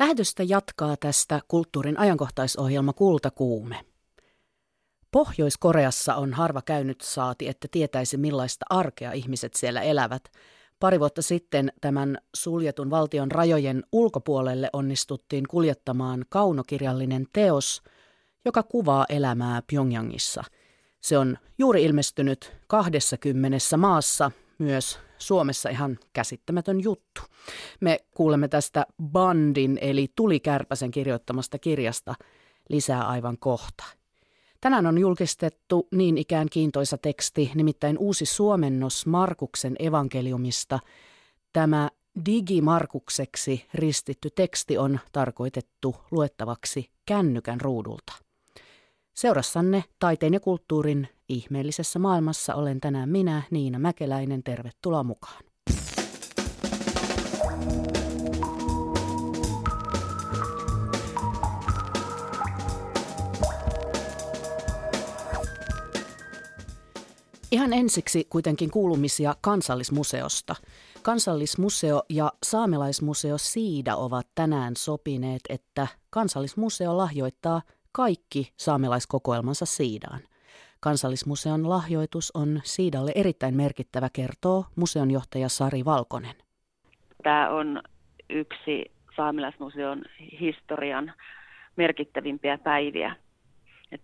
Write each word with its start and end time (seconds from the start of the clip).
Lähetystä 0.00 0.42
jatkaa 0.42 0.96
tästä 0.96 1.40
kulttuurin 1.48 1.98
ajankohtaisohjelma 1.98 2.92
Kultakuume. 2.92 3.80
Pohjois-Koreassa 5.10 6.14
on 6.14 6.32
harva 6.32 6.62
käynyt 6.62 7.00
saati, 7.00 7.48
että 7.48 7.68
tietäisi 7.70 8.16
millaista 8.16 8.66
arkea 8.70 9.12
ihmiset 9.12 9.54
siellä 9.54 9.82
elävät. 9.82 10.22
Pari 10.78 11.00
vuotta 11.00 11.22
sitten 11.22 11.72
tämän 11.80 12.18
suljetun 12.36 12.90
valtion 12.90 13.30
rajojen 13.30 13.84
ulkopuolelle 13.92 14.70
onnistuttiin 14.72 15.44
kuljettamaan 15.48 16.24
kaunokirjallinen 16.28 17.26
teos, 17.32 17.82
joka 18.44 18.62
kuvaa 18.62 19.06
elämää 19.08 19.62
Pyongyangissa. 19.70 20.44
Se 21.00 21.18
on 21.18 21.38
juuri 21.58 21.84
ilmestynyt 21.84 22.52
20 22.66 23.76
maassa, 23.76 24.30
myös 24.60 24.98
Suomessa 25.18 25.68
ihan 25.68 25.98
käsittämätön 26.12 26.82
juttu. 26.82 27.20
Me 27.80 27.98
kuulemme 28.14 28.48
tästä 28.48 28.86
Bandin 29.02 29.78
eli 29.80 30.08
Tulikärpäsen 30.16 30.90
kirjoittamasta 30.90 31.58
kirjasta 31.58 32.14
lisää 32.68 33.08
aivan 33.08 33.38
kohta. 33.38 33.84
Tänään 34.60 34.86
on 34.86 34.98
julkistettu 34.98 35.88
niin 35.92 36.18
ikään 36.18 36.48
kiintoisa 36.50 36.98
teksti, 36.98 37.50
nimittäin 37.54 37.98
uusi 37.98 38.26
suomennos 38.26 39.06
Markuksen 39.06 39.76
evankeliumista. 39.78 40.78
Tämä 41.52 41.90
digimarkukseksi 42.26 43.66
ristitty 43.74 44.30
teksti 44.30 44.78
on 44.78 45.00
tarkoitettu 45.12 45.96
luettavaksi 46.10 46.90
kännykän 47.06 47.60
ruudulta. 47.60 48.12
Seurassanne 49.14 49.84
taiteen 49.98 50.34
ja 50.34 50.40
kulttuurin 50.40 51.08
ihmeellisessä 51.30 51.98
maailmassa 51.98 52.54
olen 52.54 52.80
tänään 52.80 53.08
minä, 53.08 53.42
Niina 53.50 53.78
Mäkeläinen. 53.78 54.42
Tervetuloa 54.42 55.02
mukaan. 55.02 55.42
Ihan 67.52 67.72
ensiksi 67.72 68.26
kuitenkin 68.30 68.70
kuulumisia 68.70 69.36
kansallismuseosta. 69.40 70.56
Kansallismuseo 71.02 72.02
ja 72.08 72.32
saamelaismuseo 72.42 73.38
Siida 73.38 73.96
ovat 73.96 74.26
tänään 74.34 74.76
sopineet, 74.76 75.40
että 75.48 75.86
kansallismuseo 76.10 76.96
lahjoittaa 76.96 77.62
kaikki 77.92 78.52
saamelaiskokoelmansa 78.56 79.66
Siidaan. 79.66 80.20
Kansallismuseon 80.80 81.68
lahjoitus 81.68 82.30
on 82.34 82.60
Siidalle 82.64 83.12
erittäin 83.14 83.56
merkittävä, 83.56 84.08
kertoo 84.12 84.64
museonjohtaja 84.76 85.48
Sari 85.48 85.84
Valkonen. 85.84 86.34
Tämä 87.22 87.48
on 87.50 87.82
yksi 88.30 88.92
saamelaismuseon 89.16 90.02
historian 90.40 91.12
merkittävimpiä 91.76 92.58
päiviä. 92.58 93.16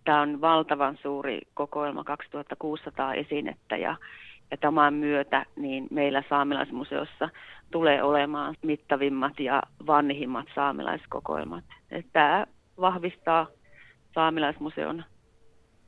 Tämä 0.04 0.20
on 0.22 0.40
valtavan 0.40 0.98
suuri 1.02 1.40
kokoelma, 1.54 2.04
2600 2.04 3.14
esinettä 3.14 3.76
ja, 3.76 3.96
ja 4.50 4.56
tämän 4.56 4.94
myötä 4.94 5.46
niin 5.56 5.86
meillä 5.90 6.22
saamelaismuseossa 6.28 7.28
tulee 7.70 8.02
olemaan 8.02 8.54
mittavimmat 8.62 9.40
ja 9.40 9.62
vanhimmat 9.86 10.46
saamelaiskokoelmat. 10.54 11.64
Tämä 12.12 12.46
vahvistaa 12.80 13.46
saamelaismuseon 14.14 15.04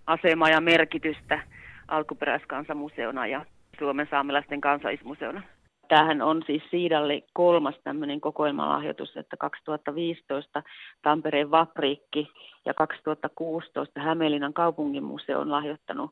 asemaa 0.08 0.48
ja 0.48 0.60
merkitystä 0.60 1.40
alkuperäiskansamuseona 1.88 3.26
ja 3.26 3.44
Suomen 3.78 4.08
saamelaisten 4.10 4.60
kansallismuseona. 4.60 5.42
Tämähän 5.88 6.22
on 6.22 6.42
siis 6.46 6.62
Siidalle 6.70 7.22
kolmas 7.32 7.74
tämmöinen 7.84 8.20
kokoelmalahjoitus, 8.20 9.16
että 9.16 9.36
2015 9.36 10.62
Tampereen 11.02 11.50
Vapriikki 11.50 12.28
ja 12.64 12.74
2016 12.74 14.00
Hämeenlinnan 14.00 14.52
kaupunginmuseo 14.52 15.40
on 15.40 15.50
lahjoittanut 15.50 16.10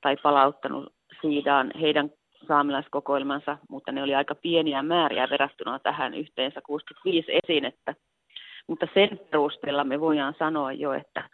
tai 0.00 0.16
palauttanut 0.22 0.92
Siidaan 1.20 1.70
heidän 1.80 2.10
saamelaiskokoelmansa, 2.48 3.58
mutta 3.68 3.92
ne 3.92 4.02
oli 4.02 4.14
aika 4.14 4.34
pieniä 4.34 4.82
määriä 4.82 5.30
verrattuna 5.30 5.78
tähän 5.78 6.14
yhteensä 6.14 6.60
65 6.66 7.32
esinettä. 7.44 7.94
Mutta 8.66 8.86
sen 8.94 9.20
perusteella 9.30 9.84
me 9.84 10.00
voidaan 10.00 10.34
sanoa 10.38 10.72
jo, 10.72 10.92
että, 10.92 11.28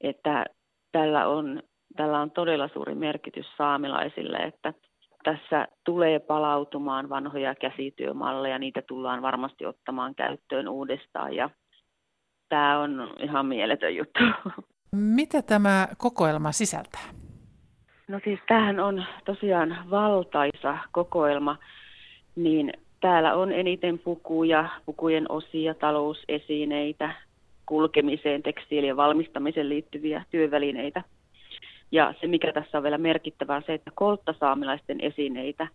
että 0.00 0.44
tällä 0.92 1.28
on, 1.28 1.62
tällä 1.96 2.20
on 2.20 2.30
todella 2.30 2.68
suuri 2.68 2.94
merkitys 2.94 3.46
saamelaisille, 3.56 4.36
että 4.36 4.74
tässä 5.24 5.68
tulee 5.84 6.18
palautumaan 6.18 7.08
vanhoja 7.08 7.54
käsityömalleja, 7.54 8.58
niitä 8.58 8.82
tullaan 8.82 9.22
varmasti 9.22 9.66
ottamaan 9.66 10.14
käyttöön 10.14 10.68
uudestaan 10.68 11.34
ja 11.34 11.50
tämä 12.48 12.78
on 12.78 13.14
ihan 13.20 13.46
mieletön 13.46 13.96
juttu. 13.96 14.20
Mitä 14.92 15.42
tämä 15.42 15.88
kokoelma 15.98 16.52
sisältää? 16.52 17.08
No 18.08 18.20
siis 18.24 18.40
tämähän 18.48 18.80
on 18.80 19.04
tosiaan 19.24 19.78
valtaisa 19.90 20.78
kokoelma, 20.92 21.56
niin 22.36 22.72
täällä 23.00 23.34
on 23.34 23.52
eniten 23.52 23.98
pukuja, 23.98 24.68
pukujen 24.86 25.30
osia, 25.30 25.74
talousesineitä, 25.74 27.14
kulkemiseen, 27.68 28.42
tekstiilien 28.42 28.96
valmistamiseen 28.96 29.68
liittyviä 29.68 30.24
työvälineitä. 30.30 31.02
Ja 31.92 32.14
se, 32.20 32.26
mikä 32.26 32.52
tässä 32.52 32.78
on 32.78 32.84
vielä 32.84 32.98
merkittävää, 32.98 33.56
on 33.56 33.62
se, 33.66 33.74
että 33.74 33.90
kolttasaamilaisten 33.94 35.00
esineitä 35.00 35.68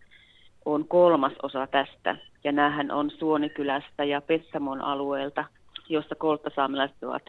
on 0.64 0.88
kolmas 0.88 1.32
osa 1.42 1.66
tästä. 1.66 2.16
Ja 2.44 2.52
näähän 2.52 2.90
on 2.90 3.10
Suonikylästä 3.10 4.04
ja 4.04 4.20
Petsamon 4.20 4.80
alueelta, 4.80 5.44
jossa 5.88 6.14
kolttasaamilaiset 6.14 7.02
ovat, 7.02 7.22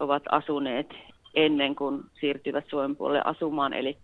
ovat 0.00 0.22
asuneet 0.30 0.94
ennen 1.34 1.74
kuin 1.74 2.02
siirtyvät 2.20 2.64
Suomen 2.68 2.96
puolelle 2.96 3.22
asumaan. 3.24 3.72
Eli 3.72 3.96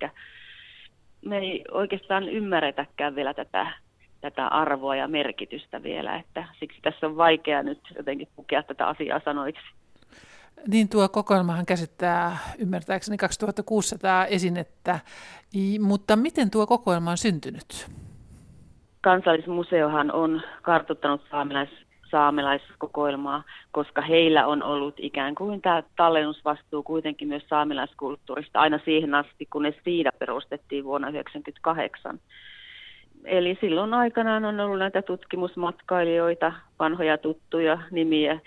me 1.24 1.38
ei 1.38 1.64
oikeastaan 1.70 2.28
ymmärretäkään 2.28 3.14
vielä 3.14 3.34
tätä, 3.34 3.72
tätä 4.20 4.46
arvoa 4.46 4.96
ja 4.96 5.08
merkitystä 5.08 5.82
vielä, 5.82 6.16
että 6.16 6.44
siksi 6.60 6.78
tässä 6.82 7.06
on 7.06 7.16
vaikea 7.16 7.62
nyt 7.62 7.80
jotenkin 7.96 8.28
pukea 8.36 8.62
tätä 8.62 8.86
asiaa 8.86 9.20
sanoiksi. 9.24 9.77
Niin 10.66 10.88
tuo 10.88 11.08
kokoelmahan 11.08 11.66
käsittää 11.66 12.38
ymmärtääkseni 12.58 13.16
2600 13.16 14.26
esinettä, 14.26 15.00
mutta 15.80 16.16
miten 16.16 16.50
tuo 16.50 16.66
kokoelma 16.66 17.10
on 17.10 17.18
syntynyt? 17.18 17.86
Kansallismuseohan 19.00 20.12
on 20.12 20.42
kartuttanut 20.62 21.20
saamelais, 21.30 21.68
saamelaiskokoelmaa, 22.10 23.42
koska 23.72 24.02
heillä 24.02 24.46
on 24.46 24.62
ollut 24.62 24.94
ikään 24.98 25.34
kuin 25.34 25.62
tämä 25.62 25.82
tallennusvastuu 25.96 26.82
kuitenkin 26.82 27.28
myös 27.28 27.42
saamelaiskulttuurista 27.48 28.60
aina 28.60 28.80
siihen 28.84 29.14
asti, 29.14 29.46
kunnes 29.52 29.74
Siida 29.84 30.12
perustettiin 30.18 30.84
vuonna 30.84 31.08
1998. 31.08 32.20
Eli 33.24 33.58
silloin 33.60 33.94
aikanaan 33.94 34.44
on 34.44 34.60
ollut 34.60 34.78
näitä 34.78 35.02
tutkimusmatkailijoita, 35.02 36.52
vanhoja 36.78 37.18
tuttuja 37.18 37.78
nimiä, 37.90 38.40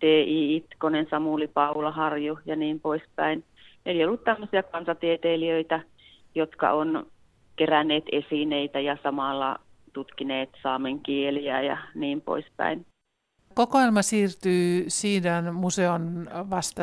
T.I. 0.00 0.56
Itkonen, 0.56 1.06
Samuli 1.10 1.48
Paula 1.48 1.90
Harju 1.90 2.38
ja 2.46 2.56
niin 2.56 2.80
poispäin. 2.80 3.44
Eli 3.86 4.04
ollut 4.04 4.24
tämmöisiä 4.24 4.62
kansatieteilijöitä, 4.62 5.80
jotka 6.34 6.70
on 6.70 7.06
keränneet 7.56 8.04
esineitä 8.12 8.80
ja 8.80 8.96
samalla 9.02 9.58
tutkineet 9.92 10.50
saamen 10.62 11.00
kieliä 11.00 11.62
ja 11.62 11.78
niin 11.94 12.20
poispäin. 12.20 12.86
Kokoelma 13.54 14.02
siirtyy 14.02 14.84
Siidan 14.88 15.54
museon 15.54 16.28
vasta 16.50 16.82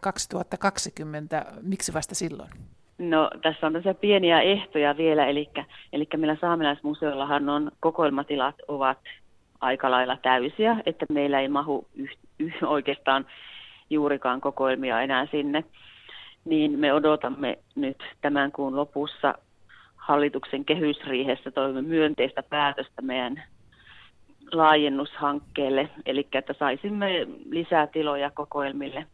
2020. 0.00 1.38
Äh, 1.38 1.44
Miksi 1.62 1.94
vasta 1.94 2.14
silloin? 2.14 2.50
No 2.98 3.30
tässä 3.42 3.66
on 3.66 3.72
tässä 3.72 3.94
pieniä 3.94 4.40
ehtoja 4.40 4.96
vielä, 4.96 5.26
eli, 5.26 5.50
eli 5.92 6.06
meillä 6.16 6.36
saamelaismuseollahan 6.40 7.48
on 7.48 7.70
kokoelmatilat 7.80 8.54
ovat 8.68 8.98
aika 9.64 9.90
lailla 9.90 10.16
täysiä, 10.22 10.76
että 10.86 11.06
meillä 11.08 11.40
ei 11.40 11.48
mahu 11.48 11.86
yh, 11.94 12.10
yh, 12.38 12.54
oikeastaan 12.62 13.26
juurikaan 13.90 14.40
kokoelmia 14.40 15.00
enää 15.00 15.26
sinne. 15.30 15.64
Niin 16.44 16.78
me 16.78 16.92
odotamme 16.92 17.58
nyt 17.74 18.02
tämän 18.20 18.52
kuun 18.52 18.76
lopussa 18.76 19.34
hallituksen 19.96 20.64
kehysriihessä 20.64 21.50
toimme 21.50 21.82
myönteistä 21.82 22.42
päätöstä 22.42 23.02
meidän 23.02 23.42
laajennushankkeelle, 24.52 25.88
eli 26.06 26.28
että 26.32 26.54
saisimme 26.58 27.26
lisää 27.50 27.86
tiloja 27.86 28.30
kokoelmille. 28.30 29.06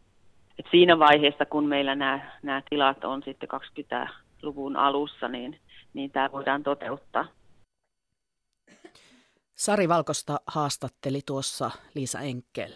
Et 0.59 0.65
siinä 0.71 0.99
vaiheessa, 0.99 1.45
kun 1.45 1.65
meillä 1.65 1.95
nämä, 1.95 2.19
nämä 2.43 2.61
tilat 2.69 3.03
on 3.03 3.23
sitten 3.23 3.49
20-luvun 3.49 4.75
alussa, 4.75 5.27
niin, 5.27 5.59
niin 5.93 6.11
tämä 6.11 6.31
voidaan 6.31 6.63
toteuttaa. 6.63 7.25
Sari 9.61 9.89
Valkosta 9.89 10.39
haastatteli 10.47 11.21
tuossa 11.25 11.71
Liisa 11.93 12.19
Enkel. 12.19 12.71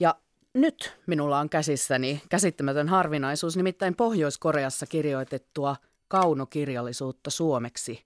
Ja 0.00 0.14
nyt 0.54 0.96
minulla 1.06 1.38
on 1.38 1.48
käsissäni 1.48 2.22
käsittämätön 2.28 2.88
harvinaisuus, 2.88 3.56
nimittäin 3.56 3.96
Pohjois-Koreassa 3.96 4.86
kirjoitettua 4.86 5.76
kaunokirjallisuutta 6.08 7.30
suomeksi 7.30 8.04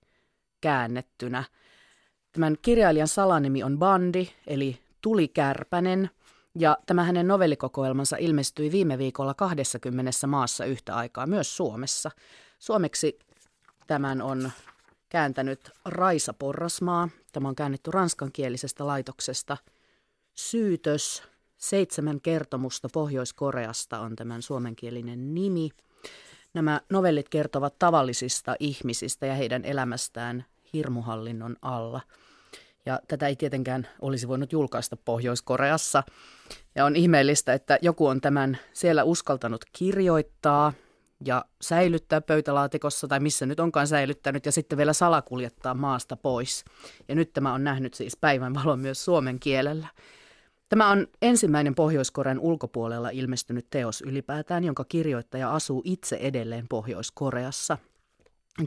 käännettynä. 0.61 1.43
Tämän 2.31 2.57
kirjailijan 2.61 3.07
salanimi 3.07 3.63
on 3.63 3.79
Bandi, 3.79 4.27
eli 4.47 4.79
Tuli 5.01 5.27
Kärpänen. 5.27 6.09
Ja 6.55 6.77
tämä 6.85 7.03
hänen 7.03 7.27
novellikokoelmansa 7.27 8.17
ilmestyi 8.17 8.71
viime 8.71 8.97
viikolla 8.97 9.33
20 9.33 10.27
maassa 10.27 10.65
yhtä 10.65 10.95
aikaa, 10.95 11.27
myös 11.27 11.57
Suomessa. 11.57 12.11
Suomeksi 12.59 13.19
tämän 13.87 14.21
on 14.21 14.51
kääntänyt 15.09 15.71
Raisa 15.85 16.33
Porrasmaa. 16.33 17.09
Tämä 17.33 17.47
on 17.47 17.55
käännetty 17.55 17.91
ranskankielisestä 17.91 18.87
laitoksesta. 18.87 19.57
Syytös, 20.33 21.23
seitsemän 21.57 22.21
kertomusta 22.21 22.87
Pohjois-Koreasta 22.93 23.99
on 23.99 24.15
tämän 24.15 24.41
suomenkielinen 24.41 25.35
nimi. 25.35 25.69
Nämä 26.53 26.81
novellit 26.89 27.29
kertovat 27.29 27.79
tavallisista 27.79 28.55
ihmisistä 28.59 29.25
ja 29.25 29.35
heidän 29.35 29.65
elämästään 29.65 30.45
hirmuhallinnon 30.73 31.55
alla. 31.61 32.01
Ja 32.85 32.99
tätä 33.07 33.27
ei 33.27 33.35
tietenkään 33.35 33.87
olisi 34.01 34.27
voinut 34.27 34.51
julkaista 34.51 34.97
Pohjois-Koreassa. 34.97 36.03
Ja 36.75 36.85
on 36.85 36.95
ihmeellistä, 36.95 37.53
että 37.53 37.79
joku 37.81 38.07
on 38.07 38.21
tämän 38.21 38.57
siellä 38.73 39.03
uskaltanut 39.03 39.65
kirjoittaa 39.73 40.73
ja 41.25 41.45
säilyttää 41.61 42.21
pöytälaatikossa 42.21 43.07
tai 43.07 43.19
missä 43.19 43.45
nyt 43.45 43.59
onkaan 43.59 43.87
säilyttänyt 43.87 44.45
ja 44.45 44.51
sitten 44.51 44.77
vielä 44.77 44.93
salakuljettaa 44.93 45.73
maasta 45.73 46.17
pois. 46.17 46.65
Ja 47.07 47.15
nyt 47.15 47.33
tämä 47.33 47.53
on 47.53 47.63
nähnyt 47.63 47.93
siis 47.93 48.17
päivänvalon 48.17 48.79
myös 48.79 49.05
suomen 49.05 49.39
kielellä. 49.39 49.87
Tämä 50.69 50.89
on 50.89 51.07
ensimmäinen 51.21 51.75
Pohjois-Korean 51.75 52.39
ulkopuolella 52.39 53.09
ilmestynyt 53.09 53.67
teos 53.69 54.01
ylipäätään, 54.01 54.63
jonka 54.63 54.83
kirjoittaja 54.83 55.51
asuu 55.51 55.81
itse 55.85 56.15
edelleen 56.15 56.67
Pohjois-Koreassa. 56.67 57.77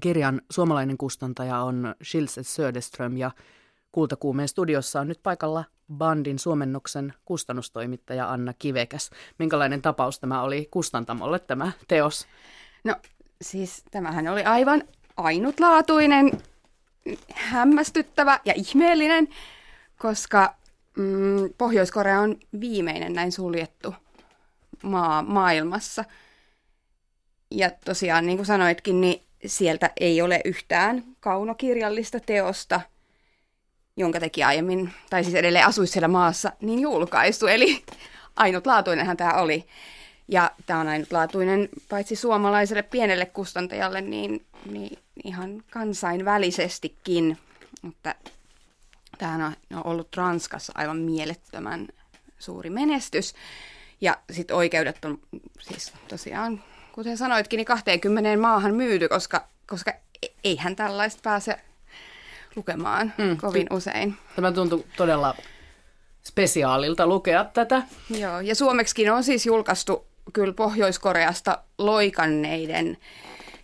Kirjan 0.00 0.40
suomalainen 0.50 0.98
kustantaja 0.98 1.58
on 1.58 1.94
Schilse 2.04 2.42
Söderström 2.42 3.16
ja 3.16 3.30
Kultakuumeen 3.92 4.48
studiossa 4.48 5.00
on 5.00 5.08
nyt 5.08 5.22
paikalla 5.22 5.64
bandin 5.96 6.38
suomennoksen 6.38 7.14
kustannustoimittaja 7.24 8.30
Anna 8.30 8.54
Kivekäs. 8.58 9.10
Minkälainen 9.38 9.82
tapaus 9.82 10.20
tämä 10.20 10.42
oli 10.42 10.68
kustantamolle 10.70 11.38
tämä 11.38 11.72
teos? 11.88 12.26
No 12.84 12.94
siis 13.42 13.84
tämähän 13.90 14.28
oli 14.28 14.44
aivan 14.44 14.82
ainutlaatuinen, 15.16 16.32
hämmästyttävä 17.34 18.40
ja 18.44 18.52
ihmeellinen, 18.56 19.28
koska 19.98 20.54
mm, 20.96 21.50
Pohjois-Korea 21.58 22.20
on 22.20 22.36
viimeinen 22.60 23.12
näin 23.12 23.32
suljettu 23.32 23.94
maa 24.82 25.22
maailmassa. 25.22 26.04
Ja 27.50 27.70
tosiaan, 27.84 28.26
niin 28.26 28.38
kuin 28.38 28.46
sanoitkin, 28.46 29.00
niin 29.00 29.22
sieltä 29.46 29.90
ei 30.00 30.22
ole 30.22 30.40
yhtään 30.44 31.04
kaunokirjallista 31.20 32.20
teosta, 32.20 32.80
jonka 33.96 34.20
teki 34.20 34.44
aiemmin, 34.44 34.92
tai 35.10 35.24
siis 35.24 35.36
edelleen 35.36 35.66
asuisi 35.66 35.92
siellä 35.92 36.08
maassa, 36.08 36.52
niin 36.60 36.80
julkaistu. 36.80 37.46
Eli 37.46 37.84
ainutlaatuinenhan 38.36 39.16
tämä 39.16 39.32
oli. 39.32 39.64
Ja 40.28 40.50
tämä 40.66 40.80
on 40.80 40.88
ainutlaatuinen 40.88 41.68
paitsi 41.88 42.16
suomalaiselle 42.16 42.82
pienelle 42.82 43.26
kustantajalle, 43.26 44.00
niin, 44.00 44.46
niin 44.70 44.98
ihan 45.24 45.62
kansainvälisestikin. 45.70 47.38
Mutta 47.82 48.14
Tämähän 49.20 49.56
on 49.74 49.86
ollut 49.86 50.16
Ranskassa 50.16 50.72
aivan 50.76 50.96
mielettömän 50.96 51.88
suuri 52.38 52.70
menestys. 52.70 53.34
Ja 54.00 54.18
sitten 54.32 54.56
oikeudet 54.56 55.04
on 55.04 55.18
siis 55.60 55.92
tosiaan, 56.08 56.64
kuten 56.92 57.16
sanoitkin, 57.16 57.56
niin 57.56 57.64
20 57.64 58.36
maahan 58.36 58.74
myyty, 58.74 59.08
koska, 59.08 59.48
koska 59.66 59.92
e- 60.22 60.26
eihän 60.44 60.76
tällaista 60.76 61.20
pääse 61.22 61.60
lukemaan 62.60 63.12
mm. 63.18 63.36
kovin 63.36 63.66
usein. 63.70 64.16
Tämä 64.36 64.52
tuntuu 64.52 64.86
todella 64.96 65.34
spesiaalilta 66.22 67.06
lukea 67.06 67.44
tätä. 67.44 67.82
Joo, 68.10 68.40
ja 68.40 68.54
suomeksikin 68.54 69.12
on 69.12 69.24
siis 69.24 69.46
julkaistu 69.46 70.06
kyllä 70.32 70.52
Pohjois-Koreasta 70.52 71.58
loikanneiden 71.78 72.96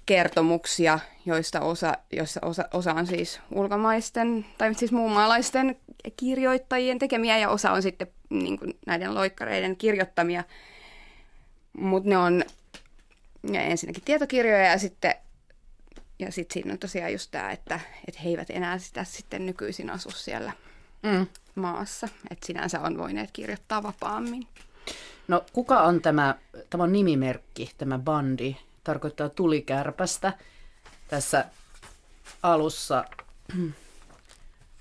kertomuksia, 0.07 0.99
joista 1.27 1.61
osa, 1.61 1.93
joissa 2.13 2.41
osa, 2.43 2.69
osa 2.73 2.95
on 2.95 3.07
siis 3.07 3.41
ulkomaisten 3.51 4.47
tai 4.59 4.75
siis 4.75 4.93
muunmaalaisten 4.93 5.77
kirjoittajien 6.17 6.99
tekemiä 6.99 7.39
ja 7.39 7.49
osa 7.49 7.73
on 7.73 7.83
sitten 7.83 8.09
niin 8.31 8.59
kuin 8.59 8.79
näiden 8.87 9.15
loikkareiden 9.15 9.77
kirjoittamia. 9.77 10.45
Mutta 11.79 12.09
ne 12.09 12.19
on 12.19 12.45
ja 13.53 13.61
ensinnäkin 13.61 14.05
tietokirjoja 14.05 14.65
ja 14.65 14.79
sitten 14.79 15.15
ja 16.19 16.33
sitten 16.33 16.55
siinä 16.55 16.73
on 16.73 16.79
tosiaan 16.79 17.13
just 17.13 17.31
tämä, 17.31 17.51
että, 17.51 17.81
että 18.09 18.21
he 18.21 18.29
eivät 18.29 18.51
enää 18.51 18.79
sitä 18.79 19.05
sitten 19.05 19.47
nykyisin 19.47 19.91
asu 19.91 20.11
siellä 20.11 20.53
mm. 21.03 21.27
maassa. 21.55 22.09
Että 22.31 22.47
sinänsä 22.47 22.81
on 22.81 22.99
voineet 22.99 23.31
kirjoittaa 23.33 23.83
vapaammin. 23.83 24.47
No 25.29 25.45
kuka 25.53 25.83
on 25.83 26.03
tämä, 26.03 26.35
tämä 26.71 26.85
on 26.85 26.93
nimimerkki, 26.93 27.71
tämä 27.79 27.99
bandi, 27.99 28.57
tarkoittaa 28.85 29.29
tulikärpästä. 29.29 30.33
Tässä 31.09 31.45
alussa 32.43 33.05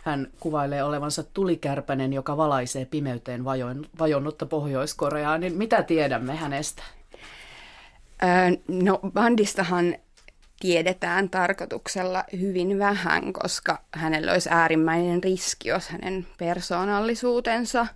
hän 0.06 0.28
kuvailee 0.40 0.84
olevansa 0.84 1.24
tulikärpänen, 1.24 2.14
joka 2.14 2.38
valaisee 2.38 2.86
pimeyteen 2.86 3.46
vajonnutta 4.00 4.46
Pohjois-Koreaa. 4.46 5.38
Niin 5.38 5.58
mitä 5.58 5.84
tiedämme 5.84 6.36
hänestä? 6.36 6.84
no 8.68 9.00
bandistahan 9.14 9.96
tiedetään 10.60 11.30
tarkoituksella 11.30 12.24
hyvin 12.40 12.80
vähän, 12.80 13.34
koska 13.34 13.82
hänellä 13.92 14.32
olisi 14.32 14.50
äärimmäinen 14.52 15.24
riski, 15.24 15.70
jos 15.70 15.90
hänen 15.90 16.28
persoonallisuutensa 16.38 17.88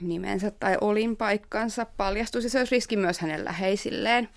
nimensä 0.00 0.50
tai 0.50 0.76
olinpaikkansa 0.80 1.86
paljastuisi. 1.96 2.48
Se 2.48 2.58
olisi 2.58 2.74
riski 2.74 2.96
myös 2.96 3.18
hänen 3.18 3.44
läheisilleen. 3.44 4.28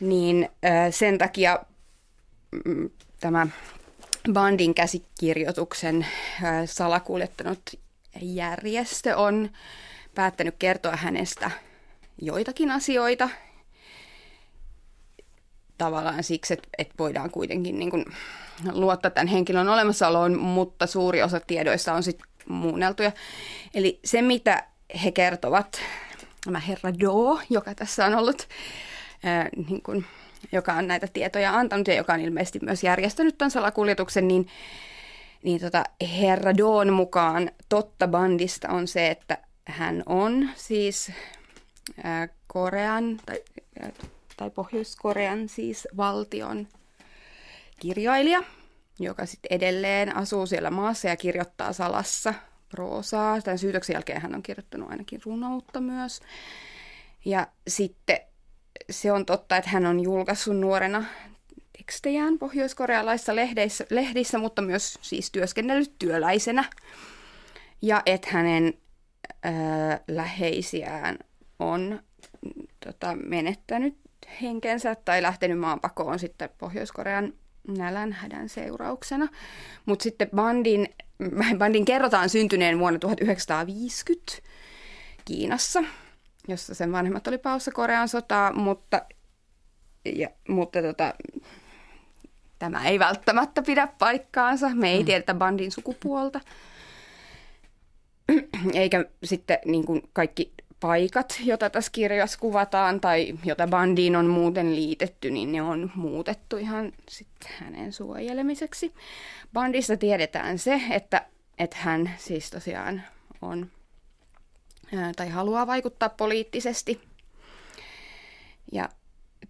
Niin 0.00 0.48
sen 0.90 1.18
takia 1.18 1.58
mm, 2.64 2.90
tämä 3.20 3.46
bandin 4.32 4.74
käsikirjoituksen 4.74 6.06
salakuljettanut 6.66 7.60
järjestö 8.22 9.16
on 9.16 9.50
päättänyt 10.14 10.54
kertoa 10.58 10.96
hänestä 10.96 11.50
joitakin 12.22 12.70
asioita, 12.70 13.28
tavallaan 15.84 16.24
siksi, 16.24 16.54
että, 16.54 16.68
että 16.78 16.94
voidaan 16.98 17.30
kuitenkin 17.30 17.78
niin 17.78 17.90
kuin 17.90 18.04
luottaa 18.72 19.10
tämän 19.10 19.26
henkilön 19.26 19.68
olemassaoloon, 19.68 20.38
mutta 20.38 20.86
suuri 20.86 21.22
osa 21.22 21.40
tiedoista 21.40 21.92
on 21.92 22.02
sitten 22.02 22.26
muunneltuja. 22.48 23.12
Eli 23.74 24.00
se, 24.04 24.22
mitä 24.22 24.64
he 25.04 25.12
kertovat, 25.12 25.80
tämä 26.44 26.58
herra 26.58 26.98
Do, 27.00 27.40
joka 27.50 27.74
tässä 27.74 28.06
on 28.06 28.14
ollut, 28.14 28.48
ää, 29.24 29.48
niin 29.68 29.82
kuin, 29.82 30.04
joka 30.52 30.72
on 30.72 30.88
näitä 30.88 31.06
tietoja 31.12 31.58
antanut 31.58 31.88
ja 31.88 31.94
joka 31.94 32.12
on 32.12 32.20
ilmeisesti 32.20 32.58
myös 32.62 32.84
järjestänyt 32.84 33.38
tämän 33.38 33.50
salakuljetuksen, 33.50 34.28
niin, 34.28 34.48
niin 35.42 35.60
tota, 35.60 35.84
herra 36.20 36.56
Doon 36.56 36.92
mukaan 36.92 37.50
totta 37.68 38.08
bandista 38.08 38.68
on 38.68 38.88
se, 38.88 39.10
että 39.10 39.38
hän 39.64 40.02
on 40.06 40.50
siis 40.56 41.12
ää, 42.04 42.28
Korean 42.46 43.20
tai, 43.26 43.42
tai 44.36 44.50
Pohjois-Korean 44.50 45.48
siis 45.48 45.88
valtion 45.96 46.68
kirjailija– 47.80 48.42
joka 48.98 49.26
sitten 49.26 49.56
edelleen 49.56 50.16
asuu 50.16 50.46
siellä 50.46 50.70
maassa 50.70 51.08
ja 51.08 51.16
kirjoittaa 51.16 51.72
salassa 51.72 52.34
proosaa. 52.68 53.40
Tämän 53.40 53.58
syytöksen 53.58 53.94
jälkeen 53.94 54.20
hän 54.20 54.34
on 54.34 54.42
kirjoittanut 54.42 54.90
ainakin 54.90 55.20
runoutta 55.24 55.80
myös. 55.80 56.20
Ja 57.24 57.46
sitten 57.68 58.18
se 58.90 59.12
on 59.12 59.26
totta, 59.26 59.56
että 59.56 59.70
hän 59.70 59.86
on 59.86 60.00
julkaissut 60.00 60.56
nuorena 60.56 61.04
tekstejään 61.78 62.38
pohjoiskorealaisissa 62.38 63.36
lehdeissä, 63.36 63.86
lehdissä, 63.90 64.38
mutta 64.38 64.62
myös 64.62 64.98
siis 65.02 65.30
työskennellyt 65.30 65.92
työläisenä. 65.98 66.64
Ja 67.82 68.02
että 68.06 68.28
hänen 68.30 68.74
ää, 69.42 70.00
läheisiään 70.08 71.18
on 71.58 72.02
tota, 72.86 73.16
menettänyt 73.16 74.03
henkensä 74.42 74.94
tai 74.94 75.22
lähtenyt 75.22 75.58
maanpakoon 75.58 76.18
sitten 76.18 76.50
Pohjois-Korean 76.58 77.32
nälänhädän 77.68 78.48
seurauksena. 78.48 79.28
Mutta 79.86 80.02
sitten 80.02 80.28
bandin, 80.34 80.88
bandin 81.58 81.84
kerrotaan 81.84 82.28
syntyneen 82.28 82.78
vuonna 82.78 82.98
1950 82.98 84.32
Kiinassa, 85.24 85.84
jossa 86.48 86.74
sen 86.74 86.92
vanhemmat 86.92 87.26
oli 87.26 87.38
paussa 87.38 87.72
Korean 87.72 88.08
sotaa, 88.08 88.52
mutta, 88.52 89.02
ja, 90.04 90.28
mutta 90.48 90.82
tota, 90.82 91.14
tämä 92.58 92.84
ei 92.84 92.98
välttämättä 92.98 93.62
pidä 93.62 93.88
paikkaansa. 93.98 94.68
Me 94.74 94.92
ei 94.92 94.98
mm. 94.98 95.04
tiedetä 95.06 95.34
bandin 95.34 95.72
sukupuolta. 95.72 96.40
Eikä 98.72 99.04
sitten 99.24 99.58
niin 99.64 99.84
kuin 99.84 100.02
kaikki 100.12 100.52
paikat, 100.80 101.40
joita 101.44 101.70
tässä 101.70 101.92
kirjassa 101.92 102.38
kuvataan 102.38 103.00
tai 103.00 103.34
jota 103.44 103.66
bandiin 103.66 104.16
on 104.16 104.26
muuten 104.26 104.76
liitetty, 104.76 105.30
niin 105.30 105.52
ne 105.52 105.62
on 105.62 105.90
muutettu 105.94 106.56
ihan 106.56 106.92
sitten 107.08 107.50
hänen 107.58 107.92
suojelemiseksi. 107.92 108.94
Bandissa 109.52 109.96
tiedetään 109.96 110.58
se, 110.58 110.80
että 110.90 111.26
että 111.58 111.76
hän 111.80 112.10
siis 112.18 112.50
tosiaan 112.50 113.02
on 113.42 113.70
tai 115.16 115.28
haluaa 115.28 115.66
vaikuttaa 115.66 116.08
poliittisesti 116.08 117.00
ja 118.72 118.88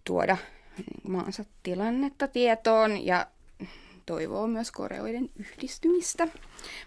tuoda 0.04 0.36
maansa 1.08 1.44
tilannetta 1.62 2.28
tietoon 2.28 3.06
ja 3.06 3.26
toivoo 4.06 4.46
myös 4.46 4.70
koreoiden 4.70 5.30
yhdistymistä. 5.36 6.28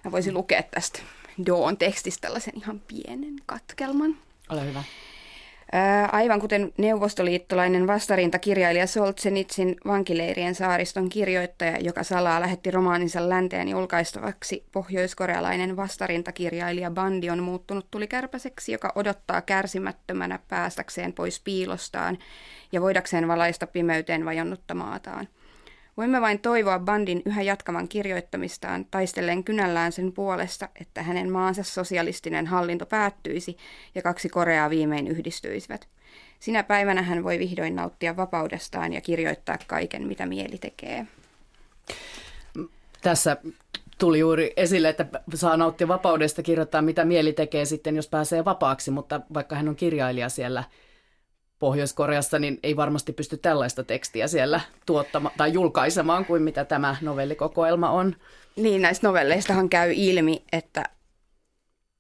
Mä 0.06 0.12
voisin 0.12 0.34
lukea 0.34 0.63
tästä 0.63 1.00
Doon 1.46 1.77
tekstistä 1.77 2.22
tällaisen 2.22 2.58
ihan 2.58 2.79
pienen 2.79 3.36
katkelman. 3.46 4.17
Ole 4.50 4.66
hyvä. 4.66 4.84
Aivan 6.12 6.42
kuten 6.42 6.74
neuvostoliittolainen 6.77 7.88
vastarintakirjailija 7.88 8.88
Solzhenitsin 8.88 9.75
vankileirien 9.88 10.56
saariston 10.56 11.10
kirjoittaja, 11.10 11.77
joka 11.80 12.04
salaa 12.04 12.42
lähetti 12.42 12.72
romaaninsa 12.72 13.30
länteen 13.30 13.70
julkaistavaksi, 13.70 14.66
pohjoiskorealainen 14.72 15.75
vastarintakirjailija 15.75 16.92
Bandi 16.92 17.30
on 17.30 17.44
muuttunut 17.44 17.92
tulikärpäseksi, 17.92 18.72
joka 18.72 18.92
odottaa 18.96 19.42
kärsimättömänä 19.42 20.39
päästäkseen 20.48 21.13
pois 21.13 21.39
piilostaan 21.39 22.18
ja 22.72 22.82
voidakseen 22.82 23.27
valaista 23.27 23.68
pimeyteen 23.68 24.25
vajonnutta 24.25 24.74
maataan. 24.74 25.27
Voimme 25.98 26.22
vain 26.22 26.39
toivoa 26.39 26.80
bandin 26.80 27.22
yhä 27.25 27.42
jatkavan 27.42 27.88
kirjoittamistaan 27.88 28.86
taistellen 28.92 29.44
kynällään 29.44 29.92
sen 29.92 30.12
puolesta, 30.12 30.70
että 30.82 31.04
hänen 31.04 31.32
maansa 31.32 31.63
sosialistinen 31.63 32.48
hallinto 32.48 32.86
päättyisi 32.86 33.58
ja 33.96 34.01
kaksi 34.01 34.30
Koreaa 34.30 34.70
viimein 34.70 35.08
yhdistyisivät. 35.08 35.88
Sinä 36.39 36.63
päivänä 36.63 37.01
hän 37.01 37.24
voi 37.24 37.39
vihdoin 37.39 37.75
nauttia 37.75 38.18
vapaudestaan 38.18 38.94
ja 38.94 39.01
kirjoittaa 39.01 39.58
kaiken, 39.68 40.08
mitä 40.08 40.25
mieli 40.25 40.58
tekee. 40.58 41.08
Tässä 43.01 43.38
tuli 43.98 44.20
juuri 44.20 44.54
esille, 44.58 44.89
että 44.89 45.06
saa 45.34 45.58
nauttia 45.58 45.88
vapaudesta 45.88 46.44
kirjoittaa, 46.44 46.82
mitä 46.82 47.06
mieli 47.06 47.34
tekee 47.34 47.66
sitten, 47.66 47.96
jos 47.96 48.08
pääsee 48.08 48.46
vapaaksi, 48.46 48.92
mutta 48.92 49.22
vaikka 49.34 49.56
hän 49.56 49.70
on 49.70 49.75
kirjailija 49.75 50.30
siellä– 50.30 50.63
Pohjois-Koreassa, 51.60 52.40
niin 52.40 52.60
ei 52.64 52.76
varmasti 52.76 53.14
pysty 53.14 53.38
tällaista 53.38 53.84
tekstiä 53.84 54.28
siellä 54.28 54.62
tuottamaan 54.86 55.36
tai 55.38 55.54
julkaisemaan 55.54 56.26
kuin 56.26 56.42
mitä 56.44 56.66
tämä 56.66 56.96
novellikokoelma 57.02 57.90
on. 57.90 58.16
Niin, 58.56 58.82
näistä 58.82 59.08
novelleistahan 59.08 59.70
käy 59.70 59.92
ilmi, 59.96 60.46
että, 60.52 60.84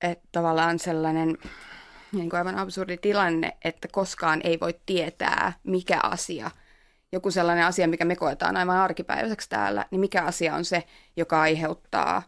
että 0.01 0.27
tavallaan 0.31 0.79
sellainen 0.79 1.37
niin 2.11 2.29
kuin 2.29 2.37
aivan 2.37 2.57
absurdi 2.57 2.97
tilanne, 2.97 3.57
että 3.63 3.87
koskaan 3.91 4.41
ei 4.43 4.59
voi 4.59 4.75
tietää, 4.85 5.53
mikä 5.63 5.99
asia, 6.03 6.51
joku 7.11 7.31
sellainen 7.31 7.65
asia, 7.65 7.87
mikä 7.87 8.05
me 8.05 8.15
koetaan 8.15 8.57
aivan 8.57 8.77
arkipäiväiseksi 8.77 9.49
täällä, 9.49 9.85
niin 9.91 10.01
mikä 10.01 10.23
asia 10.23 10.55
on 10.55 10.65
se, 10.65 10.83
joka 11.15 11.41
aiheuttaa 11.41 12.23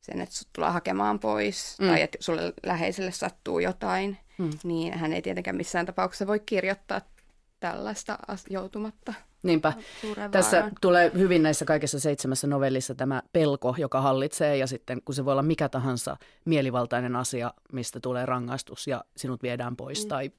sen, 0.00 0.20
että 0.20 0.34
sut 0.34 0.48
tullaan 0.52 0.72
hakemaan 0.72 1.18
pois 1.18 1.76
mm. 1.80 1.88
tai 1.88 2.02
että 2.02 2.18
sulle 2.20 2.52
läheiselle 2.66 3.12
sattuu 3.12 3.58
jotain– 3.58 4.18
mm. 4.40 4.50
niin 4.64 4.98
hän 4.98 5.12
ei 5.12 5.22
tietenkään 5.22 5.56
missään 5.56 5.86
tapauksessa 5.86 6.26
voi 6.26 6.40
kirjoittaa 6.40 7.00
tällaista 7.60 8.18
joutumatta. 8.50 9.14
Niinpä. 9.42 9.72
Tässä 10.30 10.70
tulee 10.80 11.12
hyvin 11.14 11.42
näissä 11.42 11.64
kaikissa 11.64 12.00
seitsemässä 12.00 12.46
novellissa 12.46 12.94
tämä 12.94 13.22
pelko, 13.32 13.74
joka 13.78 14.00
hallitsee 14.00 14.56
ja 14.56 14.66
sitten 14.66 15.02
kun 15.04 15.14
se 15.14 15.24
voi 15.24 15.32
olla 15.32 15.42
mikä 15.42 15.68
tahansa 15.68 16.16
mielivaltainen 16.44 17.16
asia, 17.16 17.54
mistä 17.72 18.00
tulee 18.00 18.26
rangaistus 18.26 18.86
ja 18.86 19.04
sinut 19.16 19.42
viedään 19.42 19.76
pois 19.76 20.04
mm. 20.04 20.08
tai 20.08 20.30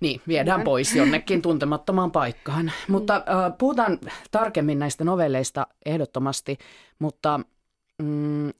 niin, 0.00 0.20
viedään 0.28 0.58
Näin. 0.58 0.64
pois 0.64 0.96
jonnekin 0.96 1.42
tuntemattomaan 1.42 2.12
paikkaan. 2.12 2.64
Mm. 2.64 2.92
Mutta 2.92 3.14
äh, 3.16 3.58
puhutaan 3.58 3.98
tarkemmin 4.30 4.78
näistä 4.78 5.04
novelleista 5.04 5.66
ehdottomasti, 5.86 6.58
mutta 6.98 7.40
mm, 8.02 8.52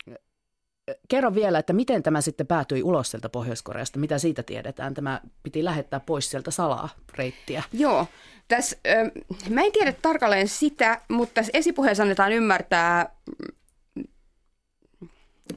kerro 1.08 1.34
vielä, 1.34 1.58
että 1.58 1.72
miten 1.72 2.02
tämä 2.02 2.20
sitten 2.20 2.46
päätyi 2.46 2.82
ulos 2.82 3.10
sieltä 3.10 3.28
Pohjois-Koreasta, 3.28 3.98
mitä 3.98 4.18
siitä 4.18 4.42
tiedetään? 4.42 4.94
Tämä 4.94 5.20
piti 5.42 5.64
lähettää 5.64 6.00
pois 6.00 6.30
sieltä 6.30 6.50
salaa 6.50 6.88
reittiä. 7.14 7.62
Joo, 7.72 8.06
tässä, 8.48 8.76
mä 9.50 9.62
en 9.62 9.72
tiedä 9.72 9.92
tarkalleen 9.92 10.48
sitä, 10.48 11.00
mutta 11.08 11.34
tässä 11.34 11.50
esipuheessa 11.54 12.02
annetaan 12.02 12.32
ymmärtää 12.32 13.16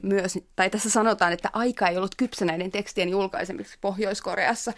myös, 0.02 0.38
tai 0.56 0.70
tässä 0.70 0.90
sanotaan, 0.90 1.32
että 1.32 1.50
aika 1.52 1.88
ei 1.88 1.96
ollut 1.96 2.14
kypsä 2.14 2.44
näiden 2.44 2.70
tekstien 2.70 3.08
julkaisemiseksi 3.08 3.78
Pohjois-Koreassa. 3.80 4.72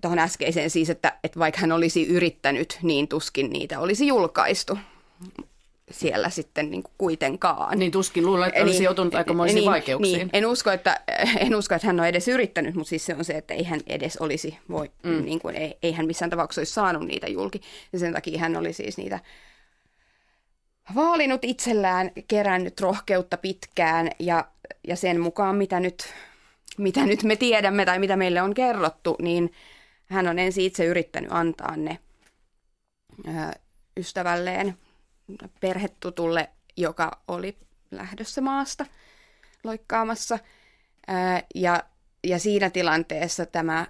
Tuohon 0.00 0.18
äskeiseen 0.18 0.70
siis, 0.70 0.90
että, 0.90 1.18
että 1.24 1.38
vaikka 1.38 1.60
hän 1.60 1.72
olisi 1.72 2.06
yrittänyt, 2.06 2.78
niin 2.82 3.08
tuskin 3.08 3.50
niitä 3.50 3.80
olisi 3.80 4.06
julkaistu 4.06 4.78
siellä 5.90 6.30
sitten 6.30 6.70
niin 6.70 6.82
kuin 6.82 6.94
kuitenkaan. 6.98 7.78
Niin 7.78 7.92
tuskin 7.92 8.26
luulen, 8.26 8.48
että 8.48 8.62
olisi 8.62 8.84
joutunut 8.84 9.14
aikamoisiin 9.14 9.56
niin, 9.56 9.70
vaikeuksiin. 9.70 10.18
Niin. 10.18 10.30
En, 10.32 10.46
usko, 10.46 10.70
että, 10.70 11.00
en 11.46 11.54
usko, 11.54 11.74
että 11.74 11.86
hän 11.86 12.00
on 12.00 12.06
edes 12.06 12.28
yrittänyt, 12.28 12.74
mutta 12.74 12.88
siis 12.88 13.06
se 13.06 13.14
on 13.14 13.24
se, 13.24 13.32
että 13.32 13.54
ei 13.54 13.64
hän 13.64 13.80
edes 13.86 14.16
olisi, 14.16 14.58
voi, 14.70 14.90
mm. 15.02 15.24
niin 15.24 15.38
kuin, 15.38 15.56
ei, 15.56 15.78
ei 15.82 15.92
hän 15.92 16.06
missään 16.06 16.30
tapauksessa 16.30 16.60
olisi 16.60 16.72
saanut 16.72 17.06
niitä 17.06 17.26
julki. 17.26 17.60
Ja 17.92 17.98
sen 17.98 18.12
takia 18.12 18.38
hän 18.38 18.56
oli 18.56 18.72
siis 18.72 18.98
niitä 18.98 19.20
vaalinut 20.94 21.44
itsellään, 21.44 22.10
kerännyt 22.28 22.80
rohkeutta 22.80 23.36
pitkään 23.36 24.10
ja, 24.18 24.44
ja 24.88 24.96
sen 24.96 25.20
mukaan, 25.20 25.56
mitä 25.56 25.80
nyt, 25.80 26.14
mitä 26.78 27.06
nyt 27.06 27.22
me 27.22 27.36
tiedämme 27.36 27.84
tai 27.84 27.98
mitä 27.98 28.16
meille 28.16 28.42
on 28.42 28.54
kerrottu, 28.54 29.16
niin 29.22 29.52
hän 30.06 30.28
on 30.28 30.38
ensin 30.38 30.64
itse 30.64 30.84
yrittänyt 30.84 31.32
antaa 31.32 31.76
ne 31.76 31.98
ö, 33.28 33.30
ystävälleen– 33.96 34.74
perhetutulle, 35.60 36.50
joka 36.76 37.20
oli 37.28 37.56
lähdössä 37.90 38.40
maasta 38.40 38.86
loikkaamassa. 39.64 40.38
ja, 41.54 41.82
ja 42.24 42.38
siinä 42.38 42.70
tilanteessa 42.70 43.46
tämä 43.46 43.86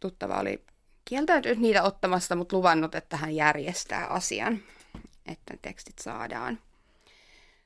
tuttava 0.00 0.40
oli 0.40 0.64
kieltäytynyt 1.04 1.58
niitä 1.58 1.82
ottamasta, 1.82 2.36
mutta 2.36 2.56
luvannut, 2.56 2.94
että 2.94 3.16
hän 3.16 3.34
järjestää 3.34 4.06
asian, 4.06 4.58
että 5.26 5.54
tekstit 5.62 5.98
saadaan, 5.98 6.58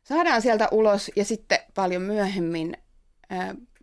saadaan 0.02 0.42
sieltä 0.42 0.68
ulos. 0.70 1.10
Ja 1.16 1.24
sitten 1.24 1.58
paljon 1.74 2.02
myöhemmin 2.02 2.76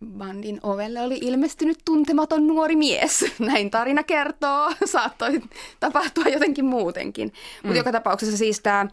bandin 0.06 0.60
ovelle 0.62 1.00
oli 1.00 1.18
ilmestynyt 1.22 1.78
tuntematon 1.84 2.46
nuori 2.46 2.76
mies. 2.76 3.24
Näin 3.38 3.70
tarina 3.70 4.02
kertoo. 4.02 4.72
Saattoi 4.84 5.42
tapahtua 5.80 6.24
jotenkin 6.24 6.64
muutenkin. 6.64 7.32
Mutta 7.56 7.68
mm. 7.68 7.76
joka 7.76 7.92
tapauksessa 7.92 8.36
siis 8.36 8.60
tämä 8.60 8.86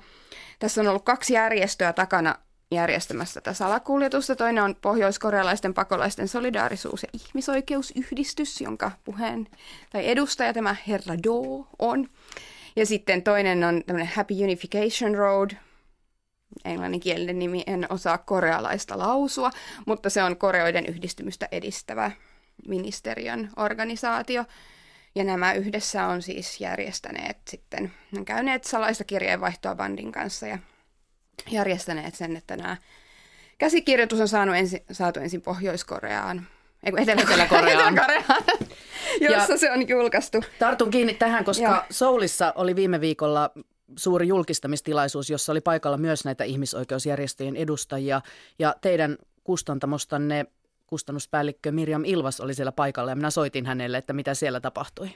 tässä 0.60 0.82
on 0.82 0.88
ollut 0.88 1.06
kaksi 1.06 1.34
järjestöä 1.34 1.94
takana 1.94 2.36
järjestämässä 2.72 3.42
tätä 3.42 3.54
salakuljetusta. 3.54 4.36
Toinen 4.36 4.64
on 4.64 4.76
pohjoiskorealaisten 4.76 5.74
pakolaisten 5.74 6.28
solidaarisuus- 6.28 7.04
ja 7.04 7.10
ihmisoikeusyhdistys, 7.14 8.62
jonka 8.62 8.92
puheen 9.04 9.48
tai 9.90 10.10
edustaja 10.10 10.54
tämä 10.54 10.76
herra 10.88 11.16
Do 11.24 11.68
on. 11.80 12.10
Ja 12.76 12.86
sitten 12.86 13.24
toinen 13.24 13.64
on 13.64 13.84
tämmöinen 13.86 14.12
Happy 14.16 14.34
Unification 14.44 15.16
Road, 15.16 15.52
englanninkielinen 16.66 17.40
nimi, 17.40 17.64
en 17.68 17.88
osaa 17.90 18.18
korealaista 18.18 18.98
lausua, 18.98 19.52
mutta 19.86 20.10
se 20.10 20.24
on 20.24 20.38
koreoiden 20.38 20.86
yhdistymystä 20.86 21.48
edistävä 21.52 22.12
ministeriön 22.68 23.50
organisaatio. 23.58 24.46
Ja 25.16 25.24
nämä 25.24 25.54
yhdessä 25.54 26.06
on 26.06 26.22
siis 26.22 26.62
järjestäneet 26.62 27.38
sitten, 27.48 27.94
on 28.18 28.26
käyneet 28.26 28.64
salaista 28.64 29.04
kirjeenvaihtoa 29.04 29.76
bandin 29.76 30.12
kanssa 30.12 30.48
ja 30.48 30.58
järjestäneet 31.52 32.16
sen, 32.16 32.36
että 32.38 32.58
nämä 32.58 32.78
käsikirjoitus 33.58 34.20
on 34.20 34.28
saanut 34.28 34.56
ensi, 34.56 34.84
saatu 34.92 35.20
ensin 35.20 35.42
Pohjois-Koreaan, 35.42 36.48
ei 36.84 36.94
Etelä-Koreaan, 36.98 37.94
Etelä-Koreaan 37.98 38.60
jossa 39.22 39.54
ja 39.54 39.58
se 39.58 39.72
on 39.72 39.88
julkaistu. 39.88 40.44
Tartun 40.60 40.92
kiinni 40.92 41.14
tähän, 41.14 41.46
koska 41.46 41.64
ja. 41.64 41.86
Soulissa 41.90 42.54
oli 42.56 42.76
viime 42.76 43.02
viikolla 43.02 43.52
suuri 43.96 44.28
julkistamistilaisuus, 44.28 45.30
jossa 45.30 45.52
oli 45.52 45.62
paikalla 45.62 45.98
myös 45.98 46.26
näitä 46.26 46.44
ihmisoikeusjärjestöjen 46.44 47.56
edustajia 47.56 48.22
ja 48.60 48.76
teidän 48.82 49.18
kustantamostanne 49.44 50.46
kustannuspäällikkö 50.88 51.72
Mirjam 51.72 52.04
Ilvas 52.06 52.42
oli 52.42 52.54
siellä 52.54 52.72
paikalla 52.72 53.12
ja 53.12 53.16
minä 53.16 53.30
soitin 53.30 53.66
hänelle, 53.66 53.98
että 53.98 54.14
mitä 54.14 54.34
siellä 54.34 54.60
tapahtui. 54.60 55.08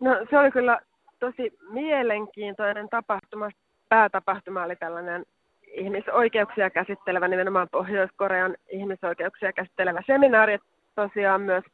No 0.00 0.26
se 0.30 0.38
oli 0.38 0.50
kyllä 0.50 0.80
tosi 1.20 1.58
mielenkiintoinen 1.70 2.88
tapahtuma. 2.88 3.50
Päätapahtuma 3.88 4.62
oli 4.62 4.76
tällainen 4.76 5.24
ihmisoikeuksia 5.62 6.70
käsittelevä, 6.70 7.28
nimenomaan 7.28 7.68
Pohjois-Korean 7.72 8.56
ihmisoikeuksia 8.68 9.52
käsittelevä 9.52 10.02
seminaari. 10.06 10.58
Tosiaan 10.94 11.40
myös 11.40 11.64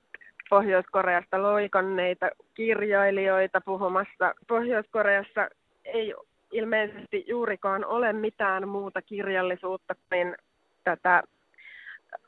Pohjois-Koreasta 0.50 1.42
loikanneita 1.42 2.30
kirjailijoita 2.54 3.60
puhumassa. 3.60 4.34
Pohjois-Koreassa 4.48 5.48
ei 5.84 6.14
ilmeisesti 6.52 7.24
juurikaan 7.28 7.84
ole 7.84 8.12
mitään 8.12 8.68
muuta 8.68 9.02
kirjallisuutta 9.02 9.94
kuin 9.94 10.36
tätä 10.84 11.22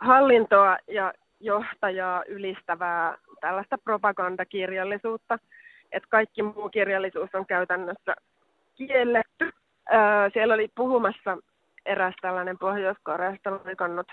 hallintoa 0.01 0.77
ja 0.89 1.13
johtajaa 1.41 2.25
ylistävää 2.29 3.19
tällaista 3.41 3.79
propagandakirjallisuutta, 3.79 5.39
että 5.93 6.09
kaikki 6.11 6.43
muu 6.43 6.69
kirjallisuus 6.69 7.31
on 7.35 7.47
käytännössä 7.47 8.15
kielletty 8.75 9.53
siellä 10.33 10.55
oli 10.55 10.69
puhumassa 10.75 11.39
eräs 11.87 12.15
tällainen 12.21 12.59
Pohjois-Koreasta 12.59 13.51
loikannut 13.51 14.07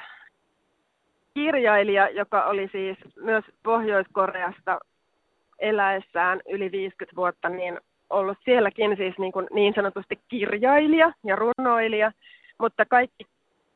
kirjailija, 1.39 2.09
joka 2.09 2.43
oli 2.43 2.69
siis 2.71 2.97
myös 3.15 3.45
Pohjois-Koreasta 3.63 4.79
eläessään 5.59 6.41
yli 6.49 6.71
50 6.71 7.15
vuotta, 7.15 7.49
niin 7.49 7.79
ollut 8.09 8.37
sielläkin 8.45 8.97
siis 8.97 9.17
niin, 9.17 9.31
kuin 9.31 9.47
niin 9.53 9.73
sanotusti 9.73 10.19
kirjailija 10.27 11.13
ja 11.25 11.35
runoilija, 11.35 12.11
mutta 12.59 12.85
kaikki 12.85 13.25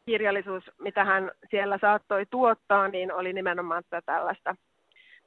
kirjallisuus, 0.05 0.63
mitä 0.79 1.03
hän 1.03 1.32
siellä 1.50 1.77
saattoi 1.82 2.25
tuottaa, 2.29 2.88
niin 2.88 3.13
oli 3.13 3.34
nimenomaan 3.34 3.84
tätä 3.89 4.01
tällaista 4.05 4.55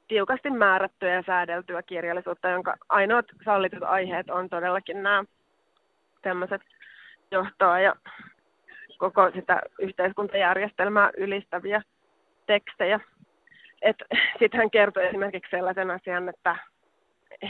tiukasti 0.07 0.49
määrättyä 0.49 1.13
ja 1.13 1.23
säädeltyä 1.25 1.83
kirjallisuutta, 1.83 2.49
jonka 2.49 2.77
ainoat 2.89 3.25
sallitut 3.45 3.83
aiheet 3.83 4.29
on 4.29 4.49
todellakin 4.49 5.03
nämä 5.03 5.23
tämmöiset 6.21 6.61
johtoa 7.31 7.79
ja 7.79 7.95
koko 8.97 9.31
sitä 9.35 9.61
yhteiskuntajärjestelmää 9.79 11.09
ylistäviä 11.17 11.81
tekstejä. 12.47 12.99
Sitten 14.39 14.57
hän 14.57 14.71
kertoi 14.71 15.07
esimerkiksi 15.07 15.49
sellaisen 15.49 15.91
asian, 15.91 16.29
että 16.29 16.55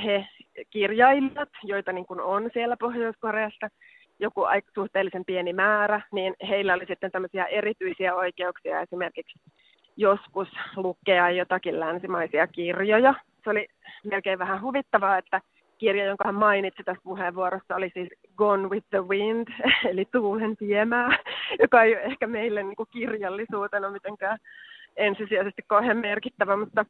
he 0.03 0.27
kirjailijat, 0.69 1.49
joita 1.63 1.91
niin 1.91 2.05
kuin 2.05 2.21
on 2.21 2.49
siellä 2.53 2.77
Pohjois-Koreassa, 2.77 3.67
joku 4.19 4.41
suhteellisen 4.75 5.25
pieni 5.25 5.53
määrä, 5.53 6.01
niin 6.11 6.35
heillä 6.49 6.73
oli 6.73 6.85
sitten 6.85 7.11
tämmöisiä 7.11 7.45
erityisiä 7.45 8.15
oikeuksia 8.15 8.81
esimerkiksi 8.81 9.39
joskus 9.97 10.47
lukea 10.75 11.29
jotakin 11.29 11.79
länsimaisia 11.79 12.47
kirjoja. 12.47 13.13
Se 13.43 13.49
oli 13.49 13.67
melkein 14.03 14.39
vähän 14.39 14.61
huvittavaa, 14.61 15.17
että 15.17 15.41
kirja, 15.77 16.05
jonka 16.05 16.23
hän 16.25 16.35
mainitsi 16.35 16.83
tässä 16.83 17.01
puheenvuorossa, 17.03 17.75
oli 17.75 17.91
siis 17.93 18.09
Gone 18.37 18.67
with 18.67 18.87
the 18.89 19.01
Wind, 19.01 19.47
eli 19.91 20.05
Tuulen 20.11 20.55
viemää, 20.59 21.17
joka 21.61 21.83
ei 21.83 21.95
ole 21.95 22.03
ehkä 22.03 22.27
meille 22.27 22.63
niin 22.63 22.75
kuin 22.75 22.89
kirjallisuutena 22.91 23.89
mitenkään 23.89 24.37
ensisijaisesti 24.97 25.61
kauhean 25.67 25.97
merkittävä, 25.97 26.57
mutta, 26.57 26.85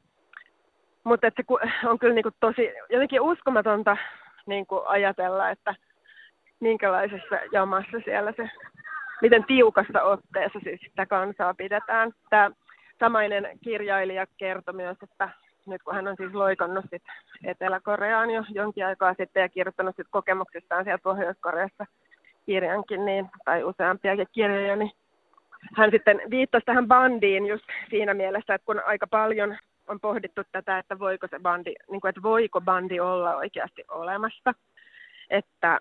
mutta 1.03 1.27
että 1.27 1.43
se 1.81 1.89
on 1.89 1.99
kyllä 1.99 2.13
niin 2.13 2.23
kuin 2.23 2.35
tosi 2.39 2.69
jotenkin 2.89 3.21
uskomatonta 3.21 3.97
niin 4.45 4.67
kuin 4.67 4.81
ajatella, 4.87 5.49
että 5.49 5.75
minkälaisessa 6.59 7.35
jamassa 7.51 7.97
siellä 8.05 8.33
se, 8.37 8.49
miten 9.21 9.43
tiukassa 9.43 10.03
otteessa 10.03 10.59
siis 10.63 10.81
sitä 10.81 11.05
kansaa 11.05 11.53
pidetään. 11.53 12.11
Tämä 12.29 12.51
samainen 12.99 13.59
kirjailija 13.63 14.25
kertoi 14.37 14.73
myös, 14.73 14.97
että 15.03 15.29
nyt 15.67 15.83
kun 15.83 15.95
hän 15.95 16.07
on 16.07 16.15
siis 16.17 16.33
loikannut 16.33 16.85
sit 16.89 17.03
Etelä-Koreaan 17.43 18.29
jo 18.29 18.43
jonkin 18.49 18.85
aikaa 18.85 19.13
sitten 19.17 19.41
ja 19.41 19.49
kirjoittanut 19.49 19.95
sit 19.95 20.07
kokemuksistaan 20.09 20.83
siellä 20.83 20.99
Pohjois-Koreassa 21.03 21.85
kirjankin, 22.45 23.05
niin, 23.05 23.29
tai 23.45 23.63
useampiakin 23.63 24.27
kirjoja, 24.31 24.75
niin 24.75 24.91
hän 25.77 25.91
sitten 25.91 26.21
viittasi 26.29 26.65
tähän 26.65 26.87
bandiin 26.87 27.45
just 27.45 27.65
siinä 27.89 28.13
mielessä, 28.13 28.53
että 28.53 28.65
kun 28.65 28.81
aika 28.85 29.07
paljon 29.07 29.57
on 29.87 29.99
pohdittu 29.99 30.41
tätä, 30.51 30.77
että 30.77 30.99
voiko 30.99 31.27
se 31.27 31.39
bandi, 31.39 31.73
niin 31.91 32.01
kuin, 32.01 32.09
että 32.09 32.23
voiko 32.23 32.61
bandi 32.61 32.99
olla 32.99 33.35
oikeasti 33.35 33.83
olemassa. 33.89 34.53
Että 35.29 35.79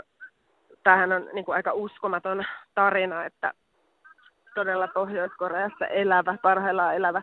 tämähän 0.82 1.12
on 1.12 1.28
niin 1.32 1.44
kuin 1.44 1.56
aika 1.56 1.72
uskomaton 1.72 2.44
tarina, 2.74 3.24
että 3.24 3.52
todella 4.54 4.88
Pohjois-Koreassa 4.88 5.86
elävä, 5.86 6.38
parhaillaan 6.42 6.96
elävä 6.96 7.22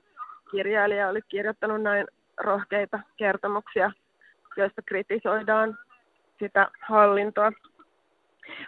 kirjailija 0.52 1.10
oli 1.10 1.22
kirjoittanut 1.22 1.82
näin 1.82 2.08
rohkeita 2.38 3.00
kertomuksia, 3.18 3.92
joista 4.58 4.82
kritisoidaan 4.86 5.78
sitä 6.40 6.68
hallintoa. 6.82 7.52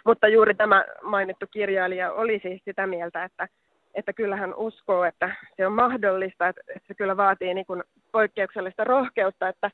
Mutta 0.04 0.28
juuri 0.28 0.54
tämä 0.54 0.84
mainittu 1.02 1.46
kirjailija 1.50 2.12
oli 2.12 2.38
siis 2.42 2.62
sitä 2.64 2.86
mieltä, 2.86 3.24
että, 3.24 3.48
että 3.96 4.12
kyllähän 4.12 4.54
uskoo, 4.54 5.04
että 5.04 5.36
se 5.56 5.66
on 5.66 5.72
mahdollista, 5.72 6.48
että, 6.48 6.62
se 6.88 6.94
kyllä 6.94 7.16
vaatii 7.16 7.54
niin 7.54 7.66
kuin 7.66 7.82
poikkeuksellista 8.12 8.84
rohkeutta, 8.84 9.48
että 9.48 9.70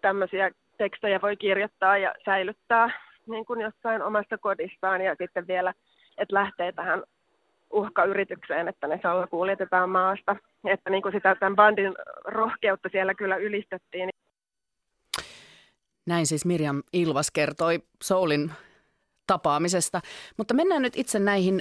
tämmöisiä 0.00 0.50
tekstejä 0.78 1.20
voi 1.22 1.36
kirjoittaa 1.36 1.98
ja 1.98 2.14
säilyttää 2.24 3.00
niin 3.26 3.44
kuin 3.44 3.60
jossain 3.60 4.02
omassa 4.02 4.38
kodistaan 4.38 5.00
ja 5.00 5.16
sitten 5.18 5.46
vielä, 5.46 5.74
että 6.18 6.34
lähtee 6.34 6.72
tähän 6.72 7.02
uhkayritykseen, 7.70 8.68
että 8.68 8.86
ne 8.86 9.00
salakuljetetaan 9.02 9.90
maasta. 9.90 10.36
Että 10.64 10.90
niin 10.90 11.02
kuin 11.02 11.12
sitä 11.12 11.34
tämän 11.34 11.56
bandin 11.56 11.94
rohkeutta 12.24 12.88
siellä 12.92 13.14
kyllä 13.14 13.36
ylistettiin. 13.36 14.08
Näin 16.06 16.26
siis 16.26 16.44
Mirjam 16.44 16.82
Ilvas 16.92 17.30
kertoi 17.30 17.78
Soulin 18.02 18.52
tapaamisesta. 19.26 20.00
Mutta 20.36 20.54
mennään 20.54 20.82
nyt 20.82 20.96
itse 20.96 21.18
näihin 21.18 21.60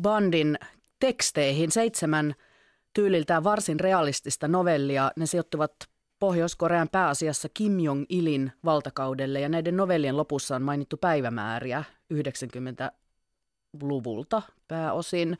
bandin 0.00 0.58
teksteihin. 1.00 1.70
Seitsemän 1.70 2.34
tyyliltään 2.94 3.44
varsin 3.44 3.80
realistista 3.80 4.48
novellia. 4.48 5.10
Ne 5.16 5.26
sijoittuvat 5.26 5.72
Pohjois-Korean 6.18 6.88
pääasiassa 6.88 7.48
Kim 7.54 7.80
Jong-ilin 7.80 8.52
valtakaudelle 8.64 9.40
ja 9.40 9.48
näiden 9.48 9.76
novellien 9.76 10.16
lopussa 10.16 10.56
on 10.56 10.62
mainittu 10.62 10.96
päivämääriä 10.96 11.84
90-luvulta 12.14 14.42
pääosin. 14.68 15.38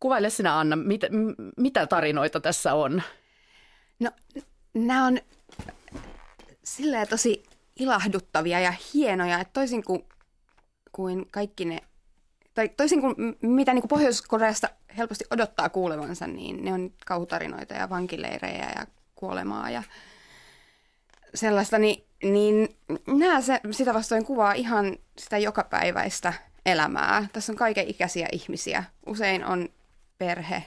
Kuvaile 0.00 0.30
sinä 0.30 0.58
Anna, 0.58 0.76
mit, 0.76 1.00
mitä 1.56 1.86
tarinoita 1.86 2.40
tässä 2.40 2.74
on? 2.74 3.02
No 4.00 4.10
nämä 4.74 5.06
on 5.06 5.18
silleen 6.64 7.08
tosi 7.08 7.42
ilahduttavia 7.78 8.60
ja 8.60 8.74
hienoja, 8.94 9.40
että 9.40 9.52
toisin 9.52 9.84
kuin, 9.84 10.04
kuin 10.92 11.30
kaikki 11.30 11.64
ne, 11.64 11.80
tai 12.58 12.68
toisin 12.68 13.00
kuin 13.00 13.14
mitä 13.42 13.74
niin 13.74 13.82
kuin 13.82 13.88
Pohjois-Koreasta 13.88 14.68
helposti 14.96 15.24
odottaa 15.30 15.68
kuulevansa, 15.68 16.26
niin 16.26 16.64
ne 16.64 16.72
on 16.72 16.92
kauhutarinoita 17.06 17.74
ja 17.74 17.90
vankileirejä 17.90 18.72
ja 18.76 18.86
kuolemaa 19.14 19.70
ja 19.70 19.82
sellaista, 21.34 21.78
niin, 21.78 22.04
niin 22.22 22.76
nämä 23.06 23.40
se, 23.40 23.60
sitä 23.70 23.94
vastoin 23.94 24.24
kuvaa 24.24 24.52
ihan 24.52 24.96
sitä 25.18 25.38
jokapäiväistä 25.38 26.32
elämää. 26.66 27.28
Tässä 27.32 27.52
on 27.52 27.56
kaiken 27.56 27.88
ikäisiä 27.88 28.28
ihmisiä. 28.32 28.84
Usein 29.06 29.44
on 29.44 29.68
perhe 30.18 30.64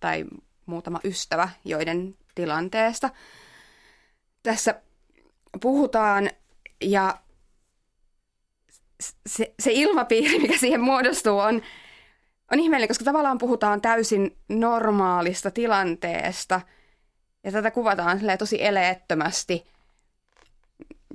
tai 0.00 0.24
muutama 0.66 1.00
ystävä, 1.04 1.48
joiden 1.64 2.16
tilanteesta 2.34 3.10
tässä 4.42 4.80
puhutaan 5.60 6.30
ja 6.80 7.18
se, 9.26 9.54
se 9.58 9.70
ilmapiiri, 9.72 10.38
mikä 10.38 10.58
siihen 10.58 10.80
muodostuu, 10.80 11.38
on, 11.38 11.62
on 12.52 12.60
ihmeellinen, 12.60 12.88
koska 12.88 13.04
tavallaan 13.04 13.38
puhutaan 13.38 13.80
täysin 13.80 14.36
normaalista 14.48 15.50
tilanteesta 15.50 16.60
ja 17.44 17.52
tätä 17.52 17.70
kuvataan 17.70 18.20
tosi 18.38 18.64
eleettömästi 18.64 19.64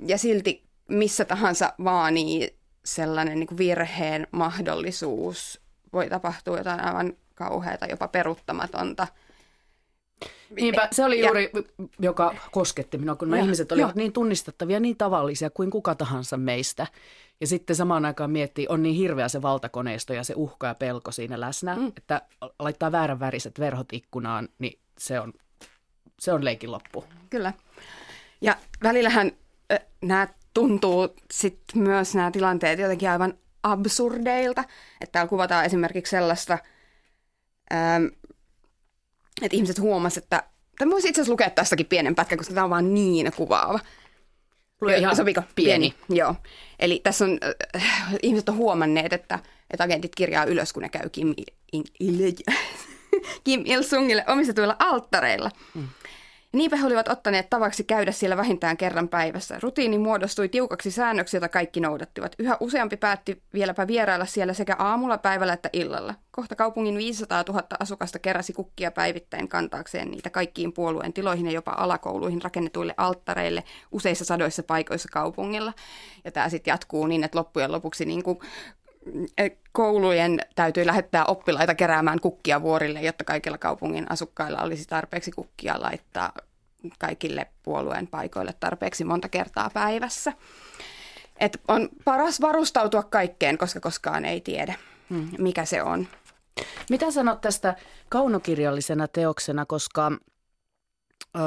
ja 0.05 0.17
silti 0.17 0.69
missä 0.87 1.25
tahansa 1.25 1.73
vaanii 1.83 2.59
sellainen 2.85 3.39
niin 3.39 3.47
kuin 3.47 3.57
virheen 3.57 4.27
mahdollisuus. 4.31 5.61
Voi 5.93 6.09
tapahtua 6.09 6.57
jotain 6.57 6.79
aivan 6.79 7.13
kauheata, 7.35 7.85
jopa 7.85 8.07
peruuttamatonta. 8.07 9.07
Niinpä, 10.55 10.87
se 10.91 11.05
oli 11.05 11.19
juuri, 11.19 11.49
ja, 11.53 11.61
joka 11.99 12.35
kosketti 12.51 12.97
minua, 12.97 13.15
kun 13.15 13.29
nämä 13.29 13.43
ihmiset 13.43 13.71
olivat 13.71 13.95
jo. 13.95 13.99
niin 13.99 14.13
tunnistettavia, 14.13 14.79
niin 14.79 14.97
tavallisia 14.97 15.49
kuin 15.49 15.71
kuka 15.71 15.95
tahansa 15.95 16.37
meistä. 16.37 16.87
Ja 17.41 17.47
sitten 17.47 17.75
samaan 17.75 18.05
aikaan 18.05 18.31
miettii, 18.31 18.65
on 18.69 18.83
niin 18.83 18.95
hirveä 18.95 19.27
se 19.27 19.41
valtakoneisto 19.41 20.13
ja 20.13 20.23
se 20.23 20.33
uhka 20.37 20.67
ja 20.67 20.75
pelko 20.75 21.11
siinä 21.11 21.39
läsnä, 21.39 21.75
mm. 21.75 21.91
että 21.97 22.21
laittaa 22.59 22.91
väärän 22.91 23.19
väriset 23.19 23.59
verhot 23.59 23.93
ikkunaan, 23.93 24.49
niin 24.59 24.79
se 24.97 25.19
on, 25.19 25.33
se 26.19 26.33
on 26.33 26.45
leikin 26.45 26.71
loppu. 26.71 27.05
Kyllä. 27.29 27.53
Ja 28.41 28.55
välillähän 28.83 29.31
äh, 29.71 29.79
nämä 30.01 30.27
tuntuu 30.53 31.15
sit 31.31 31.59
myös 31.75 32.15
nämä 32.15 32.31
tilanteet 32.31 32.79
jotenkin 32.79 33.09
aivan 33.09 33.33
absurdeilta. 33.63 34.63
Että 35.01 35.11
täällä 35.11 35.29
kuvataan 35.29 35.65
esimerkiksi 35.65 36.11
sellaista, 36.11 36.57
ähm, 37.73 38.05
että 39.41 39.55
ihmiset 39.55 39.79
huomasivat, 39.79 40.23
että 40.23 40.43
Tämä 40.79 40.91
voisi 40.91 41.09
itse 41.09 41.21
asiassa 41.21 41.31
lukea 41.31 41.49
tästäkin 41.49 41.85
pienen 41.85 42.15
pätkän, 42.15 42.37
koska 42.37 42.53
tämä 42.53 42.63
on 42.63 42.69
vaan 42.69 42.93
niin 42.93 43.31
kuvaava. 43.35 43.79
Lue 44.81 44.97
ihan 44.97 45.15
Sopiko? 45.15 45.41
Pieni. 45.55 45.89
pieni. 45.89 46.19
Joo. 46.19 46.35
Eli 46.79 46.99
tässä 47.03 47.25
on, 47.25 47.39
äh, 47.75 48.15
ihmiset 48.23 48.49
on 48.49 48.55
huomanneet, 48.55 49.13
että, 49.13 49.39
että 49.71 49.83
agentit 49.83 50.15
kirjaa 50.15 50.45
ylös, 50.45 50.73
kun 50.73 50.83
ne 50.83 50.89
käy 50.89 51.09
Kim, 51.09 51.33
Il, 51.73 51.83
Il, 51.99 52.31
Kim 53.43 53.61
Il-sungille 53.65 54.23
omistetuilla 54.27 54.75
alttareilla. 54.79 55.51
Mm. 55.73 55.87
Niinpä 56.53 56.77
he 56.77 56.85
olivat 56.85 57.07
ottaneet 57.07 57.49
tavaksi 57.49 57.83
käydä 57.83 58.11
siellä 58.11 58.37
vähintään 58.37 58.77
kerran 58.77 59.09
päivässä. 59.09 59.59
Rutiini 59.61 59.97
muodostui 59.97 60.49
tiukaksi 60.49 60.91
säännöksi, 60.91 61.37
jota 61.37 61.49
kaikki 61.49 61.79
noudattivat. 61.79 62.35
Yhä 62.39 62.57
useampi 62.59 62.97
päätti 62.97 63.41
vieläpä 63.53 63.87
vierailla 63.87 64.25
siellä 64.25 64.53
sekä 64.53 64.75
aamulla, 64.79 65.17
päivällä 65.17 65.53
että 65.53 65.69
illalla. 65.73 66.15
Kohta 66.31 66.55
kaupungin 66.55 66.97
500 66.97 67.43
000 67.47 67.63
asukasta 67.79 68.19
keräsi 68.19 68.53
kukkia 68.53 68.91
päivittäin 68.91 69.47
kantaakseen 69.47 70.11
niitä 70.11 70.29
kaikkiin 70.29 70.73
puolueen 70.73 71.13
tiloihin 71.13 71.45
ja 71.45 71.51
jopa 71.51 71.71
alakouluihin 71.77 72.41
rakennetuille 72.41 72.93
alttareille 72.97 73.63
useissa 73.91 74.25
sadoissa 74.25 74.63
paikoissa 74.63 75.09
kaupungilla. 75.11 75.73
Ja 76.25 76.31
tämä 76.31 76.49
sitten 76.49 76.71
jatkuu 76.71 77.07
niin, 77.07 77.23
että 77.23 77.37
loppujen 77.37 77.71
lopuksi 77.71 78.05
niin 78.05 78.23
kuin 78.23 78.39
koulujen 79.71 80.39
täytyy 80.55 80.85
lähettää 80.85 81.25
oppilaita 81.25 81.75
keräämään 81.75 82.19
kukkia 82.19 82.61
vuorille, 82.61 83.01
jotta 83.01 83.23
kaikilla 83.23 83.57
kaupungin 83.57 84.11
asukkailla 84.11 84.61
olisi 84.61 84.85
tarpeeksi 84.87 85.31
kukkia 85.31 85.81
laittaa 85.81 86.31
kaikille 86.99 87.47
puolueen 87.63 88.07
paikoille 88.07 88.53
tarpeeksi 88.59 89.03
monta 89.03 89.29
kertaa 89.29 89.69
päivässä. 89.73 90.33
Et 91.39 91.61
on 91.67 91.89
paras 92.05 92.41
varustautua 92.41 93.03
kaikkeen, 93.03 93.57
koska 93.57 93.79
koskaan 93.79 94.25
ei 94.25 94.41
tiedä, 94.41 94.75
hmm. 95.09 95.29
mikä 95.37 95.65
se 95.65 95.83
on. 95.83 96.07
Mitä 96.89 97.11
sanot 97.11 97.41
tästä 97.41 97.75
kaunokirjallisena 98.09 99.07
teoksena, 99.07 99.65
koska 99.65 100.11
ö, 101.35 101.39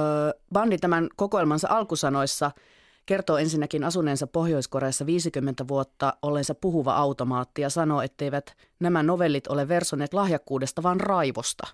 bandi 0.52 0.78
tämän 0.78 1.08
kokoelmansa 1.16 1.68
alkusanoissa– 1.70 2.50
kertoo 3.06 3.36
ensinnäkin 3.36 3.84
asuneensa 3.84 4.26
Pohjois-Koreassa 4.26 5.06
50 5.06 5.68
vuotta 5.68 6.16
ollensa 6.22 6.54
puhuva 6.54 6.94
automaatti 6.94 7.62
ja 7.62 7.70
sanoo, 7.70 8.02
etteivät 8.02 8.56
nämä 8.80 9.02
novellit 9.02 9.46
ole 9.46 9.68
versoneet 9.68 10.14
lahjakkuudesta, 10.14 10.82
vaan 10.82 11.00
raivosta. 11.00 11.66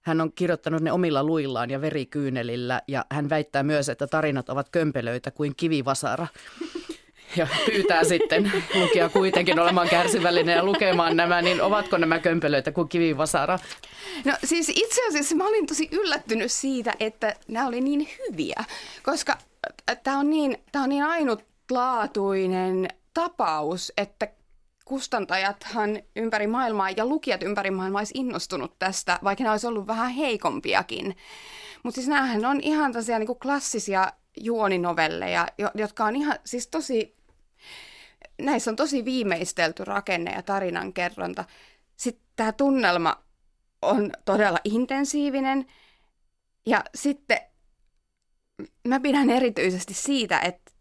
Hän 0.00 0.20
on 0.20 0.32
kirjoittanut 0.32 0.82
ne 0.82 0.92
omilla 0.92 1.24
luillaan 1.24 1.70
ja 1.70 1.80
verikyynelillä 1.80 2.82
ja 2.88 3.04
hän 3.10 3.30
väittää 3.30 3.62
myös, 3.62 3.88
että 3.88 4.06
tarinat 4.06 4.48
ovat 4.48 4.68
kömpelöitä 4.68 5.30
kuin 5.30 5.56
kivivasara. 5.56 6.26
Ja 7.36 7.46
pyytää 7.66 8.04
sitten 8.04 8.52
lukija 8.74 9.08
kuitenkin 9.08 9.60
olemaan 9.60 9.88
kärsivällinen 9.88 10.56
ja 10.56 10.64
lukemaan 10.64 11.16
nämä, 11.16 11.42
niin 11.42 11.62
ovatko 11.62 11.98
nämä 11.98 12.18
kömpelöitä 12.18 12.72
kuin 12.72 12.88
kivivasara? 12.88 13.58
No 14.24 14.32
siis 14.44 14.68
itse 14.68 15.06
asiassa 15.08 15.36
mä 15.36 15.46
olin 15.46 15.66
tosi 15.66 15.88
yllättynyt 15.92 16.52
siitä, 16.52 16.92
että 17.00 17.34
nämä 17.48 17.66
oli 17.66 17.80
niin 17.80 18.08
hyviä, 18.18 18.64
koska 19.02 19.38
tämä 20.02 20.18
on 20.18 20.30
niin, 20.30 20.56
on 20.74 20.88
niin 20.88 21.04
ainutlaatuinen 21.04 22.88
tapaus, 23.14 23.92
että 23.96 24.28
kustantajathan 24.84 26.02
ympäri 26.16 26.46
maailmaa 26.46 26.90
ja 26.90 27.06
lukijat 27.06 27.42
ympäri 27.42 27.70
maailmaa 27.70 28.00
olisi 28.00 28.18
innostunut 28.18 28.78
tästä, 28.78 29.18
vaikka 29.24 29.44
ne 29.44 29.50
olisi 29.50 29.66
ollut 29.66 29.86
vähän 29.86 30.10
heikompiakin. 30.10 31.16
Mutta 31.82 31.94
siis 31.94 32.08
näähän 32.08 32.44
on 32.44 32.60
ihan 32.60 32.92
tosiaan 32.92 33.20
niin 33.20 33.38
klassisia 33.38 34.12
juoninovelleja, 34.40 35.46
jotka 35.74 36.04
on 36.04 36.16
ihan 36.16 36.38
siis 36.44 36.66
tosi, 36.66 37.16
näissä 38.42 38.70
on 38.70 38.76
tosi 38.76 39.04
viimeistelty 39.04 39.84
rakenne 39.84 40.32
ja 40.32 40.42
tarinankerronta. 40.42 41.44
Sitten 41.96 42.26
tämä 42.36 42.52
tunnelma 42.52 43.16
on 43.82 44.10
todella 44.24 44.58
intensiivinen 44.64 45.66
ja 46.66 46.84
sitten 46.94 47.40
mä 48.88 49.00
pidän 49.00 49.30
erityisesti 49.30 49.94
siitä, 49.94 50.40
että, 50.40 50.72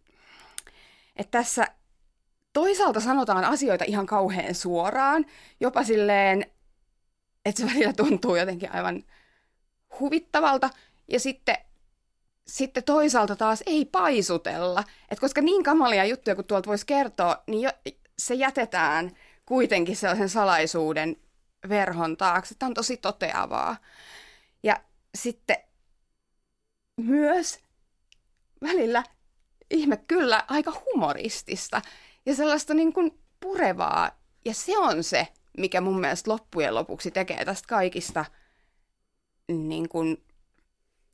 että 1.16 1.32
tässä 1.32 1.68
toisaalta 2.54 3.00
sanotaan 3.00 3.46
asioita 3.46 3.86
ihan 3.88 4.06
kauhean 4.06 4.56
suoraan, 4.56 5.26
jopa 5.60 5.84
silleen, 5.84 6.46
että 7.46 7.62
se 7.62 7.68
välillä 7.68 7.94
tuntuu 7.94 8.36
jotenkin 8.36 8.76
aivan 8.76 9.04
huvittavalta, 10.00 10.70
ja 11.08 11.20
sitten, 11.20 11.58
sitten 12.48 12.84
toisaalta 12.84 13.36
taas 13.36 13.64
ei 13.66 13.86
paisutella. 13.86 14.84
että 15.02 15.22
koska 15.22 15.42
niin 15.42 15.64
kamalia 15.64 16.06
juttuja 16.06 16.36
kuin 16.36 16.48
tuolta 16.48 16.70
voisi 16.70 16.86
kertoa, 16.86 17.44
niin 17.48 17.62
jo, 17.62 17.70
se 18.20 18.34
jätetään 18.34 19.12
kuitenkin 19.46 19.96
sellaisen 19.96 20.30
salaisuuden 20.30 21.16
verhon 21.70 22.18
taakse. 22.18 22.56
Tämä 22.56 22.68
on 22.68 22.74
tosi 22.74 22.98
toteavaa. 22.98 23.78
Ja 24.64 24.80
sitten 25.16 25.58
myös 26.98 27.60
välillä 28.62 29.04
ihme 29.72 29.98
kyllä 29.98 30.44
aika 30.48 30.74
humoristista 30.86 31.82
ja 32.26 32.36
sellaista 32.36 32.74
niin 32.74 32.94
kuin 32.94 33.20
purevaa. 33.40 34.12
Ja 34.46 34.54
se 34.54 34.78
on 34.78 35.04
se, 35.04 35.28
mikä 35.58 35.82
mun 35.82 36.00
mielestä 36.00 36.32
loppujen 36.32 36.76
lopuksi 36.76 37.12
tekee 37.12 37.46
tästä 37.46 37.68
kaikista 37.68 38.26
niin 39.48 39.90
kuin, 39.90 40.24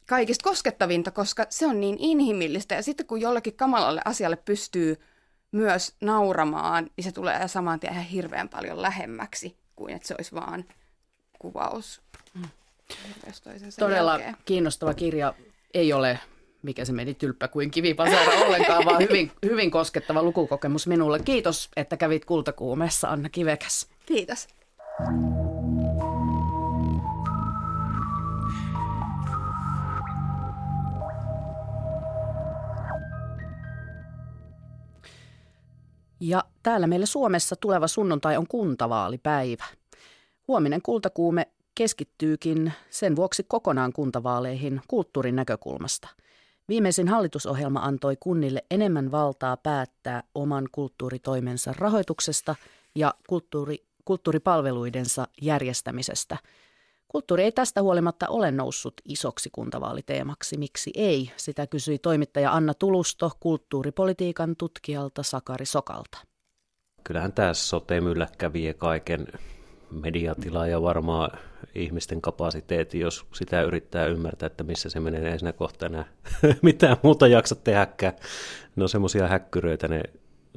kaikista 0.08 0.44
koskettavinta, 0.44 1.12
koska 1.12 1.46
se 1.50 1.68
on 1.68 1.80
niin 1.80 1.98
inhimillistä. 2.00 2.76
Ja 2.76 2.84
sitten 2.84 3.06
kun 3.06 3.22
jollekin 3.22 3.56
kamalalle 3.56 4.02
asialle 4.06 4.36
pystyy 4.36 5.02
myös 5.52 5.96
nauramaan, 6.02 6.90
niin 6.98 7.04
se 7.04 7.12
tulee 7.12 7.48
saman 7.48 7.80
tien 7.80 7.94
ihan 7.94 8.06
hirveän 8.06 8.50
paljon 8.50 8.82
lähemmäksi 8.82 9.58
kuin 9.76 9.96
että 9.96 10.08
se 10.08 10.16
olisi 10.18 10.36
vaan 10.36 10.66
kuvaus. 11.40 12.02
Mm. 12.34 12.44
Todella 13.80 14.12
jälkeen. 14.12 14.38
kiinnostava 14.46 14.94
kirja. 14.94 15.34
Ei 15.74 15.94
ole 15.94 16.20
mikä 16.66 16.86
se 16.86 16.94
meni 16.94 17.14
tylppä 17.14 17.48
kuin 17.48 17.72
kivipasara 17.72 18.46
ollenkaan, 18.46 18.86
vaan 18.86 19.02
hyvin, 19.02 19.32
hyvin 19.46 19.72
koskettava 19.72 20.24
lukukokemus 20.24 20.88
minulle. 20.88 21.20
Kiitos, 21.20 21.70
että 21.76 21.98
kävit 21.98 22.26
kultakuumessa, 22.26 23.10
Anna 23.10 23.30
Kivekäs. 23.30 23.90
Kiitos. 24.06 24.48
Ja 36.20 36.44
täällä 36.64 36.88
meillä 36.88 37.06
Suomessa 37.06 37.56
tuleva 37.56 37.88
sunnuntai 37.88 38.38
on 38.38 38.48
kuntavaalipäivä. 38.48 39.66
Huominen 40.48 40.82
kultakuume 40.82 41.48
keskittyykin 41.76 42.74
sen 42.90 43.16
vuoksi 43.16 43.44
kokonaan 43.44 43.94
kuntavaaleihin 43.94 44.82
kulttuurin 44.88 45.36
näkökulmasta– 45.36 46.08
Viimeisin 46.70 47.08
hallitusohjelma 47.08 47.80
antoi 47.80 48.18
kunnille 48.20 48.64
enemmän 48.72 49.12
valtaa 49.12 49.58
päättää 49.58 50.24
oman 50.36 50.70
kulttuuritoimensa 50.72 51.74
rahoituksesta 51.78 52.56
ja 52.96 53.14
kulttuuri, 53.28 53.86
kulttuuripalveluidensa 54.06 55.28
järjestämisestä. 55.42 56.38
Kulttuuri 57.08 57.44
ei 57.44 57.52
tästä 57.52 57.82
huolimatta 57.82 58.28
ole 58.28 58.52
noussut 58.52 58.94
isoksi 59.06 59.50
kuntavaaliteemaksi. 59.52 60.58
Miksi 60.58 60.92
ei? 60.96 61.32
Sitä 61.38 61.68
kysyi 61.68 62.00
toimittaja 62.00 62.52
Anna 62.52 62.74
Tulusto 62.74 63.32
kulttuuripolitiikan 63.40 64.56
tutkijalta 64.56 65.24
Sakari 65.24 65.66
Sokalta. 65.66 66.18
Kyllähän 67.04 67.34
tämä 67.34 67.54
sote-mylläkkä 67.54 68.54
vie 68.54 68.74
kaiken 68.74 69.28
mediatilaa 70.02 70.68
ja 70.68 70.82
varmaan 70.82 71.32
ihmisten 71.76 72.22
kapasiteetti, 72.22 73.00
jos 73.00 73.26
sitä 73.34 73.62
yrittää 73.62 74.06
ymmärtää, 74.06 74.48
että 74.48 74.64
missä 74.64 74.90
se 74.90 75.00
menee, 75.00 75.32
ei 75.32 75.40
siinä 75.40 75.54
kohta 75.54 75.86
enää 75.86 76.06
mitään 76.62 76.98
muuta 77.04 77.28
jaksa 77.28 77.56
tehdäkään. 77.56 78.14
Ne 78.76 78.84
on 78.84 78.90
semmoisia 78.90 79.28
häkkyröitä 79.28 79.88
ne 79.88 80.04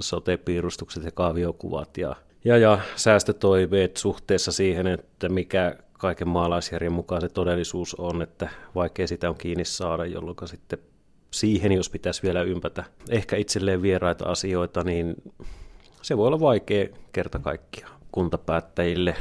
sote-piirustukset 0.00 1.04
ja 1.04 1.10
kaaviokuvat 1.10 1.98
ja, 1.98 2.16
ja, 2.44 2.58
ja 2.58 2.78
säästötoiveet 2.96 3.96
suhteessa 3.96 4.52
siihen, 4.52 4.86
että 4.86 5.28
mikä 5.28 5.76
kaiken 5.92 6.28
maalaisjärjen 6.28 6.92
mukaan 6.92 7.20
se 7.20 7.28
todellisuus 7.28 7.94
on, 7.94 8.22
että 8.22 8.48
vaikea 8.74 9.06
sitä 9.06 9.28
on 9.28 9.38
kiinni 9.38 9.64
saada, 9.64 10.06
jolloin 10.06 10.36
sitten 10.44 10.78
siihen, 11.30 11.72
jos 11.72 11.90
pitäisi 11.90 12.22
vielä 12.22 12.42
ympätä 12.42 12.84
ehkä 13.10 13.36
itselleen 13.36 13.82
vieraita 13.82 14.24
asioita, 14.24 14.84
niin 14.84 15.14
se 16.02 16.16
voi 16.16 16.26
olla 16.26 16.40
vaikea 16.40 16.88
kerta 17.12 17.38
kaikkiaan 17.38 17.97
kuntapäättäjille 18.18 19.14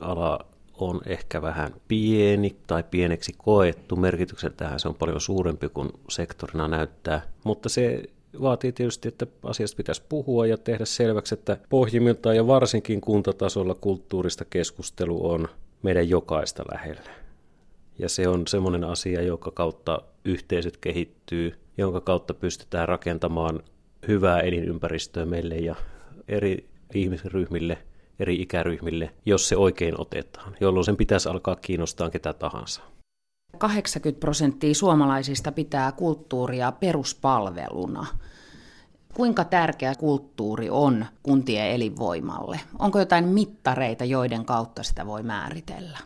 ala 0.00 0.46
on 0.78 1.00
ehkä 1.06 1.42
vähän 1.42 1.74
pieni 1.88 2.56
tai 2.66 2.84
pieneksi 2.90 3.34
koettu. 3.38 3.96
Merkitykseltähän 3.96 4.80
se 4.80 4.88
on 4.88 4.94
paljon 4.94 5.20
suurempi 5.20 5.68
kuin 5.68 5.88
sektorina 6.08 6.68
näyttää, 6.68 7.22
mutta 7.44 7.68
se 7.68 8.02
vaatii 8.40 8.72
tietysti, 8.72 9.08
että 9.08 9.26
asiasta 9.42 9.76
pitäisi 9.76 10.02
puhua 10.08 10.46
ja 10.46 10.58
tehdä 10.58 10.84
selväksi, 10.84 11.34
että 11.34 11.56
pohjimmiltaan 11.68 12.36
ja 12.36 12.46
varsinkin 12.46 13.00
kuntatasolla 13.00 13.74
kulttuurista 13.74 14.44
keskustelu 14.44 15.30
on 15.30 15.48
meidän 15.82 16.08
jokaista 16.08 16.64
lähellä. 16.72 17.10
Ja 17.98 18.08
se 18.08 18.28
on 18.28 18.46
semmoinen 18.46 18.84
asia, 18.84 19.22
joka 19.22 19.50
kautta 19.50 20.02
yhteisöt 20.24 20.76
kehittyy, 20.76 21.54
jonka 21.78 22.00
kautta 22.00 22.34
pystytään 22.34 22.88
rakentamaan 22.88 23.62
hyvää 24.08 24.40
elinympäristöä 24.40 25.26
meille 25.26 25.56
ja 25.56 25.74
eri 26.28 26.68
ihmisryhmille– 26.94 27.78
eri 28.20 28.42
ikäryhmille, 28.42 29.10
jos 29.26 29.48
se 29.48 29.56
oikein 29.56 30.00
otetaan, 30.00 30.56
jolloin 30.60 30.84
sen 30.84 30.96
pitäisi 30.96 31.28
alkaa 31.28 31.56
kiinnostaa 31.56 32.10
ketä 32.10 32.32
tahansa. 32.32 32.82
80 33.58 34.20
prosenttia 34.20 34.74
suomalaisista 34.74 35.52
pitää 35.52 35.92
kulttuuria 35.92 36.72
peruspalveluna. 36.72 38.06
Kuinka 39.14 39.44
tärkeä 39.44 39.94
kulttuuri 39.94 40.70
on 40.70 41.06
kuntien 41.22 41.70
elinvoimalle? 41.70 42.60
Onko 42.78 42.98
jotain 42.98 43.28
mittareita, 43.28 44.04
joiden 44.04 44.44
kautta 44.44 44.82
sitä 44.82 45.06
voi 45.06 45.22
määritellä? 45.22 45.98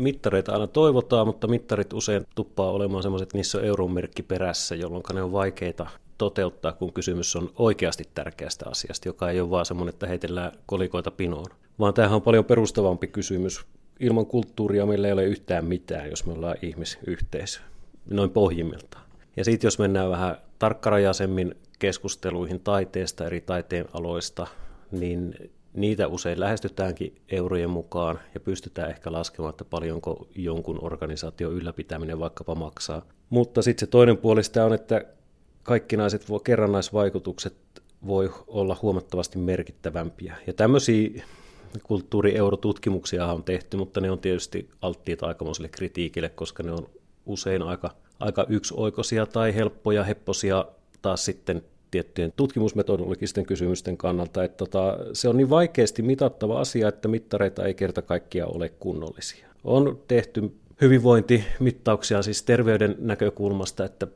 mittareita 0.00 0.52
aina 0.52 0.66
toivotaan, 0.66 1.26
mutta 1.26 1.46
mittarit 1.46 1.92
usein 1.92 2.26
tuppaa 2.34 2.70
olemaan 2.70 3.02
sellaiset, 3.02 3.26
että 3.26 3.38
niissä 3.38 3.58
on 3.58 3.64
euron 3.64 3.90
merkki 3.90 4.22
perässä, 4.22 4.74
jolloin 4.74 5.02
ne 5.12 5.22
on 5.22 5.32
vaikeita 5.32 5.86
toteuttaa, 6.20 6.72
kun 6.72 6.92
kysymys 6.92 7.36
on 7.36 7.50
oikeasti 7.56 8.04
tärkeästä 8.14 8.64
asiasta, 8.68 9.08
joka 9.08 9.30
ei 9.30 9.40
ole 9.40 9.50
vaan 9.50 9.66
semmoinen, 9.66 9.92
että 9.92 10.06
heitellään 10.06 10.52
kolikoita 10.66 11.10
pinoon. 11.10 11.50
Vaan 11.78 11.94
tämähän 11.94 12.16
on 12.16 12.22
paljon 12.22 12.44
perustavampi 12.44 13.06
kysymys. 13.06 13.66
Ilman 14.00 14.26
kulttuuria 14.26 14.86
meillä 14.86 15.06
ei 15.06 15.12
ole 15.12 15.24
yhtään 15.24 15.64
mitään, 15.64 16.10
jos 16.10 16.26
me 16.26 16.32
ollaan 16.32 16.56
ihmisyhteisö, 16.62 17.60
noin 18.10 18.30
pohjimmiltaan. 18.30 19.04
Ja 19.36 19.44
sitten 19.44 19.66
jos 19.66 19.78
mennään 19.78 20.10
vähän 20.10 20.36
tarkkarajaisemmin 20.58 21.54
keskusteluihin 21.78 22.60
taiteesta, 22.60 23.26
eri 23.26 23.40
taiteen 23.40 23.88
aloista, 23.92 24.46
niin 24.90 25.34
niitä 25.72 26.08
usein 26.08 26.40
lähestytäänkin 26.40 27.16
eurojen 27.28 27.70
mukaan 27.70 28.18
ja 28.34 28.40
pystytään 28.40 28.90
ehkä 28.90 29.12
laskemaan, 29.12 29.50
että 29.50 29.64
paljonko 29.64 30.28
jonkun 30.34 30.78
organisaation 30.82 31.52
ylläpitäminen 31.52 32.18
vaikkapa 32.18 32.54
maksaa. 32.54 33.02
Mutta 33.30 33.62
sitten 33.62 33.86
se 33.86 33.90
toinen 33.90 34.16
puoli 34.16 34.44
sitä 34.44 34.64
on, 34.64 34.74
että 34.74 35.04
kaikkinaiset 35.70 36.26
kerrannaisvaikutukset 36.44 37.54
voi 38.06 38.30
olla 38.46 38.76
huomattavasti 38.82 39.38
merkittävämpiä. 39.38 40.36
Ja 40.46 40.52
tämmöisiä 40.52 41.24
kulttuurieuro-tutkimuksia 41.82 43.26
on 43.26 43.44
tehty, 43.44 43.76
mutta 43.76 44.00
ne 44.00 44.10
on 44.10 44.18
tietysti 44.18 44.68
alttiita 44.82 45.26
aikamoiselle 45.26 45.68
kritiikille, 45.68 46.28
koska 46.28 46.62
ne 46.62 46.72
on 46.72 46.86
usein 47.26 47.62
aika, 47.62 47.90
aika 48.20 48.46
yksioikoisia 48.48 49.26
tai 49.26 49.54
helppoja, 49.54 50.04
hepposia 50.04 50.64
taas 51.02 51.24
sitten 51.24 51.62
tiettyjen 51.90 52.32
tutkimusmetodologisten 52.36 53.46
kysymysten 53.46 53.96
kannalta, 53.96 54.44
että 54.44 54.56
tota, 54.56 54.98
se 55.12 55.28
on 55.28 55.36
niin 55.36 55.50
vaikeasti 55.50 56.02
mitattava 56.02 56.60
asia, 56.60 56.88
että 56.88 57.08
mittareita 57.08 57.66
ei 57.66 57.74
kerta 57.74 58.02
kaikkiaan 58.02 58.56
ole 58.56 58.68
kunnollisia. 58.68 59.46
On 59.64 59.98
tehty 60.08 60.52
hyvinvointimittauksia 60.80 62.22
siis 62.22 62.42
terveyden 62.42 62.96
näkökulmasta, 62.98 63.84
että 63.84 64.06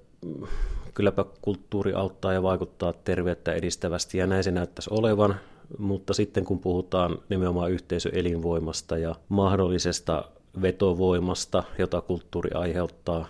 kylläpä 0.94 1.24
kulttuuri 1.42 1.92
auttaa 1.92 2.32
ja 2.32 2.42
vaikuttaa 2.42 2.92
terveyttä 2.92 3.52
edistävästi 3.52 4.18
ja 4.18 4.26
näin 4.26 4.44
se 4.44 4.50
näyttäisi 4.50 4.90
olevan, 4.92 5.34
mutta 5.78 6.14
sitten 6.14 6.44
kun 6.44 6.58
puhutaan 6.58 7.18
nimenomaan 7.28 7.70
yhteisöelinvoimasta 7.70 8.98
ja 8.98 9.14
mahdollisesta 9.28 10.24
vetovoimasta, 10.62 11.64
jota 11.78 12.00
kulttuuri 12.00 12.50
aiheuttaa, 12.54 13.26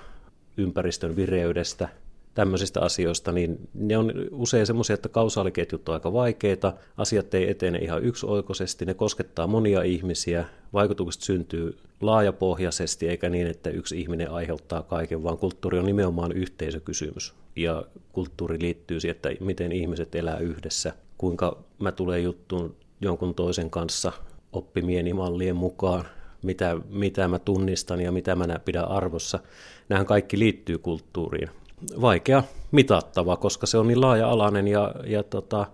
ympäristön 0.56 1.16
vireydestä– 1.16 1.88
tämmöisistä 2.34 2.80
asioista, 2.80 3.32
niin 3.32 3.68
ne 3.74 3.98
on 3.98 4.12
usein 4.30 4.66
semmoisia, 4.66 4.94
että 4.94 5.08
kausaaliketjut 5.08 5.88
on 5.88 5.94
aika 5.94 6.12
vaikeita, 6.12 6.72
asiat 6.96 7.34
ei 7.34 7.50
etene 7.50 7.78
ihan 7.78 8.02
yksioikoisesti, 8.02 8.84
ne 8.84 8.94
koskettaa 8.94 9.46
monia 9.46 9.82
ihmisiä, 9.82 10.44
vaikutukset 10.72 11.22
syntyy 11.22 11.78
laajapohjaisesti, 12.00 13.08
eikä 13.08 13.28
niin, 13.28 13.46
että 13.46 13.70
yksi 13.70 14.00
ihminen 14.00 14.30
aiheuttaa 14.30 14.82
kaiken, 14.82 15.22
vaan 15.22 15.38
kulttuuri 15.38 15.78
on 15.78 15.86
nimenomaan 15.86 16.32
yhteisökysymys. 16.32 17.34
Ja 17.56 17.84
kulttuuri 18.12 18.60
liittyy 18.60 19.00
siihen, 19.00 19.16
että 19.16 19.28
miten 19.40 19.72
ihmiset 19.72 20.14
elää 20.14 20.38
yhdessä, 20.38 20.92
kuinka 21.18 21.64
mä 21.78 21.92
tulen 21.92 22.24
juttuun 22.24 22.76
jonkun 23.00 23.34
toisen 23.34 23.70
kanssa 23.70 24.12
oppimieni 24.52 25.12
mallien 25.12 25.56
mukaan, 25.56 26.04
mitä, 26.42 26.76
mitä 26.88 27.28
mä 27.28 27.38
tunnistan 27.38 28.00
ja 28.00 28.12
mitä 28.12 28.36
mä 28.36 28.58
pidän 28.64 28.88
arvossa. 28.88 29.38
Nämähän 29.88 30.06
kaikki 30.06 30.38
liittyy 30.38 30.78
kulttuuriin 30.78 31.50
vaikea 32.00 32.42
mitattava, 32.72 33.36
koska 33.36 33.66
se 33.66 33.78
on 33.78 33.88
niin 33.88 34.00
laaja-alainen 34.00 34.68
ja, 34.68 34.94
ja 35.06 35.22
tota, 35.22 35.66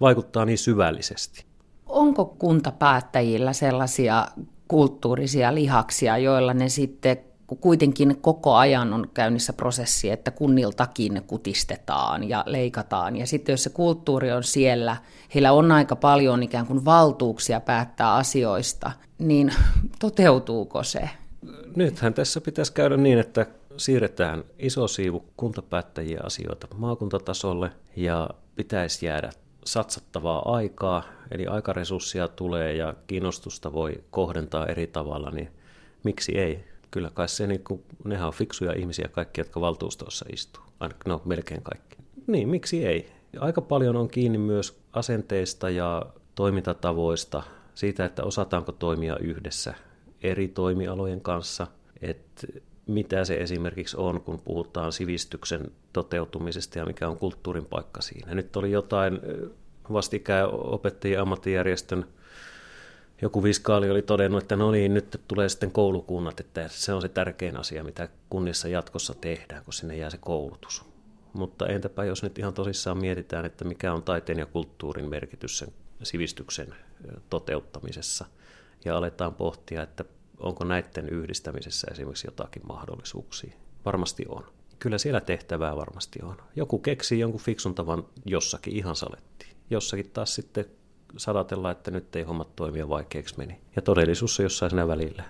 vaikuttaa 0.00 0.44
niin 0.44 0.58
syvällisesti. 0.58 1.44
Onko 1.86 2.24
kuntapäättäjillä 2.24 3.52
sellaisia 3.52 4.26
kulttuurisia 4.68 5.54
lihaksia, 5.54 6.18
joilla 6.18 6.54
ne 6.54 6.68
sitten 6.68 7.29
kuitenkin 7.56 8.18
koko 8.20 8.54
ajan 8.54 8.92
on 8.92 9.08
käynnissä 9.14 9.52
prosessi, 9.52 10.10
että 10.10 10.30
kunniltakin 10.30 11.22
kutistetaan 11.26 12.28
ja 12.28 12.44
leikataan. 12.46 13.16
Ja 13.16 13.26
sitten 13.26 13.52
jos 13.52 13.62
se 13.62 13.70
kulttuuri 13.70 14.32
on 14.32 14.44
siellä, 14.44 14.96
heillä 15.34 15.52
on 15.52 15.72
aika 15.72 15.96
paljon 15.96 16.42
ikään 16.42 16.66
kuin 16.66 16.84
valtuuksia 16.84 17.60
päättää 17.60 18.14
asioista, 18.14 18.92
niin 19.18 19.52
toteutuuko 20.00 20.82
se? 20.82 21.10
Nythän 21.76 22.14
tässä 22.14 22.40
pitäisi 22.40 22.72
käydä 22.72 22.96
niin, 22.96 23.18
että 23.18 23.46
siirretään 23.76 24.44
iso 24.58 24.88
siivu 24.88 25.24
kuntapäättäjien 25.36 26.26
asioita 26.26 26.66
maakuntatasolle 26.74 27.70
ja 27.96 28.30
pitäisi 28.56 29.06
jäädä 29.06 29.30
satsattavaa 29.64 30.54
aikaa, 30.54 31.02
eli 31.30 31.46
aikaresursseja 31.46 32.28
tulee 32.28 32.74
ja 32.74 32.94
kiinnostusta 33.06 33.72
voi 33.72 34.04
kohdentaa 34.10 34.66
eri 34.66 34.86
tavalla, 34.86 35.30
niin 35.30 35.48
miksi 36.04 36.38
ei? 36.38 36.69
Kyllä 36.90 37.10
kai 37.14 37.28
se, 37.28 37.46
niin 37.46 37.64
kun, 37.64 37.82
nehän 38.04 38.26
on 38.26 38.32
fiksuja 38.32 38.72
ihmisiä 38.72 39.08
kaikki, 39.12 39.40
jotka 39.40 39.60
valtuustossa 39.60 40.26
istuu, 40.32 40.62
no 41.06 41.22
melkein 41.24 41.62
kaikki. 41.62 41.96
Niin, 42.26 42.48
miksi 42.48 42.86
ei? 42.86 43.10
Aika 43.38 43.60
paljon 43.60 43.96
on 43.96 44.08
kiinni 44.08 44.38
myös 44.38 44.80
asenteista 44.92 45.70
ja 45.70 46.06
toimintatavoista, 46.34 47.42
siitä, 47.74 48.04
että 48.04 48.24
osataanko 48.24 48.72
toimia 48.72 49.16
yhdessä 49.16 49.74
eri 50.22 50.48
toimialojen 50.48 51.20
kanssa, 51.20 51.66
että 52.02 52.46
mitä 52.86 53.24
se 53.24 53.34
esimerkiksi 53.34 53.96
on, 53.96 54.20
kun 54.20 54.40
puhutaan 54.44 54.92
sivistyksen 54.92 55.72
toteutumisesta 55.92 56.78
ja 56.78 56.86
mikä 56.86 57.08
on 57.08 57.18
kulttuurin 57.18 57.66
paikka 57.66 58.02
siinä. 58.02 58.34
Nyt 58.34 58.56
oli 58.56 58.70
jotain 58.70 59.20
vastikään 59.92 60.48
opettajien 60.52 61.20
ammattijärjestön 61.20 62.06
joku 63.22 63.42
viskaali 63.42 63.90
oli 63.90 64.02
todennut, 64.02 64.42
että 64.42 64.56
no 64.56 64.70
niin, 64.70 64.94
nyt 64.94 65.20
tulee 65.28 65.48
sitten 65.48 65.72
koulukunnat, 65.72 66.40
että 66.40 66.68
se 66.68 66.92
on 66.92 67.02
se 67.02 67.08
tärkein 67.08 67.56
asia, 67.56 67.84
mitä 67.84 68.08
kunnissa 68.30 68.68
jatkossa 68.68 69.14
tehdään, 69.14 69.64
kun 69.64 69.72
sinne 69.72 69.96
jää 69.96 70.10
se 70.10 70.18
koulutus. 70.18 70.84
Mutta 71.32 71.66
entäpä 71.66 72.04
jos 72.04 72.22
nyt 72.22 72.38
ihan 72.38 72.54
tosissaan 72.54 72.98
mietitään, 72.98 73.44
että 73.44 73.64
mikä 73.64 73.92
on 73.92 74.02
taiteen 74.02 74.38
ja 74.38 74.46
kulttuurin 74.46 75.08
merkitys 75.08 75.58
sen 75.58 75.68
sivistyksen 76.02 76.74
toteuttamisessa, 77.30 78.24
ja 78.84 78.96
aletaan 78.96 79.34
pohtia, 79.34 79.82
että 79.82 80.04
onko 80.38 80.64
näiden 80.64 81.08
yhdistämisessä 81.08 81.88
esimerkiksi 81.90 82.26
jotakin 82.26 82.66
mahdollisuuksia? 82.66 83.54
Varmasti 83.84 84.24
on. 84.28 84.44
Kyllä 84.78 84.98
siellä 84.98 85.20
tehtävää 85.20 85.76
varmasti 85.76 86.18
on. 86.22 86.36
Joku 86.56 86.78
keksii 86.78 87.18
jonkun 87.18 87.40
fiksun 87.40 87.74
tavan 87.74 88.06
jossakin 88.24 88.76
ihan 88.76 88.96
salettiin. 88.96 89.56
Jossakin 89.70 90.10
taas 90.10 90.34
sitten 90.34 90.64
sadatella, 91.16 91.70
että 91.70 91.90
nyt 91.90 92.16
ei 92.16 92.22
hommat 92.22 92.56
toimia 92.56 92.88
vaikeaksi 92.88 93.34
meni. 93.38 93.60
Ja 93.76 93.82
todellisuus 93.82 94.40
on 94.40 94.44
jossain 94.44 94.70
siinä 94.70 94.88
välillä. 94.88 95.24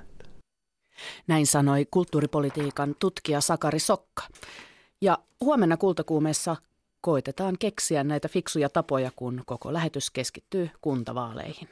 Näin 1.27 1.47
sanoi 1.47 1.87
kulttuuripolitiikan 1.91 2.97
tutkija 2.99 3.41
Sakari 3.41 3.79
Sokka. 3.79 4.23
Ja 5.01 5.19
huomenna 5.41 5.77
kultakuumessa 5.77 6.57
koitetaan 7.01 7.59
keksiä 7.59 8.05
näitä 8.05 8.29
fiksuja 8.29 8.69
tapoja, 8.69 9.11
kun 9.17 9.43
koko 9.47 9.73
lähetys 9.73 10.11
keskittyy 10.11 10.71
kuntavaaleihin. 10.81 11.69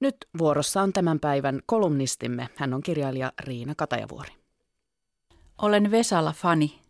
Nyt 0.00 0.16
vuorossa 0.38 0.82
on 0.82 0.92
tämän 0.92 1.20
päivän 1.20 1.60
kolumnistimme. 1.66 2.48
Hän 2.56 2.74
on 2.74 2.82
kirjailija 2.82 3.32
Riina 3.40 3.74
Katajavuori. 3.74 4.32
Olen 5.62 5.90
Vesala 5.90 6.32
fani. 6.32 6.80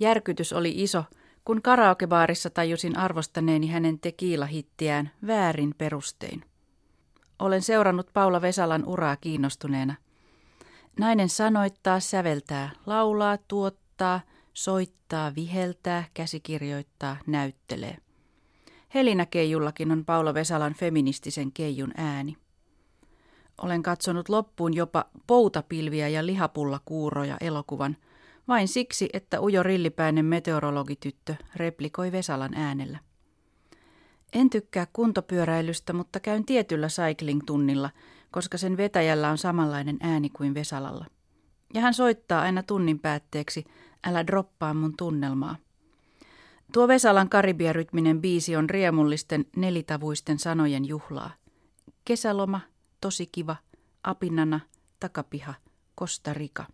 Järkytys 0.00 0.52
oli 0.52 0.82
iso, 0.82 1.04
kun 1.44 1.62
karaokebaarissa 1.62 2.50
tajusin 2.50 2.98
arvostaneeni 2.98 3.66
hänen 3.66 3.98
tekiilahittiään 3.98 5.10
väärin 5.26 5.74
perustein. 5.78 6.44
Olen 7.38 7.62
seurannut 7.62 8.10
Paula 8.12 8.42
Vesalan 8.42 8.84
uraa 8.84 9.16
kiinnostuneena. 9.16 9.94
Nainen 10.98 11.28
sanoittaa, 11.28 12.00
säveltää, 12.00 12.70
laulaa, 12.86 13.38
tuottaa, 13.48 14.20
soittaa, 14.52 15.34
viheltää, 15.34 16.04
käsikirjoittaa, 16.14 17.16
näyttelee– 17.26 17.96
Helinäkeijullakin 18.94 19.92
on 19.92 20.04
Paula 20.04 20.34
Vesalan 20.34 20.74
feministisen 20.74 21.52
keijun 21.52 21.92
ääni. 21.96 22.36
Olen 23.62 23.82
katsonut 23.82 24.28
loppuun 24.28 24.74
jopa 24.74 25.04
poutapilviä 25.26 26.08
ja 26.08 26.26
lihapullakuuroja 26.26 27.36
elokuvan, 27.40 27.96
vain 28.48 28.68
siksi, 28.68 29.08
että 29.12 29.40
ujo 29.40 29.62
rillipäinen 29.62 30.24
meteorologityttö 30.24 31.34
replikoi 31.56 32.12
Vesalan 32.12 32.54
äänellä. 32.54 32.98
En 34.32 34.50
tykkää 34.50 34.86
kuntopyöräilystä, 34.92 35.92
mutta 35.92 36.20
käyn 36.20 36.44
tietyllä 36.44 36.86
cycling-tunnilla, 36.88 37.90
koska 38.30 38.58
sen 38.58 38.76
vetäjällä 38.76 39.30
on 39.30 39.38
samanlainen 39.38 39.96
ääni 40.00 40.30
kuin 40.30 40.54
Vesalalla. 40.54 41.06
Ja 41.74 41.80
hän 41.80 41.94
soittaa 41.94 42.42
aina 42.42 42.62
tunnin 42.62 42.98
päätteeksi, 42.98 43.64
älä 44.04 44.26
droppaa 44.26 44.74
mun 44.74 44.96
tunnelmaa. 44.96 45.56
Tuo 46.72 46.88
Vesalan 46.88 47.28
karibiarytminen 47.28 48.20
biisi 48.20 48.56
on 48.56 48.70
riemullisten 48.70 49.44
nelitavuisten 49.56 50.38
sanojen 50.38 50.84
juhlaa. 50.84 51.30
Kesäloma, 52.04 52.60
tosi 53.00 53.26
kiva, 53.26 53.56
apinana, 54.04 54.60
takapiha, 55.00 55.54
Costa 55.98 56.34
Rica. 56.34 56.64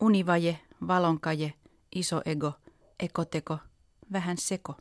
Univaje, 0.00 0.60
valonkaje, 0.86 1.54
iso 1.94 2.22
ego, 2.24 2.52
ekoteko, 3.00 3.58
vähän 4.12 4.36
seko. 4.38 4.74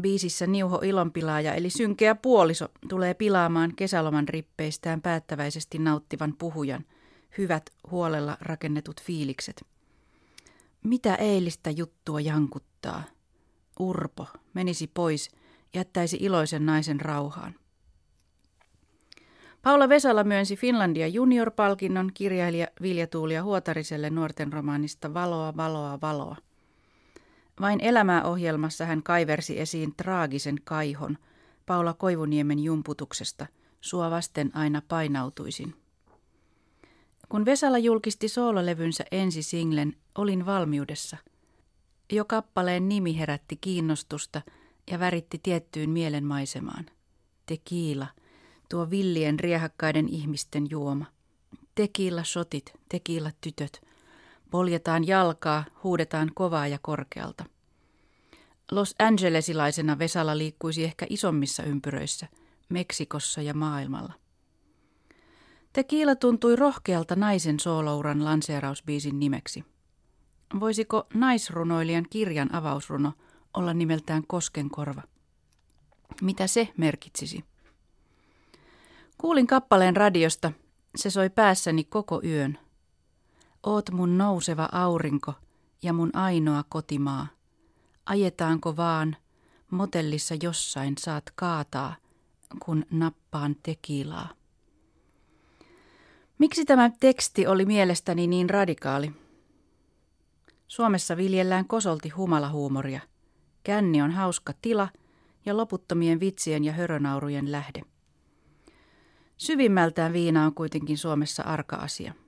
Biisissä 0.00 0.46
Niuho 0.46 0.80
ilonpilaaja 0.84 1.54
eli 1.54 1.70
synkeä 1.70 2.14
puoliso 2.14 2.68
tulee 2.88 3.14
pilaamaan 3.14 3.72
kesäloman 3.76 4.28
rippeistään 4.28 5.02
päättäväisesti 5.02 5.78
nauttivan 5.78 6.34
puhujan 6.38 6.84
hyvät 7.38 7.70
huolella 7.90 8.36
rakennetut 8.40 9.02
fiilikset. 9.02 9.66
Mitä 10.82 11.14
eilistä 11.14 11.70
juttua 11.70 12.20
jankuttaa? 12.20 13.02
Urpo 13.80 14.26
menisi 14.54 14.86
pois, 14.86 15.30
jättäisi 15.74 16.16
iloisen 16.20 16.66
naisen 16.66 17.00
rauhaan. 17.00 17.54
Paula 19.66 19.88
Vesala 19.88 20.24
myönsi 20.24 20.56
Finlandia 20.56 21.08
junior-palkinnon 21.08 22.10
kirjailija 22.14 22.66
Vilja 22.82 23.06
Tuulia 23.06 23.42
Huotariselle 23.42 24.10
nuorten 24.10 24.52
romaanista 24.52 25.14
Valoa, 25.14 25.56
valoa, 25.56 25.98
valoa. 26.02 26.36
Vain 27.60 27.80
elämää 27.80 28.24
ohjelmassa 28.24 28.86
hän 28.86 29.02
kaiversi 29.02 29.60
esiin 29.60 29.94
traagisen 29.96 30.56
kaihon 30.64 31.18
Paula 31.66 31.94
Koivuniemen 31.94 32.58
jumputuksesta, 32.58 33.46
sua 33.80 34.10
vasten 34.10 34.50
aina 34.56 34.82
painautuisin. 34.88 35.74
Kun 37.28 37.44
Vesala 37.44 37.78
julkisti 37.78 38.28
soololevynsä 38.28 39.04
ensi 39.12 39.42
singlen 39.42 39.96
Olin 40.18 40.46
valmiudessa, 40.46 41.16
jo 42.12 42.24
kappaleen 42.24 42.88
nimi 42.88 43.18
herätti 43.18 43.56
kiinnostusta 43.56 44.42
ja 44.90 44.98
väritti 44.98 45.40
tiettyyn 45.42 45.90
mielenmaisemaan. 45.90 46.86
Tekiila, 47.46 48.06
villien 48.90 49.40
riehakkaiden 49.40 50.08
ihmisten 50.08 50.70
juoma. 50.70 51.04
Tekiila 51.74 52.24
sotit, 52.24 52.72
tekiila 52.88 53.30
tytöt, 53.40 53.86
Poljetaan 54.50 55.06
jalkaa, 55.06 55.64
huudetaan 55.84 56.30
kovaa 56.34 56.66
ja 56.66 56.78
korkealta. 56.82 57.44
Los 58.70 58.94
Angelesilaisena 58.98 59.98
Vesala 59.98 60.38
liikkuisi 60.38 60.84
ehkä 60.84 61.06
isommissa 61.08 61.62
ympyröissä, 61.62 62.28
Meksikossa 62.68 63.42
ja 63.42 63.54
maailmalla. 63.54 64.12
Tekiila 65.72 66.14
tuntui 66.14 66.56
rohkealta 66.56 67.16
naisen 67.16 67.60
soolouran 67.60 68.24
lanseerausbiisin 68.24 69.20
nimeksi. 69.20 69.64
Voisiko 70.60 71.06
naisrunoilijan 71.14 72.06
kirjan 72.10 72.54
avausruno 72.54 73.12
olla 73.54 73.74
nimeltään 73.74 74.26
Koskenkorva? 74.26 75.02
Mitä 76.22 76.46
se 76.46 76.68
merkitsisi? 76.76 77.44
Kuulin 79.18 79.46
kappaleen 79.46 79.96
radiosta. 79.96 80.52
Se 80.96 81.10
soi 81.10 81.30
päässäni 81.30 81.84
koko 81.84 82.20
yön. 82.24 82.58
Oot 83.62 83.90
mun 83.90 84.18
nouseva 84.18 84.68
aurinko 84.72 85.34
ja 85.82 85.92
mun 85.92 86.10
ainoa 86.16 86.64
kotimaa. 86.68 87.26
Ajetaanko 88.06 88.76
vaan, 88.76 89.16
motellissa 89.70 90.34
jossain 90.42 90.94
saat 90.98 91.32
kaataa, 91.34 91.96
kun 92.64 92.86
nappaan 92.90 93.56
tekilaa. 93.62 94.28
Miksi 96.38 96.64
tämä 96.64 96.90
teksti 97.00 97.46
oli 97.46 97.64
mielestäni 97.64 98.26
niin 98.26 98.50
radikaali? 98.50 99.12
Suomessa 100.66 101.16
viljellään 101.16 101.68
kosolti 101.68 102.08
humalahuumoria. 102.08 103.00
Känni 103.62 104.02
on 104.02 104.10
hauska 104.10 104.52
tila 104.62 104.88
ja 105.46 105.56
loputtomien 105.56 106.20
vitsien 106.20 106.64
ja 106.64 106.72
hörönaurujen 106.72 107.52
lähde. 107.52 107.82
Syvimmältään 109.36 110.12
viina 110.12 110.46
on 110.46 110.54
kuitenkin 110.54 110.98
Suomessa 110.98 111.42
arka 111.42 111.76
asia– 111.76 112.14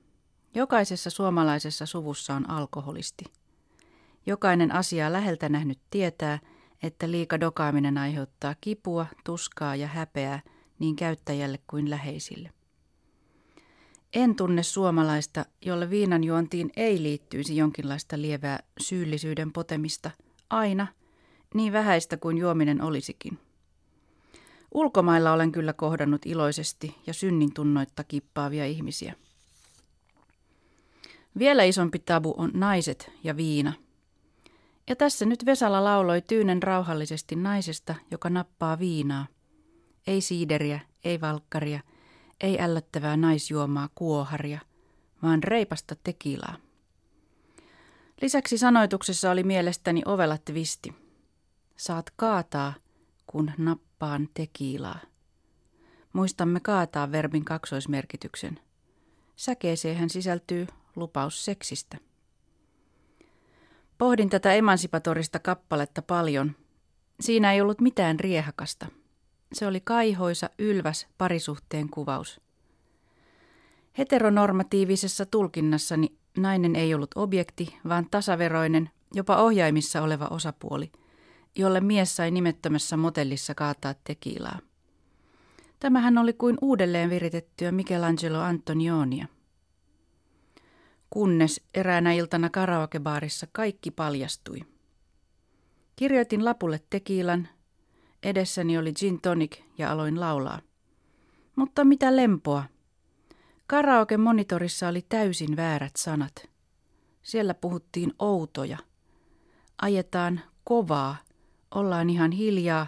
Jokaisessa 0.55 1.09
suomalaisessa 1.09 1.85
suvussa 1.85 2.35
on 2.35 2.49
alkoholisti. 2.49 3.25
Jokainen 4.25 4.71
asiaa 4.71 5.13
läheltä 5.13 5.49
nähnyt 5.49 5.79
tietää, 5.89 6.39
että 6.83 7.11
liika 7.11 7.39
dokaaminen 7.39 7.97
aiheuttaa 7.97 8.55
kipua, 8.61 9.05
tuskaa 9.23 9.75
ja 9.75 9.87
häpeää 9.87 10.41
niin 10.79 10.95
käyttäjälle 10.95 11.59
kuin 11.67 11.89
läheisille. 11.89 12.51
En 14.13 14.35
tunne 14.35 14.63
suomalaista, 14.63 15.45
jolle 15.65 15.89
viinan 15.89 16.23
juontiin 16.23 16.71
ei 16.75 17.03
liittyisi 17.03 17.57
jonkinlaista 17.57 18.21
lievää 18.21 18.59
syyllisyyden 18.81 19.51
potemista, 19.51 20.11
aina, 20.49 20.87
niin 21.53 21.73
vähäistä 21.73 22.17
kuin 22.17 22.37
juominen 22.37 22.81
olisikin. 22.81 23.39
Ulkomailla 24.73 25.33
olen 25.33 25.51
kyllä 25.51 25.73
kohdannut 25.73 26.25
iloisesti 26.25 26.97
ja 27.07 27.13
synnin 27.13 27.53
tunnoitta 27.53 28.03
kippaavia 28.03 28.65
ihmisiä. 28.65 29.13
Vielä 31.39 31.63
isompi 31.63 31.99
tabu 31.99 32.33
on 32.37 32.51
naiset 32.53 33.11
ja 33.23 33.37
viina. 33.37 33.73
Ja 34.89 34.95
tässä 34.95 35.25
nyt 35.25 35.45
Vesala 35.45 35.83
lauloi 35.83 36.21
tyynen 36.21 36.63
rauhallisesti 36.63 37.35
naisesta, 37.35 37.95
joka 38.11 38.29
nappaa 38.29 38.79
viinaa. 38.79 39.27
Ei 40.07 40.21
siideriä, 40.21 40.79
ei 41.03 41.21
valkkaria, 41.21 41.79
ei 42.41 42.59
ällöttävää 42.59 43.17
naisjuomaa 43.17 43.89
kuoharia, 43.95 44.59
vaan 45.23 45.43
reipasta 45.43 45.95
tekilaa. 46.03 46.55
Lisäksi 48.21 48.57
sanoituksessa 48.57 49.31
oli 49.31 49.43
mielestäni 49.43 50.01
ovela 50.05 50.37
twisti. 50.37 50.95
Saat 51.77 52.09
kaataa, 52.15 52.73
kun 53.31 53.51
nappaan 53.57 54.29
tekilaa. 54.33 54.99
Muistamme 56.13 56.59
kaataa 56.59 57.11
verbin 57.11 57.45
kaksoismerkityksen. 57.45 58.59
Säkeeseen 59.35 60.09
sisältyy 60.09 60.67
lupaus 60.95 61.45
seksistä. 61.45 61.97
Pohdin 63.97 64.29
tätä 64.29 64.53
emansipatorista 64.53 65.39
kappaletta 65.39 66.01
paljon. 66.01 66.55
Siinä 67.19 67.53
ei 67.53 67.61
ollut 67.61 67.81
mitään 67.81 68.19
riehakasta. 68.19 68.85
Se 69.53 69.67
oli 69.67 69.81
kaihoisa, 69.81 70.49
ylväs 70.59 71.07
parisuhteen 71.17 71.89
kuvaus. 71.89 72.41
Heteronormatiivisessa 73.97 75.25
tulkinnassani 75.25 76.17
nainen 76.37 76.75
ei 76.75 76.93
ollut 76.93 77.11
objekti, 77.15 77.77
vaan 77.87 78.07
tasaveroinen, 78.11 78.89
jopa 79.13 79.37
ohjaimissa 79.37 80.01
oleva 80.01 80.25
osapuoli, 80.25 80.91
jolle 81.55 81.81
mies 81.81 82.15
sai 82.15 82.31
nimettömässä 82.31 82.97
motellissa 82.97 83.55
kaataa 83.55 83.95
tekilaa. 84.03 84.59
Tämähän 85.79 86.17
oli 86.17 86.33
kuin 86.33 86.57
uudelleen 86.61 87.09
viritettyä 87.09 87.71
Michelangelo 87.71 88.39
Antonionia– 88.39 89.27
kunnes 91.09 91.61
eräänä 91.73 92.13
iltana 92.13 92.49
karaokebaarissa 92.49 93.47
kaikki 93.51 93.91
paljastui. 93.91 94.59
Kirjoitin 95.95 96.45
lapulle 96.45 96.81
tekiilan, 96.89 97.47
edessäni 98.23 98.77
oli 98.77 98.93
gin 98.93 99.21
tonic 99.21 99.57
ja 99.77 99.91
aloin 99.91 100.19
laulaa. 100.19 100.61
Mutta 101.55 101.85
mitä 101.85 102.15
lempoa. 102.15 102.63
Karaoke-monitorissa 103.67 104.87
oli 104.87 105.05
täysin 105.09 105.55
väärät 105.55 105.95
sanat. 105.95 106.49
Siellä 107.21 107.53
puhuttiin 107.53 108.13
outoja. 108.19 108.77
Ajetaan 109.81 110.41
kovaa, 110.63 111.17
ollaan 111.75 112.09
ihan 112.09 112.31
hiljaa, 112.31 112.87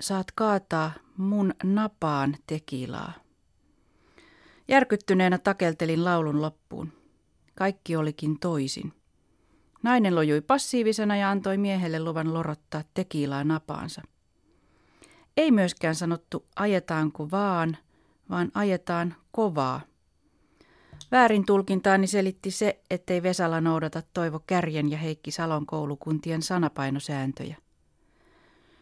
saat 0.00 0.32
kaataa 0.34 0.92
mun 1.16 1.54
napaan 1.62 2.36
tekilaa. 2.46 3.12
Järkyttyneenä 4.68 5.38
takeltelin 5.38 6.04
laulun 6.04 6.42
loppuun. 6.42 6.92
Kaikki 7.54 7.96
olikin 7.96 8.38
toisin. 8.38 8.92
Nainen 9.82 10.14
lojui 10.14 10.40
passiivisena 10.40 11.16
ja 11.16 11.30
antoi 11.30 11.56
miehelle 11.58 12.04
luvan 12.04 12.34
lorottaa 12.34 12.82
tekiilaa 12.94 13.44
napaansa. 13.44 14.02
Ei 15.36 15.50
myöskään 15.50 15.94
sanottu 15.94 16.46
ajetaanko 16.56 17.30
vaan, 17.30 17.76
vaan 18.30 18.50
ajetaan 18.54 19.14
kovaa. 19.32 19.80
Väärin 21.10 21.46
tulkintaani 21.46 22.06
selitti 22.06 22.50
se, 22.50 22.80
ettei 22.90 23.22
Vesala 23.22 23.60
noudata 23.60 24.02
Toivo 24.14 24.40
Kärjen 24.46 24.90
ja 24.90 24.98
Heikki 24.98 25.30
Salon 25.30 25.66
koulukuntien 25.66 26.42
sanapaiноsääntöjä. 26.42 27.56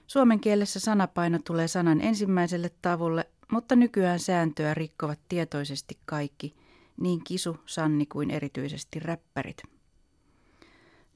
Suomen 0.08 0.40
kielessä 0.40 0.80
sanapaino 0.80 1.38
tulee 1.44 1.68
sanan 1.68 2.00
ensimmäiselle 2.00 2.70
tavulle, 2.82 3.24
mutta 3.52 3.76
nykyään 3.76 4.18
sääntöä 4.18 4.74
rikkovat 4.74 5.18
tietoisesti 5.28 5.98
kaikki– 6.06 6.54
niin 7.00 7.24
Kisu, 7.24 7.56
Sanni 7.66 8.06
kuin 8.06 8.30
erityisesti 8.30 9.00
räppärit. 9.00 9.62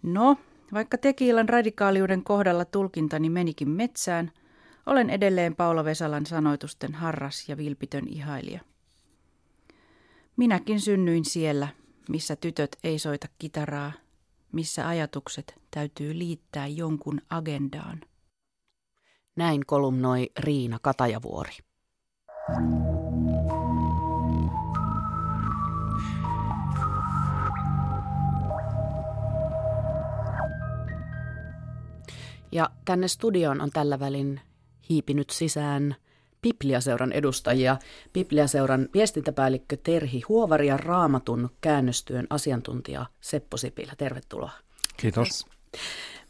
No, 0.03 0.37
vaikka 0.73 0.99
tekiilan 0.99 1.49
radikaaliuden 1.49 2.25
kohdalla 2.25 2.65
tulkintani 2.65 3.31
menikin 3.31 3.69
metsään, 3.69 4.33
olen 4.87 5.11
edelleen 5.11 5.57
Paula 5.57 5.85
Vesalan 5.85 6.27
sanoitusten 6.27 6.95
harras 6.95 7.49
ja 7.49 7.57
vilpitön 7.57 8.09
ihailija. 8.09 8.61
Minäkin 10.37 10.81
synnyin 10.81 11.25
siellä, 11.25 11.69
missä 12.09 12.37
tytöt 12.37 12.77
ei 12.85 12.99
soita 12.99 13.29
kitaraa, 13.39 13.93
missä 14.53 14.89
ajatukset 14.89 15.61
täytyy 15.71 16.19
liittää 16.19 16.67
jonkun 16.67 17.21
agendaan. 17.31 18.01
Näin 19.37 19.67
kolumnoi 19.67 20.31
Riina 20.39 20.79
Katajavuori. 20.83 21.53
Ja 32.53 32.71
tänne 32.85 33.09
studioon 33.09 33.61
on 33.61 33.71
tällä 33.71 34.01
välin 34.01 34.41
hiipinyt 34.89 35.31
sisään 35.31 35.97
Bibliaseuran 36.43 37.13
edustajia. 37.13 37.77
Bibliaseuran 38.13 38.89
viestintäpäällikkö 38.95 39.77
Terhi 39.77 40.23
Huovari 40.29 40.67
ja 40.67 40.77
Raamatun 40.77 41.51
käännöstyön 41.61 42.27
asiantuntija 42.31 43.07
Seppo 43.21 43.57
Sipilä. 43.57 43.93
Tervetuloa. 43.99 44.51
Kiitos. 44.97 45.47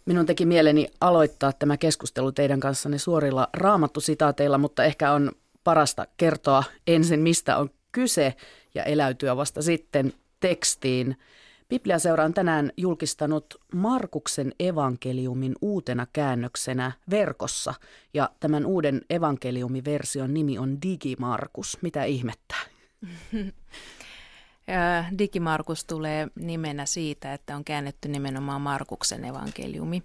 Minun 0.07 0.27
teki 0.27 0.47
mieleni 0.47 0.89
aloittaa 1.01 1.53
tämä 1.53 1.77
keskustelu 1.77 2.33
teidän 2.33 2.61
kanssanne 2.61 2.99
suorilla 2.99 3.49
raamattusitaateilla, 3.55 4.59
mutta 4.59 4.85
ehkä 4.85 5.13
on 5.13 5.33
parasta 5.65 6.07
kertoa 6.17 6.65
ensin, 6.87 7.21
mistä 7.21 7.57
on 7.57 7.71
kyse 7.93 8.35
ja 8.75 8.85
eläytyä 8.85 9.37
vasta 9.37 9.63
sitten 9.63 10.13
tekstiin. 10.41 11.17
Bibliaseura 11.69 12.25
on 12.25 12.35
tänään 12.35 12.73
julkistanut 12.77 13.55
Markuksen 13.75 14.53
evankeliumin 14.61 15.55
uutena 15.61 16.07
käännöksenä 16.13 16.93
verkossa 17.11 17.75
ja 18.15 18.31
tämän 18.41 18.67
uuden 18.67 19.01
evankeliumiversion 19.11 20.35
nimi 20.35 20.59
on 20.59 20.83
Digimarkus. 20.83 21.79
Mitä 21.83 22.05
ihmettää? 22.05 22.61
Digimarkus 25.19 25.85
tulee 25.85 26.29
nimenä 26.35 26.87
siitä, 26.87 27.35
että 27.35 27.57
on 27.57 27.65
käännetty 27.65 28.09
nimenomaan 28.09 28.61
Markuksen 28.61 29.25
evankeliumi. 29.25 30.03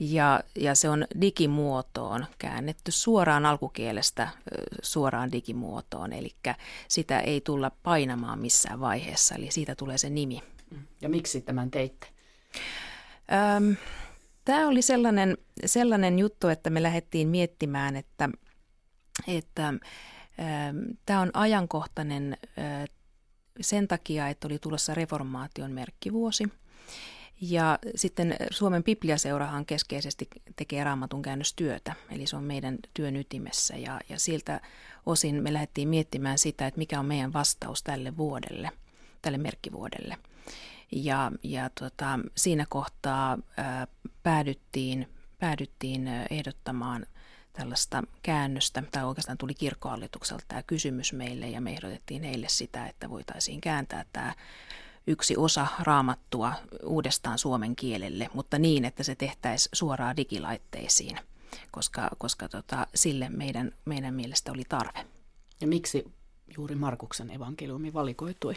Ja, 0.00 0.40
ja 0.54 0.74
se 0.74 0.88
on 0.88 1.06
digimuotoon 1.20 2.26
käännetty 2.38 2.92
suoraan 2.92 3.46
alkukielestä 3.46 4.28
suoraan 4.82 5.32
digimuotoon, 5.32 6.12
eli 6.12 6.30
sitä 6.88 7.20
ei 7.20 7.40
tulla 7.40 7.70
painamaan 7.82 8.38
missään 8.38 8.80
vaiheessa, 8.80 9.34
eli 9.34 9.50
siitä 9.50 9.74
tulee 9.74 9.98
se 9.98 10.10
nimi. 10.10 10.42
Ja 11.00 11.08
miksi 11.08 11.40
tämän 11.40 11.70
teitte? 11.70 12.06
Öm, 13.56 13.76
tämä 14.44 14.68
oli 14.68 14.82
sellainen, 14.82 15.38
sellainen 15.66 16.18
juttu, 16.18 16.48
että 16.48 16.70
me 16.70 16.82
lähdettiin 16.82 17.28
miettimään, 17.28 17.96
että, 17.96 18.28
että 19.28 19.74
tämä 21.06 21.20
on 21.20 21.30
ajankohtainen 21.34 22.36
sen 23.60 23.88
takia, 23.88 24.28
että 24.28 24.48
oli 24.48 24.58
tulossa 24.58 24.94
reformaation 24.94 25.70
merkkivuosi. 25.70 26.44
Ja 27.40 27.78
sitten 27.94 28.36
Suomen 28.50 28.84
Bibliaseurahan 28.84 29.66
keskeisesti 29.66 30.28
tekee 30.56 30.84
raamatun 30.84 31.22
käännöstyötä, 31.22 31.94
eli 32.10 32.26
se 32.26 32.36
on 32.36 32.44
meidän 32.44 32.78
työn 32.94 33.16
ytimessä. 33.16 33.76
Ja, 33.76 34.00
ja 34.08 34.18
siltä 34.18 34.60
osin 35.06 35.42
me 35.42 35.52
lähdettiin 35.52 35.88
miettimään 35.88 36.38
sitä, 36.38 36.66
että 36.66 36.78
mikä 36.78 37.00
on 37.00 37.06
meidän 37.06 37.32
vastaus 37.32 37.82
tälle 37.82 38.16
vuodelle, 38.16 38.70
tälle 39.22 39.38
merkkivuodelle. 39.38 40.16
Ja, 40.92 41.32
ja 41.42 41.70
tota, 41.80 42.18
siinä 42.36 42.66
kohtaa 42.68 43.38
ää, 43.56 43.86
päädyttiin, 44.22 45.08
päädyttiin 45.38 46.08
ehdottamaan 46.30 47.06
tällaista 47.60 48.02
käännöstä, 48.22 48.82
tai 48.92 49.04
oikeastaan 49.04 49.38
tuli 49.38 49.54
kirkkohallitukselta 49.54 50.44
tämä 50.48 50.62
kysymys 50.62 51.12
meille, 51.12 51.48
ja 51.48 51.60
me 51.60 51.72
ehdotettiin 51.72 52.22
heille 52.22 52.46
sitä, 52.48 52.86
että 52.86 53.10
voitaisiin 53.10 53.60
kääntää 53.60 54.04
tämä 54.12 54.34
yksi 55.06 55.36
osa 55.36 55.66
raamattua 55.80 56.52
uudestaan 56.84 57.38
suomen 57.38 57.76
kielelle, 57.76 58.30
mutta 58.34 58.58
niin, 58.58 58.84
että 58.84 59.02
se 59.02 59.14
tehtäisiin 59.14 59.70
suoraan 59.72 60.16
digilaitteisiin, 60.16 61.18
koska, 61.70 62.10
koska 62.18 62.48
tota, 62.48 62.86
sille 62.94 63.28
meidän, 63.28 63.72
meidän 63.84 64.14
mielestä 64.14 64.52
oli 64.52 64.64
tarve. 64.68 65.06
Ja 65.60 65.66
miksi 65.66 66.12
juuri 66.56 66.74
Markuksen 66.74 67.30
evankeliumi 67.30 67.92
valikoitui? 67.92 68.54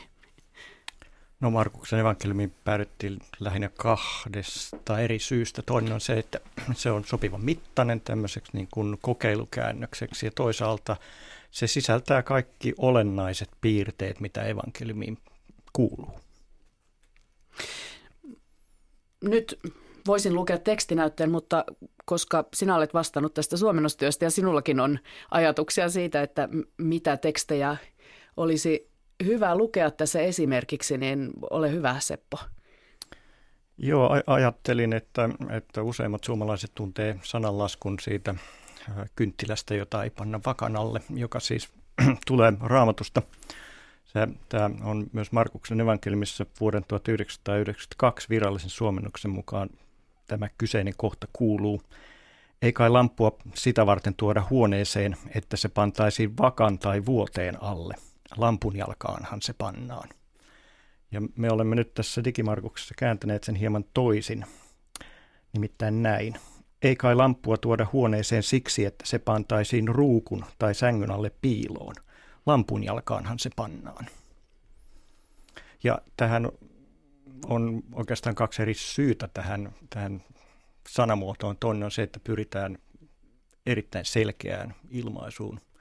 No 1.43 1.51
Markuksen 1.51 1.99
evankeliumi 1.99 2.51
päädyttiin 2.63 3.19
lähinnä 3.39 3.69
kahdesta 3.77 4.99
eri 4.99 5.19
syystä. 5.19 5.61
Toinen 5.61 5.93
on 5.93 6.01
se, 6.01 6.13
että 6.13 6.39
se 6.75 6.91
on 6.91 7.03
sopivan 7.05 7.41
mittainen 7.41 8.01
tämmöiseksi 8.01 8.51
niin 8.53 8.67
kuin 8.73 8.97
kokeilukäännökseksi 9.01 10.25
ja 10.25 10.31
toisaalta 10.35 10.95
se 11.51 11.67
sisältää 11.67 12.23
kaikki 12.23 12.73
olennaiset 12.77 13.49
piirteet, 13.61 14.19
mitä 14.19 14.43
evankeliumiin 14.43 15.17
kuuluu. 15.73 16.19
Nyt 19.23 19.59
voisin 20.07 20.35
lukea 20.35 20.57
tekstinäytteen, 20.57 21.31
mutta 21.31 21.65
koska 22.05 22.45
sinä 22.53 22.75
olet 22.75 22.93
vastannut 22.93 23.33
tästä 23.33 23.57
suomennostyöstä 23.57 24.25
ja 24.25 24.31
sinullakin 24.31 24.79
on 24.79 24.99
ajatuksia 25.31 25.89
siitä, 25.89 26.21
että 26.21 26.49
mitä 26.77 27.17
tekstejä 27.17 27.77
olisi 28.37 28.92
hyvä 29.25 29.55
lukea 29.55 29.91
tässä 29.91 30.21
esimerkiksi, 30.21 30.97
niin 30.97 31.29
ole 31.49 31.71
hyvä 31.71 31.95
Seppo. 31.99 32.39
Joo, 33.77 34.09
ajattelin, 34.27 34.93
että, 34.93 35.29
että 35.49 35.83
useimmat 35.83 36.23
suomalaiset 36.23 36.71
tuntee 36.75 37.15
sananlaskun 37.23 37.99
siitä 37.99 38.31
äh, 38.89 39.09
kynttilästä, 39.15 39.75
jota 39.75 40.03
ei 40.03 40.09
panna 40.09 40.39
vakan 40.45 40.75
alle, 40.75 41.01
joka 41.15 41.39
siis 41.39 41.69
tulee 42.27 42.53
raamatusta. 42.61 43.21
Se, 44.05 44.27
tämä 44.49 44.69
on 44.83 45.07
myös 45.13 45.31
Markuksen 45.31 45.81
evankeliumissa 45.81 46.45
vuoden 46.59 46.83
1992 46.87 48.29
virallisen 48.29 48.69
suomennoksen 48.69 49.31
mukaan 49.31 49.69
tämä 50.27 50.49
kyseinen 50.57 50.93
kohta 50.97 51.27
kuuluu. 51.33 51.81
Ei 52.61 52.73
kai 52.73 52.89
lampua 52.89 53.37
sitä 53.53 53.85
varten 53.85 54.13
tuoda 54.15 54.43
huoneeseen, 54.49 55.15
että 55.35 55.57
se 55.57 55.69
pantaisiin 55.69 56.37
vakan 56.37 56.79
tai 56.79 57.05
vuoteen 57.05 57.63
alle– 57.63 57.95
lampun 58.37 58.75
jalkaanhan 58.75 59.41
se 59.41 59.53
pannaan. 59.53 60.09
Ja 61.11 61.21
me 61.35 61.51
olemme 61.51 61.75
nyt 61.75 61.93
tässä 61.93 62.23
digimarkuksessa 62.23 62.93
kääntäneet 62.97 63.43
sen 63.43 63.55
hieman 63.55 63.85
toisin, 63.93 64.45
nimittäin 65.53 66.03
näin. 66.03 66.35
Ei 66.81 66.95
kai 66.95 67.15
lamppua 67.15 67.57
tuoda 67.57 67.87
huoneeseen 67.93 68.43
siksi, 68.43 68.85
että 68.85 69.05
se 69.07 69.19
pantaisiin 69.19 69.87
ruukun 69.87 70.45
tai 70.59 70.75
sängyn 70.75 71.11
alle 71.11 71.31
piiloon. 71.41 71.95
Lampun 72.45 72.83
jalkaanhan 72.83 73.39
se 73.39 73.49
pannaan. 73.55 74.05
Ja 75.83 76.01
tähän 76.17 76.51
on 77.45 77.83
oikeastaan 77.93 78.35
kaksi 78.35 78.61
eri 78.61 78.73
syytä 78.73 79.29
tähän, 79.33 79.73
tähän 79.89 80.23
sanamuotoon. 80.89 81.57
Toinen 81.57 81.83
on 81.83 81.91
se, 81.91 82.03
että 82.03 82.19
pyritään 82.19 82.77
erittäin 83.65 84.05
selkeään 84.05 84.75
ilmaisuun– 84.89 85.59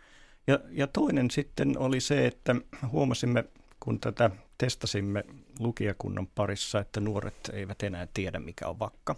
ja, 0.47 0.59
ja 0.71 0.87
toinen 0.87 1.31
sitten 1.31 1.79
oli 1.79 2.01
se, 2.01 2.27
että 2.27 2.57
huomasimme, 2.93 3.45
kun 3.81 4.01
tätä 4.01 4.31
testasimme 4.59 5.25
lukijakunnan 5.59 6.27
parissa, 6.35 6.81
että 6.81 7.01
nuoret 7.01 7.51
eivät 7.53 7.83
enää 7.83 8.09
tiedä, 8.15 8.39
mikä 8.39 8.69
on 8.69 8.79
vakka. 8.79 9.17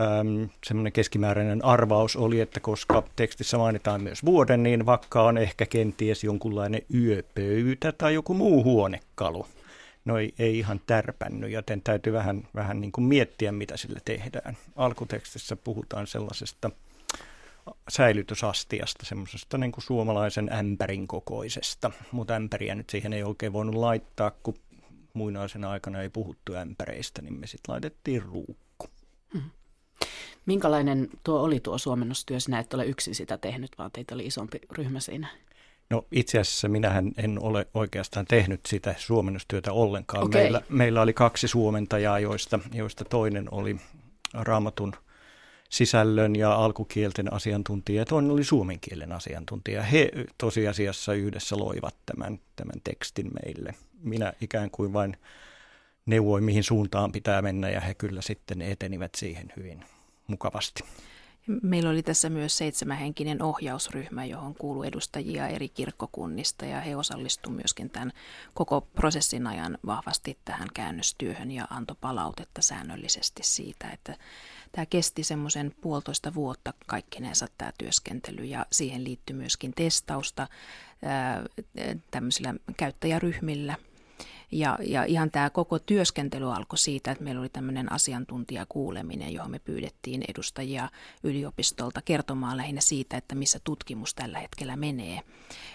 Öm, 0.00 0.48
semmoinen 0.66 0.92
keskimääräinen 0.92 1.64
arvaus 1.64 2.16
oli, 2.16 2.40
että 2.40 2.60
koska 2.60 3.02
tekstissä 3.16 3.58
mainitaan 3.58 4.02
myös 4.02 4.24
vuoden, 4.24 4.62
niin 4.62 4.86
vakka 4.86 5.22
on 5.22 5.38
ehkä 5.38 5.66
kenties 5.66 6.24
jonkunlainen 6.24 6.82
yöpöytä 6.94 7.92
tai 7.92 8.14
joku 8.14 8.34
muu 8.34 8.64
huonekalu. 8.64 9.46
No 10.04 10.18
ei, 10.18 10.34
ei 10.38 10.58
ihan 10.58 10.80
tärpännyt, 10.86 11.50
joten 11.50 11.82
täytyy 11.82 12.12
vähän, 12.12 12.48
vähän 12.54 12.80
niin 12.80 12.92
kuin 12.92 13.04
miettiä, 13.04 13.52
mitä 13.52 13.76
sille 13.76 14.00
tehdään. 14.04 14.56
Alkutekstissä 14.76 15.56
puhutaan 15.56 16.06
sellaisesta– 16.06 16.70
säilytysastiasta, 17.88 19.06
semmoisesta 19.06 19.58
niin 19.58 19.72
kuin 19.72 19.84
suomalaisen 19.84 20.52
ämpärin 20.52 21.06
kokoisesta, 21.06 21.90
mutta 22.12 22.34
ämpäriä 22.34 22.74
nyt 22.74 22.90
siihen 22.90 23.12
ei 23.12 23.22
oikein 23.22 23.52
voinut 23.52 23.74
laittaa, 23.74 24.30
kun 24.30 24.54
muinaisena 25.14 25.70
aikana 25.70 26.02
ei 26.02 26.08
puhuttu 26.08 26.54
ämpäreistä, 26.54 27.22
niin 27.22 27.40
me 27.40 27.46
sitten 27.46 27.72
laitettiin 27.72 28.22
ruukku. 28.22 28.86
Hmm. 29.32 29.50
Minkälainen 30.46 31.08
tuo 31.24 31.40
oli 31.40 31.60
tuo 31.60 31.78
suomennostyö? 31.78 32.40
Sinä 32.40 32.58
et 32.58 32.74
ole 32.74 32.86
yksin 32.86 33.14
sitä 33.14 33.38
tehnyt, 33.38 33.70
vaan 33.78 33.90
teitä 33.90 34.14
oli 34.14 34.26
isompi 34.26 34.60
ryhmä 34.70 35.00
siinä. 35.00 35.28
No 35.90 36.06
itse 36.12 36.38
asiassa 36.38 36.68
minähän 36.68 37.12
en 37.16 37.42
ole 37.42 37.66
oikeastaan 37.74 38.26
tehnyt 38.26 38.60
sitä 38.66 38.94
suomennostyötä 38.98 39.72
ollenkaan. 39.72 40.24
Okay. 40.24 40.42
Meillä, 40.42 40.62
meillä 40.68 41.02
oli 41.02 41.12
kaksi 41.12 41.48
suomentajaa, 41.48 42.18
joista, 42.18 42.58
joista 42.74 43.04
toinen 43.04 43.48
oli 43.50 43.76
raamatun– 44.34 44.92
sisällön 45.70 46.36
ja 46.36 46.54
alkukielten 46.54 47.32
asiantuntija 47.32 48.00
ja 48.00 48.04
toinen 48.04 48.30
oli 48.30 48.44
suomen 48.44 48.80
kielen 48.80 49.12
asiantuntija. 49.12 49.82
He 49.82 50.10
tosiasiassa 50.38 51.14
yhdessä 51.14 51.56
loivat 51.56 51.94
tämän, 52.06 52.40
tämän 52.56 52.80
tekstin 52.84 53.30
meille. 53.44 53.74
Minä 54.02 54.32
ikään 54.40 54.70
kuin 54.70 54.92
vain 54.92 55.16
neuvoin, 56.06 56.44
mihin 56.44 56.64
suuntaan 56.64 57.12
pitää 57.12 57.42
mennä 57.42 57.70
ja 57.70 57.80
he 57.80 57.94
kyllä 57.94 58.22
sitten 58.22 58.62
etenivät 58.62 59.10
siihen 59.16 59.52
hyvin 59.56 59.84
mukavasti. 60.26 60.84
Meillä 61.62 61.90
oli 61.90 62.02
tässä 62.02 62.30
myös 62.30 62.58
seitsemänhenkinen 62.58 63.42
ohjausryhmä, 63.42 64.24
johon 64.24 64.54
kuuluu 64.54 64.82
edustajia 64.82 65.48
eri 65.48 65.68
kirkkokunnista 65.68 66.64
ja 66.64 66.80
he 66.80 66.96
osallistuivat 66.96 67.56
myöskin 67.56 67.90
tämän 67.90 68.12
koko 68.54 68.80
prosessin 68.80 69.46
ajan 69.46 69.78
vahvasti 69.86 70.38
tähän 70.44 70.68
käännöstyöhön 70.74 71.50
ja 71.50 71.66
antoi 71.70 71.96
palautetta 72.00 72.62
säännöllisesti 72.62 73.42
siitä, 73.44 73.90
että 73.90 74.16
tämä 74.72 74.86
kesti 74.86 75.24
semmoisen 75.24 75.74
puolitoista 75.80 76.34
vuotta 76.34 76.74
kaikkinensa 76.86 77.46
tämä 77.58 77.72
työskentely 77.78 78.44
ja 78.44 78.66
siihen 78.72 79.04
liittyy 79.04 79.36
myöskin 79.36 79.72
testausta 79.76 80.48
tämmöisillä 82.10 82.54
käyttäjäryhmillä 82.76 83.76
Ja, 84.52 84.78
ja 84.86 85.04
ihan 85.04 85.30
tämä 85.30 85.50
koko 85.50 85.78
työskentely 85.78 86.54
alkoi 86.54 86.78
siitä, 86.78 87.10
että 87.10 87.24
meillä 87.24 87.40
oli 87.40 87.48
tämmöinen 87.48 87.92
asiantuntijakuuleminen, 87.92 89.32
johon 89.32 89.50
me 89.50 89.58
pyydettiin 89.58 90.24
edustajia 90.28 90.88
yliopistolta 91.22 92.02
kertomaan 92.02 92.56
lähinnä 92.56 92.80
siitä, 92.80 93.16
että 93.16 93.34
missä 93.34 93.60
tutkimus 93.64 94.14
tällä 94.14 94.38
hetkellä 94.38 94.76
menee. 94.76 95.20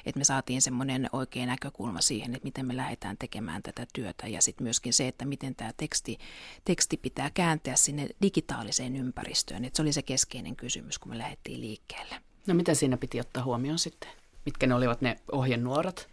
Että 0.05 0.19
me 0.19 0.23
saatiin 0.23 0.61
semmoinen 0.61 1.09
oikea 1.11 1.45
näkökulma 1.45 2.01
siihen, 2.01 2.35
että 2.35 2.45
miten 2.45 2.65
me 2.65 2.77
lähdetään 2.77 3.17
tekemään 3.17 3.63
tätä 3.63 3.85
työtä 3.93 4.27
ja 4.27 4.41
sitten 4.41 4.63
myöskin 4.63 4.93
se, 4.93 5.07
että 5.07 5.25
miten 5.25 5.55
tämä 5.55 5.71
teksti, 5.77 6.17
teksti 6.65 6.97
pitää 6.97 7.29
kääntää 7.29 7.75
sinne 7.75 8.07
digitaaliseen 8.21 8.95
ympäristöön. 8.95 9.65
Että 9.65 9.77
se 9.77 9.81
oli 9.81 9.93
se 9.93 10.01
keskeinen 10.01 10.55
kysymys, 10.55 10.99
kun 10.99 11.11
me 11.11 11.17
lähdettiin 11.17 11.61
liikkeelle. 11.61 12.15
No 12.47 12.53
mitä 12.53 12.73
siinä 12.73 12.97
piti 12.97 13.19
ottaa 13.19 13.43
huomioon 13.43 13.79
sitten? 13.79 14.09
Mitkä 14.45 14.67
ne 14.67 14.75
olivat 14.75 15.01
ne 15.01 15.19
ohjenuorat? 15.31 16.07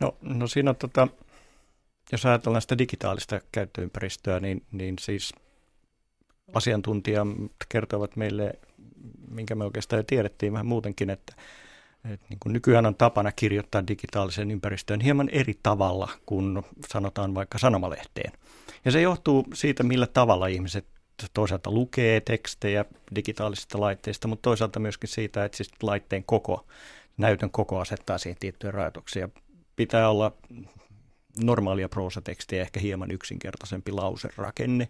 No, 0.00 0.16
no 0.22 0.46
siinä 0.46 0.70
on 0.70 0.76
tota, 0.76 1.08
jos 2.12 2.26
ajatellaan 2.26 2.62
sitä 2.62 2.78
digitaalista 2.78 3.40
käyttöympäristöä, 3.52 4.40
niin, 4.40 4.62
niin 4.72 4.94
siis 5.00 5.32
asiantuntijat 6.54 7.28
kertovat 7.68 8.16
meille, 8.16 8.52
minkä 9.30 9.54
me 9.54 9.64
oikeastaan 9.64 9.98
jo 9.98 10.04
tiedettiin 10.04 10.52
vähän 10.52 10.66
muutenkin, 10.66 11.10
että, 11.10 11.34
että 12.12 12.26
niin 12.28 12.38
kuin 12.40 12.52
nykyään 12.52 12.86
on 12.86 12.94
tapana 12.94 13.32
kirjoittaa 13.32 13.86
digitaaliseen 13.86 14.50
ympäristöön 14.50 15.00
hieman 15.00 15.28
eri 15.28 15.58
tavalla 15.62 16.08
kuin 16.26 16.62
sanotaan 16.88 17.34
vaikka 17.34 17.58
sanomalehteen. 17.58 18.32
Ja 18.84 18.90
se 18.90 19.00
johtuu 19.00 19.46
siitä, 19.54 19.82
millä 19.82 20.06
tavalla 20.06 20.46
ihmiset 20.46 20.86
toisaalta 21.34 21.70
lukee 21.70 22.20
tekstejä 22.20 22.84
digitaalisista 23.14 23.80
laitteista, 23.80 24.28
mutta 24.28 24.42
toisaalta 24.42 24.80
myöskin 24.80 25.08
siitä, 25.08 25.44
että 25.44 25.56
siis 25.56 25.70
laitteen 25.82 26.24
koko, 26.24 26.66
näytön 27.16 27.50
koko 27.50 27.80
asettaa 27.80 28.18
siihen 28.18 28.36
tiettyjä 28.40 28.70
rajoituksia. 28.70 29.28
Pitää 29.76 30.10
olla 30.10 30.32
normaalia 31.42 31.88
proosatekstiä, 31.88 32.62
ehkä 32.62 32.80
hieman 32.80 33.10
yksinkertaisempi 33.10 33.92
lauserakenne. 33.92 34.88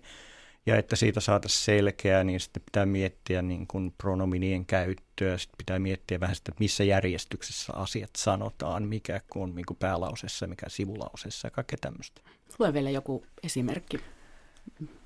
Ja 0.66 0.76
että 0.76 0.96
siitä 0.96 1.20
saataisiin 1.20 1.64
selkeää, 1.64 2.24
niin 2.24 2.40
sitten 2.40 2.62
pitää 2.62 2.86
miettiä 2.86 3.42
niin 3.42 3.66
kuin 3.66 3.94
pronominien 3.98 4.66
käyttöä, 4.66 5.38
sitten 5.38 5.58
pitää 5.58 5.78
miettiä 5.78 6.20
vähän 6.20 6.36
sitä, 6.36 6.50
että 6.52 6.60
missä 6.60 6.84
järjestyksessä 6.84 7.72
asiat 7.72 8.10
sanotaan, 8.16 8.82
mikä 8.82 9.20
on 9.34 9.54
niin 9.54 9.66
kuin 9.66 9.76
päälausessa, 9.76 10.46
mikä 10.46 10.68
sivulausessa 10.68 11.46
ja 11.46 11.50
kaikkea 11.50 11.78
tämmöistä. 11.80 12.20
Lue 12.58 12.72
vielä 12.72 12.90
joku 12.90 13.24
esimerkki 13.42 14.00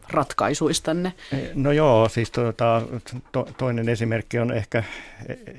ratkaisuistanne? 0.09 1.13
No 1.55 1.73
joo, 1.73 2.09
siis 2.09 2.31
tuota, 2.31 2.83
to, 3.33 3.49
toinen 3.59 3.89
esimerkki 3.89 4.39
on 4.39 4.53
ehkä, 4.53 4.85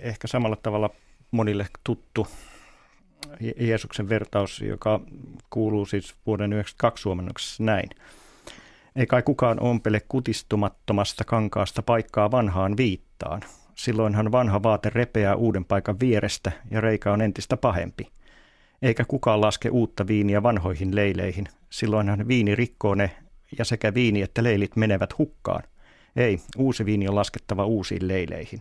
ehkä 0.01 0.27
samalla 0.27 0.55
tavalla 0.55 0.89
monille 1.31 1.67
tuttu 1.83 2.27
Jeesuksen 3.59 4.09
vertaus, 4.09 4.61
joka 4.61 4.99
kuuluu 5.49 5.85
siis 5.85 6.15
vuoden 6.25 6.49
1992 6.49 7.01
suomennoksessa 7.01 7.63
näin. 7.63 7.89
Ei 8.95 9.05
kai 9.05 9.23
kukaan 9.23 9.59
ompele 9.59 10.01
kutistumattomasta 10.07 11.23
kankaasta 11.23 11.81
paikkaa 11.81 12.31
vanhaan 12.31 12.77
viittaan. 12.77 13.41
Silloinhan 13.75 14.31
vanha 14.31 14.63
vaate 14.63 14.89
repeää 14.89 15.35
uuden 15.35 15.65
paikan 15.65 15.99
vierestä 15.99 16.51
ja 16.71 16.81
reikä 16.81 17.11
on 17.11 17.21
entistä 17.21 17.57
pahempi. 17.57 18.07
Eikä 18.81 19.05
kukaan 19.05 19.41
laske 19.41 19.69
uutta 19.69 20.07
viiniä 20.07 20.43
vanhoihin 20.43 20.95
leileihin. 20.95 21.45
Silloinhan 21.69 22.27
viini 22.27 22.55
rikkoo 22.55 22.95
ne 22.95 23.11
ja 23.57 23.65
sekä 23.65 23.93
viini 23.93 24.21
että 24.21 24.43
leilit 24.43 24.75
menevät 24.75 25.17
hukkaan. 25.17 25.63
Ei, 26.15 26.39
uusi 26.57 26.85
viini 26.85 27.07
on 27.07 27.15
laskettava 27.15 27.65
uusiin 27.65 28.07
leileihin. 28.07 28.59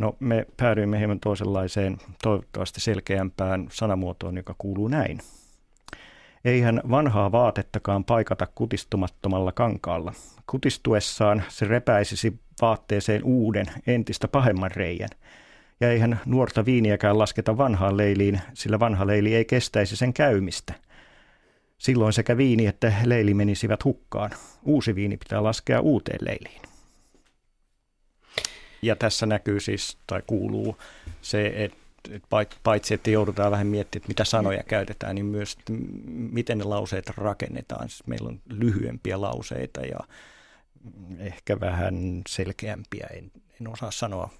No 0.00 0.16
me 0.20 0.46
päädyimme 0.56 0.98
hieman 0.98 1.20
toisenlaiseen, 1.20 1.98
toivottavasti 2.22 2.80
selkeämpään 2.80 3.68
sanamuotoon, 3.72 4.36
joka 4.36 4.54
kuuluu 4.58 4.88
näin. 4.88 5.20
Eihän 6.44 6.80
vanhaa 6.90 7.32
vaatettakaan 7.32 8.04
paikata 8.04 8.46
kutistumattomalla 8.54 9.52
kankaalla. 9.52 10.12
Kutistuessaan 10.46 11.42
se 11.48 11.64
repäisisi 11.64 12.40
vaatteeseen 12.62 13.24
uuden, 13.24 13.66
entistä 13.86 14.28
pahemman 14.28 14.70
reijän. 14.70 15.10
Ja 15.80 15.90
eihän 15.90 16.20
nuorta 16.26 16.64
viiniäkään 16.64 17.18
lasketa 17.18 17.56
vanhaan 17.56 17.96
leiliin, 17.96 18.40
sillä 18.54 18.80
vanha 18.80 19.06
leili 19.06 19.34
ei 19.34 19.44
kestäisi 19.44 19.96
sen 19.96 20.12
käymistä. 20.12 20.74
Silloin 21.78 22.12
sekä 22.12 22.36
viini 22.36 22.66
että 22.66 22.92
leili 23.04 23.34
menisivät 23.34 23.84
hukkaan. 23.84 24.30
Uusi 24.64 24.94
viini 24.94 25.16
pitää 25.16 25.42
laskea 25.42 25.80
uuteen 25.80 26.18
leiliin. 26.20 26.69
Ja 28.82 28.96
tässä 28.96 29.26
näkyy 29.26 29.60
siis, 29.60 29.98
tai 30.06 30.22
kuuluu 30.26 30.76
se, 31.22 31.52
että 31.56 31.76
paitsi 32.62 32.94
että 32.94 33.10
joudutaan 33.10 33.50
vähän 33.50 33.66
miettimään, 33.66 34.02
että 34.02 34.08
mitä 34.08 34.24
sanoja 34.24 34.62
käytetään, 34.62 35.14
niin 35.14 35.26
myös, 35.26 35.52
että 35.52 35.72
miten 36.08 36.58
ne 36.58 36.64
lauseet 36.64 37.08
rakennetaan. 37.08 37.88
Siis 37.88 38.06
meillä 38.06 38.28
on 38.28 38.40
lyhyempiä 38.46 39.20
lauseita 39.20 39.80
ja 39.80 39.98
ehkä 41.18 41.60
vähän 41.60 42.22
selkeämpiä, 42.28 43.06
en, 43.14 43.30
en 43.60 43.68
osaa 43.68 43.90
sanoa. 43.90 44.30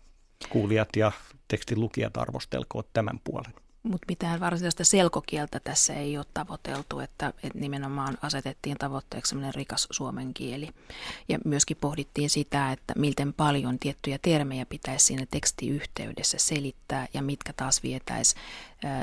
Kuulijat 0.48 0.88
ja 0.96 1.12
tekstin 1.48 1.80
lukijat 1.80 2.16
arvostelkoot 2.16 2.86
tämän 2.92 3.20
puolen. 3.24 3.54
Mutta 3.82 4.06
mitään 4.08 4.40
varsinaista 4.40 4.84
selkokieltä 4.84 5.60
tässä 5.60 5.94
ei 5.94 6.16
ole 6.16 6.26
tavoiteltu, 6.34 7.00
että, 7.00 7.32
että 7.42 7.58
nimenomaan 7.58 8.18
asetettiin 8.22 8.78
tavoitteeksi 8.78 9.36
rikas 9.54 9.88
suomen 9.90 10.34
kieli. 10.34 10.68
Ja 11.28 11.38
myöskin 11.44 11.76
pohdittiin 11.76 12.30
sitä, 12.30 12.72
että 12.72 12.94
miten 12.96 13.32
paljon 13.32 13.78
tiettyjä 13.78 14.18
termejä 14.22 14.66
pitäisi 14.66 15.06
siinä 15.06 15.26
tekstiyhteydessä 15.30 16.38
selittää 16.40 17.08
ja 17.14 17.22
mitkä 17.22 17.52
taas 17.52 17.82
vietäisi 17.82 18.36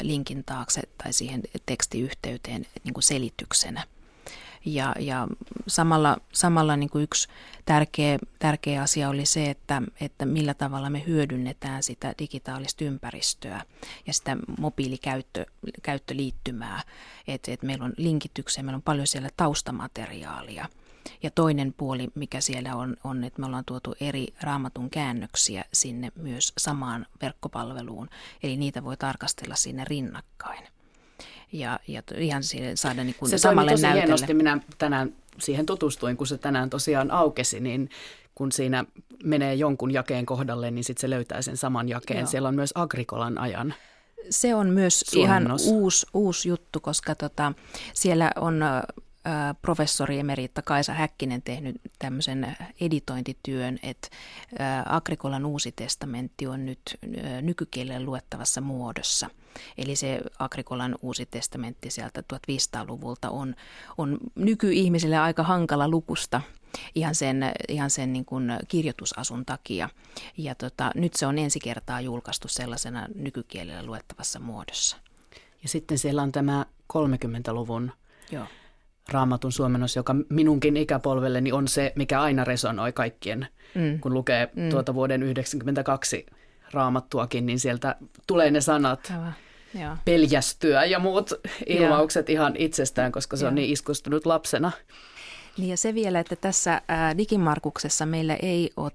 linkin 0.02 0.44
taakse 0.44 0.82
tai 1.04 1.14
siihen 1.14 1.42
tekstiyhteyteen 1.66 2.66
niin 2.84 2.94
kuin 2.94 3.04
selityksenä. 3.04 3.84
Ja, 4.68 4.96
ja 5.00 5.28
samalla, 5.68 6.18
samalla 6.34 6.76
niin 6.76 6.90
kuin 6.90 7.04
yksi 7.04 7.28
tärkeä, 7.66 8.20
tärkeä 8.40 8.82
asia 8.82 9.10
oli 9.10 9.26
se, 9.26 9.50
että, 9.50 9.82
että 10.02 10.26
millä 10.26 10.54
tavalla 10.54 10.90
me 10.90 11.04
hyödynnetään 11.08 11.84
sitä 11.84 12.14
digitaalista 12.20 12.84
ympäristöä 12.84 13.62
ja 14.08 14.14
sitä 14.14 14.38
mobiilikäyttöliittymää. 14.60 16.82
Että 17.28 17.52
et 17.52 17.64
meillä 17.64 17.86
on 17.86 17.94
linkityksiä, 17.98 18.64
meillä 18.64 18.76
on 18.76 18.82
paljon 18.82 19.08
siellä 19.08 19.30
taustamateriaalia. 19.38 20.66
Ja 21.24 21.32
toinen 21.32 21.74
puoli, 21.74 22.08
mikä 22.16 22.42
siellä 22.42 22.76
on, 22.76 22.98
on, 23.04 23.24
että 23.24 23.40
me 23.40 23.46
ollaan 23.46 23.66
tuotu 23.66 23.96
eri 24.00 24.28
raamatun 24.42 24.90
käännöksiä 24.90 25.66
sinne 25.74 26.12
myös 26.16 26.54
samaan 26.58 27.06
verkkopalveluun. 27.22 28.10
Eli 28.44 28.58
niitä 28.58 28.84
voi 28.84 28.98
tarkastella 28.98 29.56
sinne 29.56 29.86
rinnakkain 29.86 30.64
ja, 31.52 31.80
ja 31.88 32.02
ihan 32.18 32.44
saada 32.76 33.04
niin 33.04 33.16
kuin 33.20 33.30
se 33.30 33.38
samalle 33.38 33.72
tosi 33.72 33.84
näytölle. 33.84 34.04
hienosti. 34.04 34.34
Minä 34.34 34.60
tänään 34.78 35.14
siihen 35.40 35.66
tutustuin, 35.66 36.18
kun 36.18 36.28
se 36.28 36.38
tänään 36.38 36.70
tosiaan 36.70 37.12
aukesi, 37.12 37.60
niin 37.60 37.90
kun 38.36 38.52
siinä 38.52 38.86
menee 39.24 39.56
jonkun 39.56 39.92
jakeen 39.92 40.26
kohdalle, 40.26 40.72
niin 40.72 40.84
sitten 40.84 41.02
se 41.02 41.10
löytää 41.10 41.42
sen 41.42 41.58
saman 41.58 41.90
jakeen. 41.90 42.20
Joo. 42.20 42.28
Siellä 42.28 42.50
on 42.50 42.56
myös 42.56 42.72
Agrikolan 42.76 43.38
ajan 43.38 43.74
Se 44.30 44.56
on 44.56 44.70
myös 44.70 45.00
Suomennos. 45.00 45.66
ihan 45.66 45.76
uusi, 45.76 46.08
uusi 46.14 46.50
juttu, 46.50 46.80
koska 46.80 47.16
tota, 47.16 47.54
siellä 47.94 48.32
on 48.36 48.64
ä, 48.64 48.84
professori 49.62 50.20
emeritta 50.20 50.62
Kaisa 50.62 50.94
Häkkinen 50.94 51.42
tehnyt 51.42 51.76
tämmöisen 52.00 52.58
editointityön, 52.82 53.80
että 53.84 54.08
Agrikolan 54.86 55.46
uusi 55.46 55.72
testamentti 55.72 56.48
on 56.48 56.66
nyt 56.66 56.80
ä, 57.26 57.42
nykykielellä 57.42 58.06
luettavassa 58.06 58.62
muodossa. 58.62 59.30
Eli 59.78 59.96
se 59.96 60.22
Agrikolan 60.40 60.96
uusi 61.02 61.26
testamentti 61.26 61.90
sieltä 61.90 62.24
1500-luvulta 62.34 63.30
on, 63.30 63.56
on 63.98 64.18
nykyihmisille 64.36 65.18
aika 65.18 65.44
hankala 65.44 65.88
lukusta 65.90 66.42
ihan 66.96 67.16
sen, 67.16 67.52
ihan 67.68 67.90
sen 67.90 68.14
niin 68.14 68.26
kuin 68.26 68.52
kirjoitusasun 68.68 69.46
takia. 69.46 69.90
Ja 70.38 70.56
tota, 70.56 70.92
nyt 70.96 71.14
se 71.14 71.26
on 71.28 71.38
ensi 71.38 71.60
kertaa 71.60 72.02
julkaistu 72.02 72.48
sellaisena 72.48 73.08
nykykielellä 73.16 73.84
luettavassa 73.84 74.40
muodossa. 74.40 74.98
Ja 75.64 75.70
sitten 75.70 75.98
siellä 75.98 76.22
on 76.22 76.32
tämä 76.32 76.66
30-luvun 76.94 77.92
Joo. 78.32 78.46
raamatun 79.10 79.52
suomennos, 79.52 79.96
joka 79.96 80.16
minunkin 80.30 80.78
ikäpolvelleni 80.78 81.52
on 81.52 81.68
se, 81.68 81.94
mikä 81.96 82.22
aina 82.22 82.44
resonoi 82.44 82.94
kaikkien, 82.94 83.48
Mm. 83.76 84.00
kun 84.00 84.14
lukee 84.14 84.50
Mm. 84.56 84.70
tuota 84.70 84.94
vuoden 84.94 85.20
1992 85.22 86.26
raamattuakin, 86.72 87.46
niin 87.46 87.60
sieltä 87.60 87.96
tulee 88.28 88.52
ne 88.52 88.62
sanat 88.62 89.12
Aivan. 89.12 89.34
Joo. 89.74 89.98
peljästyä 90.06 90.86
ja 90.86 91.00
muut 91.00 91.34
ilmaukset 91.66 92.30
ihan 92.30 92.56
itsestään, 92.58 93.12
koska 93.12 93.38
se 93.38 93.46
on 93.46 93.52
Joo. 93.52 93.56
niin 93.56 93.74
iskustunut 93.74 94.26
lapsena. 94.26 94.72
Niin 95.58 95.70
ja 95.70 95.78
se 95.78 95.94
vielä, 95.94 96.20
että 96.20 96.36
tässä 96.36 96.82
ää, 96.88 97.18
digimarkuksessa 97.18 98.06
meillä 98.06 98.36
ei 98.36 98.72
ole 98.78 98.92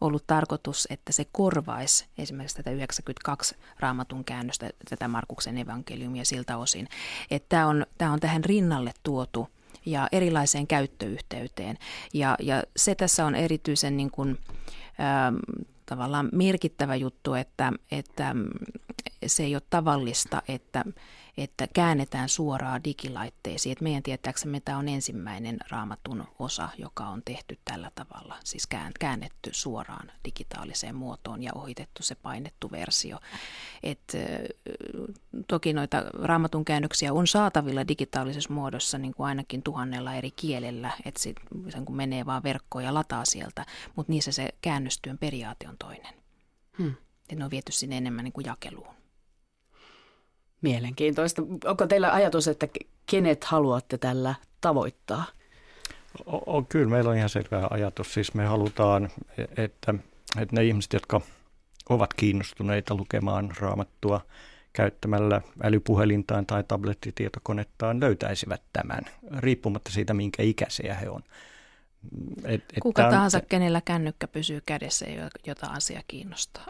ollut 0.00 0.24
tarkoitus, 0.26 0.86
että 0.90 1.12
se 1.12 1.26
korvaisi 1.32 2.06
esimerkiksi 2.18 2.56
tätä 2.56 2.70
92 2.70 3.56
raamatun 3.80 4.24
käännöstä, 4.24 4.70
tätä 4.88 5.08
Markuksen 5.08 5.58
evankeliumia 5.58 6.24
siltä 6.24 6.56
osin. 6.56 6.88
Että 7.30 7.48
tämä 7.48 7.66
on, 7.66 7.86
tämä 7.98 8.12
on 8.12 8.20
tähän 8.20 8.44
rinnalle 8.44 8.92
tuotu 9.02 9.48
ja 9.86 10.08
erilaiseen 10.12 10.66
käyttöyhteyteen. 10.66 11.78
Ja, 12.14 12.36
ja 12.40 12.62
se 12.76 12.94
tässä 12.94 13.26
on 13.26 13.34
erityisen 13.34 13.96
niin 13.96 14.10
kuin, 14.10 14.38
ähm, 15.00 15.36
tavallaan 15.86 16.28
merkittävä 16.32 16.96
juttu, 16.96 17.34
että, 17.34 17.72
että 17.90 18.34
mm, 18.34 18.48
se 19.26 19.44
ei 19.44 19.54
ole 19.54 19.62
tavallista, 19.70 20.42
että 20.48 20.84
että 21.36 21.68
käännetään 21.74 22.28
suoraan 22.28 22.84
digilaitteisiin. 22.84 23.72
Et 23.72 23.80
meidän 23.80 24.02
tietääksemme 24.02 24.60
tämä 24.60 24.78
on 24.78 24.88
ensimmäinen 24.88 25.56
raamatun 25.70 26.24
osa, 26.38 26.68
joka 26.78 27.06
on 27.06 27.22
tehty 27.24 27.58
tällä 27.64 27.90
tavalla, 27.94 28.36
siis 28.44 28.68
käännetty 28.98 29.50
suoraan 29.52 30.12
digitaaliseen 30.24 30.94
muotoon 30.94 31.42
ja 31.42 31.52
ohitettu 31.54 32.02
se 32.02 32.14
painettu 32.14 32.70
versio. 32.70 33.18
Et, 33.82 34.12
toki 35.48 35.72
noita 35.72 36.04
raamatun 36.22 36.64
käännöksiä 36.64 37.12
on 37.12 37.26
saatavilla 37.26 37.88
digitaalisessa 37.88 38.52
muodossa 38.52 38.98
niin 38.98 39.14
kuin 39.14 39.26
ainakin 39.26 39.62
tuhannella 39.62 40.14
eri 40.14 40.30
kielellä, 40.30 40.90
että 41.04 41.20
sit, 41.20 41.36
sen 41.68 41.84
kun 41.84 41.96
menee 41.96 42.26
vaan 42.26 42.42
verkkoon 42.42 42.84
ja 42.84 42.94
lataa 42.94 43.24
sieltä, 43.24 43.66
mutta 43.96 44.12
niissä 44.12 44.32
se 44.32 44.48
käännöstyön 44.60 45.18
periaate 45.18 45.68
on 45.68 45.76
toinen. 45.78 46.14
Hmm. 46.78 46.94
ne 47.34 47.44
on 47.44 47.50
viety 47.50 47.72
sinne 47.72 47.96
enemmän 47.96 48.24
niin 48.24 48.32
kuin 48.32 48.46
jakeluun. 48.46 48.95
Mielenkiintoista. 50.62 51.42
Onko 51.64 51.86
teillä 51.86 52.12
ajatus, 52.12 52.48
että 52.48 52.68
kenet 53.06 53.44
haluatte 53.44 53.98
tällä 53.98 54.34
tavoittaa? 54.60 55.24
O, 56.26 56.62
kyllä, 56.62 56.90
meillä 56.90 57.10
on 57.10 57.16
ihan 57.16 57.28
selvä 57.28 57.66
ajatus. 57.70 58.14
Siis 58.14 58.34
me 58.34 58.46
halutaan, 58.46 59.10
että, 59.38 59.94
että 60.40 60.56
ne 60.56 60.64
ihmiset, 60.64 60.92
jotka 60.92 61.20
ovat 61.88 62.14
kiinnostuneita 62.14 62.94
lukemaan 62.94 63.52
raamattua 63.60 64.20
käyttämällä 64.72 65.40
älypuhelintaan 65.62 66.46
tai 66.46 66.64
tablettitietokonettaan, 66.68 68.00
löytäisivät 68.00 68.62
tämän, 68.72 69.00
riippumatta 69.38 69.90
siitä, 69.90 70.14
minkä 70.14 70.42
ikäisiä 70.42 70.94
he 70.94 71.10
on. 71.10 71.22
Et, 72.44 72.62
et 72.62 72.80
Kuka 72.82 73.10
tahansa, 73.10 73.38
on, 73.38 73.44
kenellä 73.48 73.80
kännykkä 73.80 74.28
pysyy 74.28 74.62
kädessä, 74.66 75.06
jota 75.46 75.66
asia 75.66 76.02
kiinnostaa. 76.08 76.66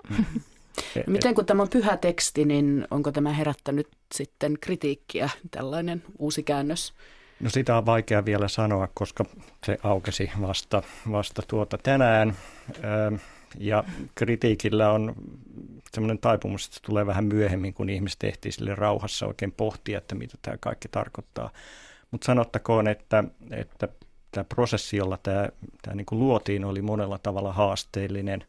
No 0.97 1.03
miten 1.07 1.35
kun 1.35 1.47
tämä 1.47 1.63
on 1.63 1.69
pyhä 1.69 1.97
teksti, 1.97 2.45
niin 2.45 2.87
onko 2.91 3.13
tämä 3.13 3.33
herättänyt 3.33 3.89
sitten 4.15 4.59
kritiikkiä, 4.61 5.31
tällainen 5.51 6.03
uusi 6.19 6.43
käännös? 6.43 6.95
No 7.41 7.51
sitä 7.51 7.77
on 7.77 7.87
vaikea 7.87 8.25
vielä 8.25 8.49
sanoa, 8.49 8.89
koska 8.95 9.25
se 9.67 9.79
aukesi 9.83 10.31
vasta, 10.41 10.83
vasta 11.11 11.43
tuota 11.49 11.79
tänään. 11.79 12.37
Ja 13.59 13.85
kritiikillä 14.15 14.93
on 14.93 15.15
semmoinen 15.93 16.19
taipumus, 16.19 16.65
että 16.65 16.75
se 16.75 16.83
tulee 16.83 17.07
vähän 17.07 17.25
myöhemmin, 17.25 17.75
kun 17.75 17.91
ihmiset 17.91 18.25
ehtii 18.25 18.53
sille 18.53 18.75
rauhassa 18.75 19.27
oikein 19.27 19.53
pohtia, 19.53 19.99
että 19.99 20.15
mitä 20.15 20.39
tämä 20.43 20.57
kaikki 20.61 20.89
tarkoittaa. 20.89 21.51
Mutta 22.11 22.25
sanottakoon, 22.25 22.89
että, 22.89 23.25
että 23.51 23.89
tämä 24.31 24.45
prosessi, 24.45 24.97
jolla 24.97 25.19
tämä, 25.23 25.49
tämä 25.83 25.95
niin 25.95 26.07
kuin 26.07 26.19
luotiin, 26.19 26.65
oli 26.65 26.83
monella 26.83 27.19
tavalla 27.19 27.53
haasteellinen 27.53 28.45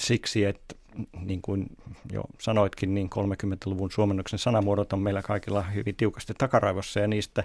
siksi, 0.00 0.44
että 0.44 0.74
niin 1.20 1.42
kuin 1.42 1.66
jo 2.12 2.24
sanoitkin, 2.40 2.94
niin 2.94 3.10
30-luvun 3.14 3.90
suomennoksen 3.90 4.38
sanamuodot 4.38 4.92
on 4.92 5.00
meillä 5.00 5.22
kaikilla 5.22 5.62
hyvin 5.62 5.96
tiukasti 5.96 6.34
takaraivossa 6.38 7.00
ja 7.00 7.06
niistä 7.06 7.44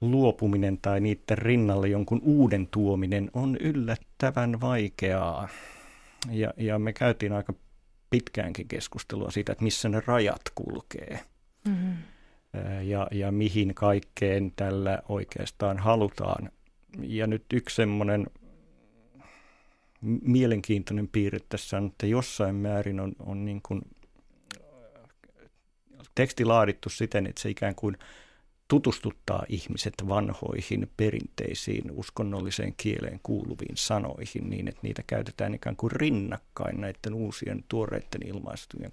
luopuminen 0.00 0.78
tai 0.78 1.00
niiden 1.00 1.38
rinnalle 1.38 1.88
jonkun 1.88 2.20
uuden 2.22 2.68
tuominen 2.70 3.30
on 3.34 3.56
yllättävän 3.56 4.60
vaikeaa. 4.60 5.48
Ja, 6.30 6.54
ja 6.56 6.78
me 6.78 6.92
käytiin 6.92 7.32
aika 7.32 7.54
pitkäänkin 8.10 8.68
keskustelua 8.68 9.30
siitä, 9.30 9.52
että 9.52 9.64
missä 9.64 9.88
ne 9.88 10.02
rajat 10.06 10.42
kulkee. 10.54 11.20
Mm-hmm. 11.64 11.94
Ja, 12.82 13.08
ja 13.10 13.32
mihin 13.32 13.74
kaikkeen 13.74 14.52
tällä 14.56 15.02
oikeastaan 15.08 15.78
halutaan. 15.78 16.50
Ja 17.02 17.26
nyt 17.26 17.44
yksi 17.52 17.76
semmoinen 17.76 18.26
mielenkiintoinen 20.00 21.08
piirre 21.08 21.38
tässä 21.48 21.76
on, 21.76 21.86
että 21.86 22.06
jossain 22.06 22.54
määrin 22.54 23.00
on, 23.00 23.12
on 23.18 23.44
niin 23.44 23.60
kuin 23.62 23.82
teksti 26.14 26.44
laadittu 26.44 26.88
siten, 26.88 27.26
että 27.26 27.42
se 27.42 27.50
ikään 27.50 27.74
kuin 27.74 27.96
tutustuttaa 28.68 29.44
ihmiset 29.48 29.94
vanhoihin 30.08 30.90
perinteisiin 30.96 31.90
uskonnolliseen 31.90 32.74
kieleen 32.76 33.20
kuuluviin 33.22 33.76
sanoihin 33.76 34.50
niin, 34.50 34.68
että 34.68 34.80
niitä 34.82 35.02
käytetään 35.06 35.54
ikään 35.54 35.76
kuin 35.76 35.92
rinnakkain 35.92 36.80
näiden 36.80 37.14
uusien 37.14 37.64
tuoreiden 37.68 38.26
ilmaistujen 38.26 38.92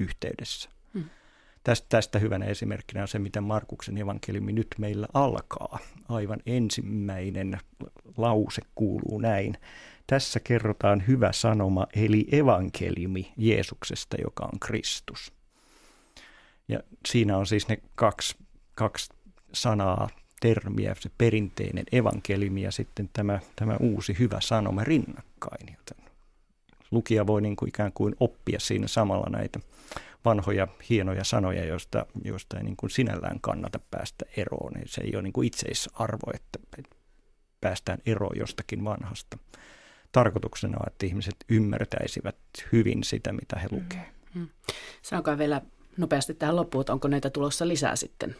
yhteydessä. 0.00 0.70
Hmm. 0.94 1.04
Tästä, 1.64 1.86
tästä 1.88 2.18
hyvänä 2.18 2.44
esimerkkinä 2.44 3.02
on 3.02 3.08
se, 3.08 3.18
miten 3.18 3.44
Markuksen 3.44 3.98
evankeliumi 3.98 4.52
nyt 4.52 4.68
meillä 4.78 5.06
alkaa. 5.14 5.78
Aivan 6.08 6.40
ensimmäinen 6.46 7.60
lause 8.16 8.62
kuuluu 8.74 9.18
näin. 9.18 9.58
Tässä 10.06 10.40
kerrotaan 10.40 11.04
hyvä 11.08 11.32
sanoma, 11.32 11.86
eli 11.96 12.28
evankeliumi 12.32 13.32
Jeesuksesta, 13.36 14.16
joka 14.24 14.44
on 14.52 14.60
Kristus. 14.60 15.32
Ja 16.68 16.80
siinä 17.08 17.36
on 17.36 17.46
siis 17.46 17.68
ne 17.68 17.78
kaksi, 17.94 18.36
kaksi 18.74 19.12
sanaa, 19.52 20.08
termiä, 20.40 20.94
se 21.00 21.10
perinteinen 21.18 21.84
evankeliumi 21.92 22.62
ja 22.62 22.72
sitten 22.72 23.10
tämä, 23.12 23.40
tämä 23.56 23.76
uusi 23.80 24.16
hyvä 24.18 24.40
sanoma 24.40 24.84
rinnakkain. 24.84 25.76
Joten 25.78 26.04
lukija 26.90 27.26
voi 27.26 27.42
niin 27.42 27.56
kuin 27.56 27.68
ikään 27.68 27.92
kuin 27.92 28.14
oppia 28.20 28.60
siinä 28.60 28.88
samalla 28.88 29.26
näitä 29.30 29.60
vanhoja 30.24 30.68
hienoja 30.90 31.24
sanoja, 31.24 31.64
joista, 31.64 32.06
joista 32.24 32.56
ei 32.56 32.64
niin 32.64 32.76
kuin 32.76 32.90
sinällään 32.90 33.40
kannata 33.40 33.80
päästä 33.90 34.24
eroon. 34.36 34.72
Niin 34.72 34.88
se 34.88 35.00
ei 35.00 35.10
ole 35.14 35.22
niin 35.22 35.32
kuin 35.32 35.46
itseisarvo, 35.46 36.32
että 36.34 36.58
päästään 37.60 37.98
eroon 38.06 38.38
jostakin 38.38 38.84
vanhasta. 38.84 39.38
Tarkoituksena 40.12 40.78
on, 40.80 40.86
että 40.86 41.06
ihmiset 41.06 41.36
ymmärtäisivät 41.48 42.36
hyvin 42.72 43.04
sitä, 43.04 43.32
mitä 43.32 43.58
he 43.58 43.68
lukevat. 43.70 44.06
Mm. 44.34 44.40
mm. 44.40 44.48
Sanokaa 45.02 45.38
vielä 45.38 45.62
nopeasti 45.96 46.34
tähän 46.34 46.56
loppuun, 46.56 46.82
että 46.82 46.92
onko 46.92 47.08
näitä 47.08 47.30
tulossa 47.30 47.68
lisää 47.68 47.96
sitten? 47.96 48.36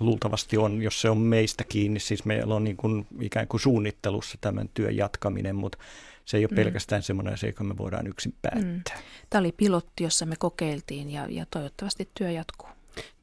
Luultavasti 0.00 0.56
on, 0.56 0.82
jos 0.82 1.00
se 1.00 1.10
on 1.10 1.18
meistä 1.18 1.64
kiinni. 1.64 2.00
Siis 2.00 2.24
meillä 2.24 2.54
on 2.54 2.64
niin 2.64 2.76
kuin 2.76 3.06
ikään 3.20 3.48
kuin 3.48 3.60
suunnittelussa 3.60 4.38
tämän 4.40 4.68
työn 4.74 4.96
jatkaminen, 4.96 5.56
mutta 5.56 5.78
se 6.24 6.36
ei 6.36 6.44
ole 6.44 6.50
mm. 6.50 6.56
pelkästään 6.56 7.02
semmoinen 7.02 7.34
asia, 7.34 7.48
joka 7.48 7.64
me 7.64 7.78
voidaan 7.78 8.06
yksin 8.06 8.34
päättää. 8.42 8.96
Mm. 8.96 9.02
Tämä 9.30 9.40
oli 9.40 9.52
pilotti, 9.52 10.04
jossa 10.04 10.26
me 10.26 10.36
kokeiltiin 10.38 11.10
ja, 11.10 11.26
ja 11.30 11.46
toivottavasti 11.50 12.10
työ 12.18 12.30
jatkuu. 12.30 12.68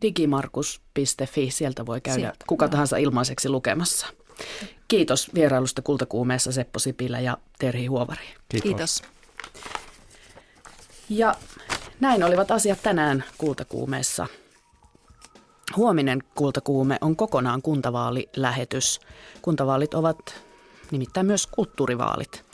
Digimarkus.fi, 0.02 1.52
sieltä 1.52 1.86
voi 1.86 2.02
käydä 2.02 2.20
sieltä, 2.20 2.45
kuka 2.47 2.66
no. 2.66 2.70
tahansa 2.70 2.97
ilmaiseksi 2.97 3.49
lukemassa. 3.49 4.08
Kiitos 4.88 5.34
vierailusta 5.34 5.82
Kultakuumeessa 5.82 6.52
Seppo 6.52 6.80
Sipilä 6.80 7.20
ja 7.20 7.38
Terhi 7.60 7.86
Huovari. 7.86 8.26
Kiitos. 8.49 8.64
Kiitos. 8.64 9.04
Ja 11.10 11.36
näin 11.99 12.24
olivat 12.24 12.52
asiat 12.52 12.80
tänään 12.84 13.24
Kultakuumeessa. 13.38 14.28
Huominen 15.76 16.24
Kultakuume 16.36 16.97
on 17.02 17.16
kokonaan 17.16 17.62
kuntavaalilähetys. 17.62 18.99
Kuntavaalit 19.41 19.93
ovat 19.93 20.43
nimittäin 20.91 21.26
myös 21.26 21.47
kulttuurivaalit. 21.47 22.45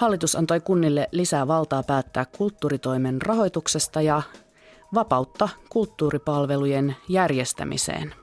Hallitus 0.00 0.36
antoi 0.36 0.60
kunnille 0.60 1.08
lisää 1.12 1.48
valtaa 1.48 1.82
päättää 1.82 2.24
kulttuuritoimen 2.24 3.22
rahoituksesta 3.22 4.02
ja 4.02 4.22
vapautta 4.94 5.48
kulttuuripalvelujen 5.68 6.96
järjestämiseen. 7.08 8.14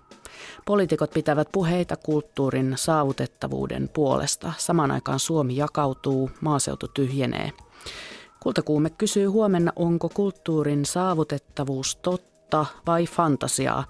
Poliitikot 0.65 1.11
pitävät 1.11 1.47
puheita 1.51 1.97
kulttuurin 1.97 2.73
saavutettavuuden 2.75 3.89
puolesta. 3.93 4.53
Samaan 4.57 4.91
aikaan 4.91 5.19
Suomi 5.19 5.55
jakautuu, 5.55 6.32
maaseutu 6.41 6.88
tyhjenee. 6.88 7.51
Kultakuume 8.39 8.89
kysyy 8.89 9.25
huomenna, 9.25 9.71
onko 9.75 10.09
kulttuurin 10.09 10.86
saavutettavuus 10.86 11.95
totta 11.95 12.65
vai 12.88 13.05
fantasiaa? 13.05 13.84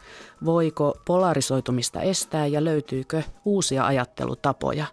Voiko 0.45 0.97
polarisoitumista 1.05 2.01
estää 2.01 2.47
ja 2.47 2.63
löytyykö 2.63 3.23
uusia 3.45 3.85
ajattelutapoja? 3.85 4.85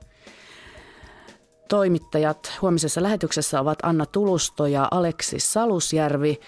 Toimittajat 1.69 2.53
huomisessa 2.63 3.03
lähetyksessä 3.03 3.61
ovat 3.61 3.79
Anna 3.83 4.07
Tulusto 4.07 4.67
ja 4.67 4.89
Aleksis 4.91 5.53
Salusjärvi 5.53 6.41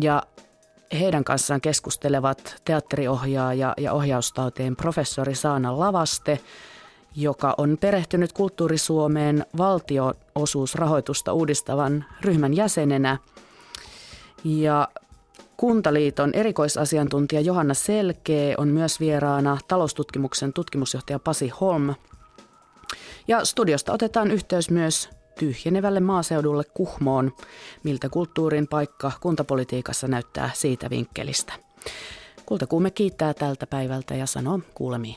ja 0.00 0.22
heidän 1.00 1.24
kanssaan 1.24 1.60
keskustelevat 1.60 2.56
teatteriohjaaja 2.64 3.74
ja 3.78 3.92
ohjaustauteen 3.92 4.76
professori 4.76 5.34
Saana 5.34 5.78
Lavaste, 5.78 6.40
joka 7.16 7.54
on 7.58 7.78
perehtynyt 7.80 8.32
Kulttuurisuomeen 8.32 9.46
valtionosuusrahoitusta 9.56 11.32
uudistavan 11.32 12.04
ryhmän 12.20 12.54
jäsenenä. 12.54 13.18
Ja 14.44 14.88
Kuntaliiton 15.56 16.30
erikoisasiantuntija 16.34 17.40
Johanna 17.40 17.74
Selkee 17.74 18.54
on 18.58 18.68
myös 18.68 19.00
vieraana 19.00 19.58
taloustutkimuksen 19.68 20.52
tutkimusjohtaja 20.52 21.18
Pasi 21.18 21.48
Holm. 21.48 21.94
Ja 23.28 23.44
studiosta 23.44 23.92
otetaan 23.92 24.30
yhteys 24.30 24.70
myös 24.70 25.08
tyhjenevälle 25.38 26.00
maaseudulle 26.00 26.64
Kuhmoon, 26.74 27.32
miltä 27.82 28.08
kulttuurin 28.08 28.68
paikka 28.68 29.12
kuntapolitiikassa 29.20 30.08
näyttää 30.08 30.50
siitä 30.54 30.90
vinkkelistä. 30.90 31.52
Kultakuume 32.46 32.90
kiittää 32.90 33.34
tältä 33.34 33.66
päivältä 33.66 34.14
ja 34.14 34.26
sanoo 34.26 34.60
kuulemiin. 34.74 35.16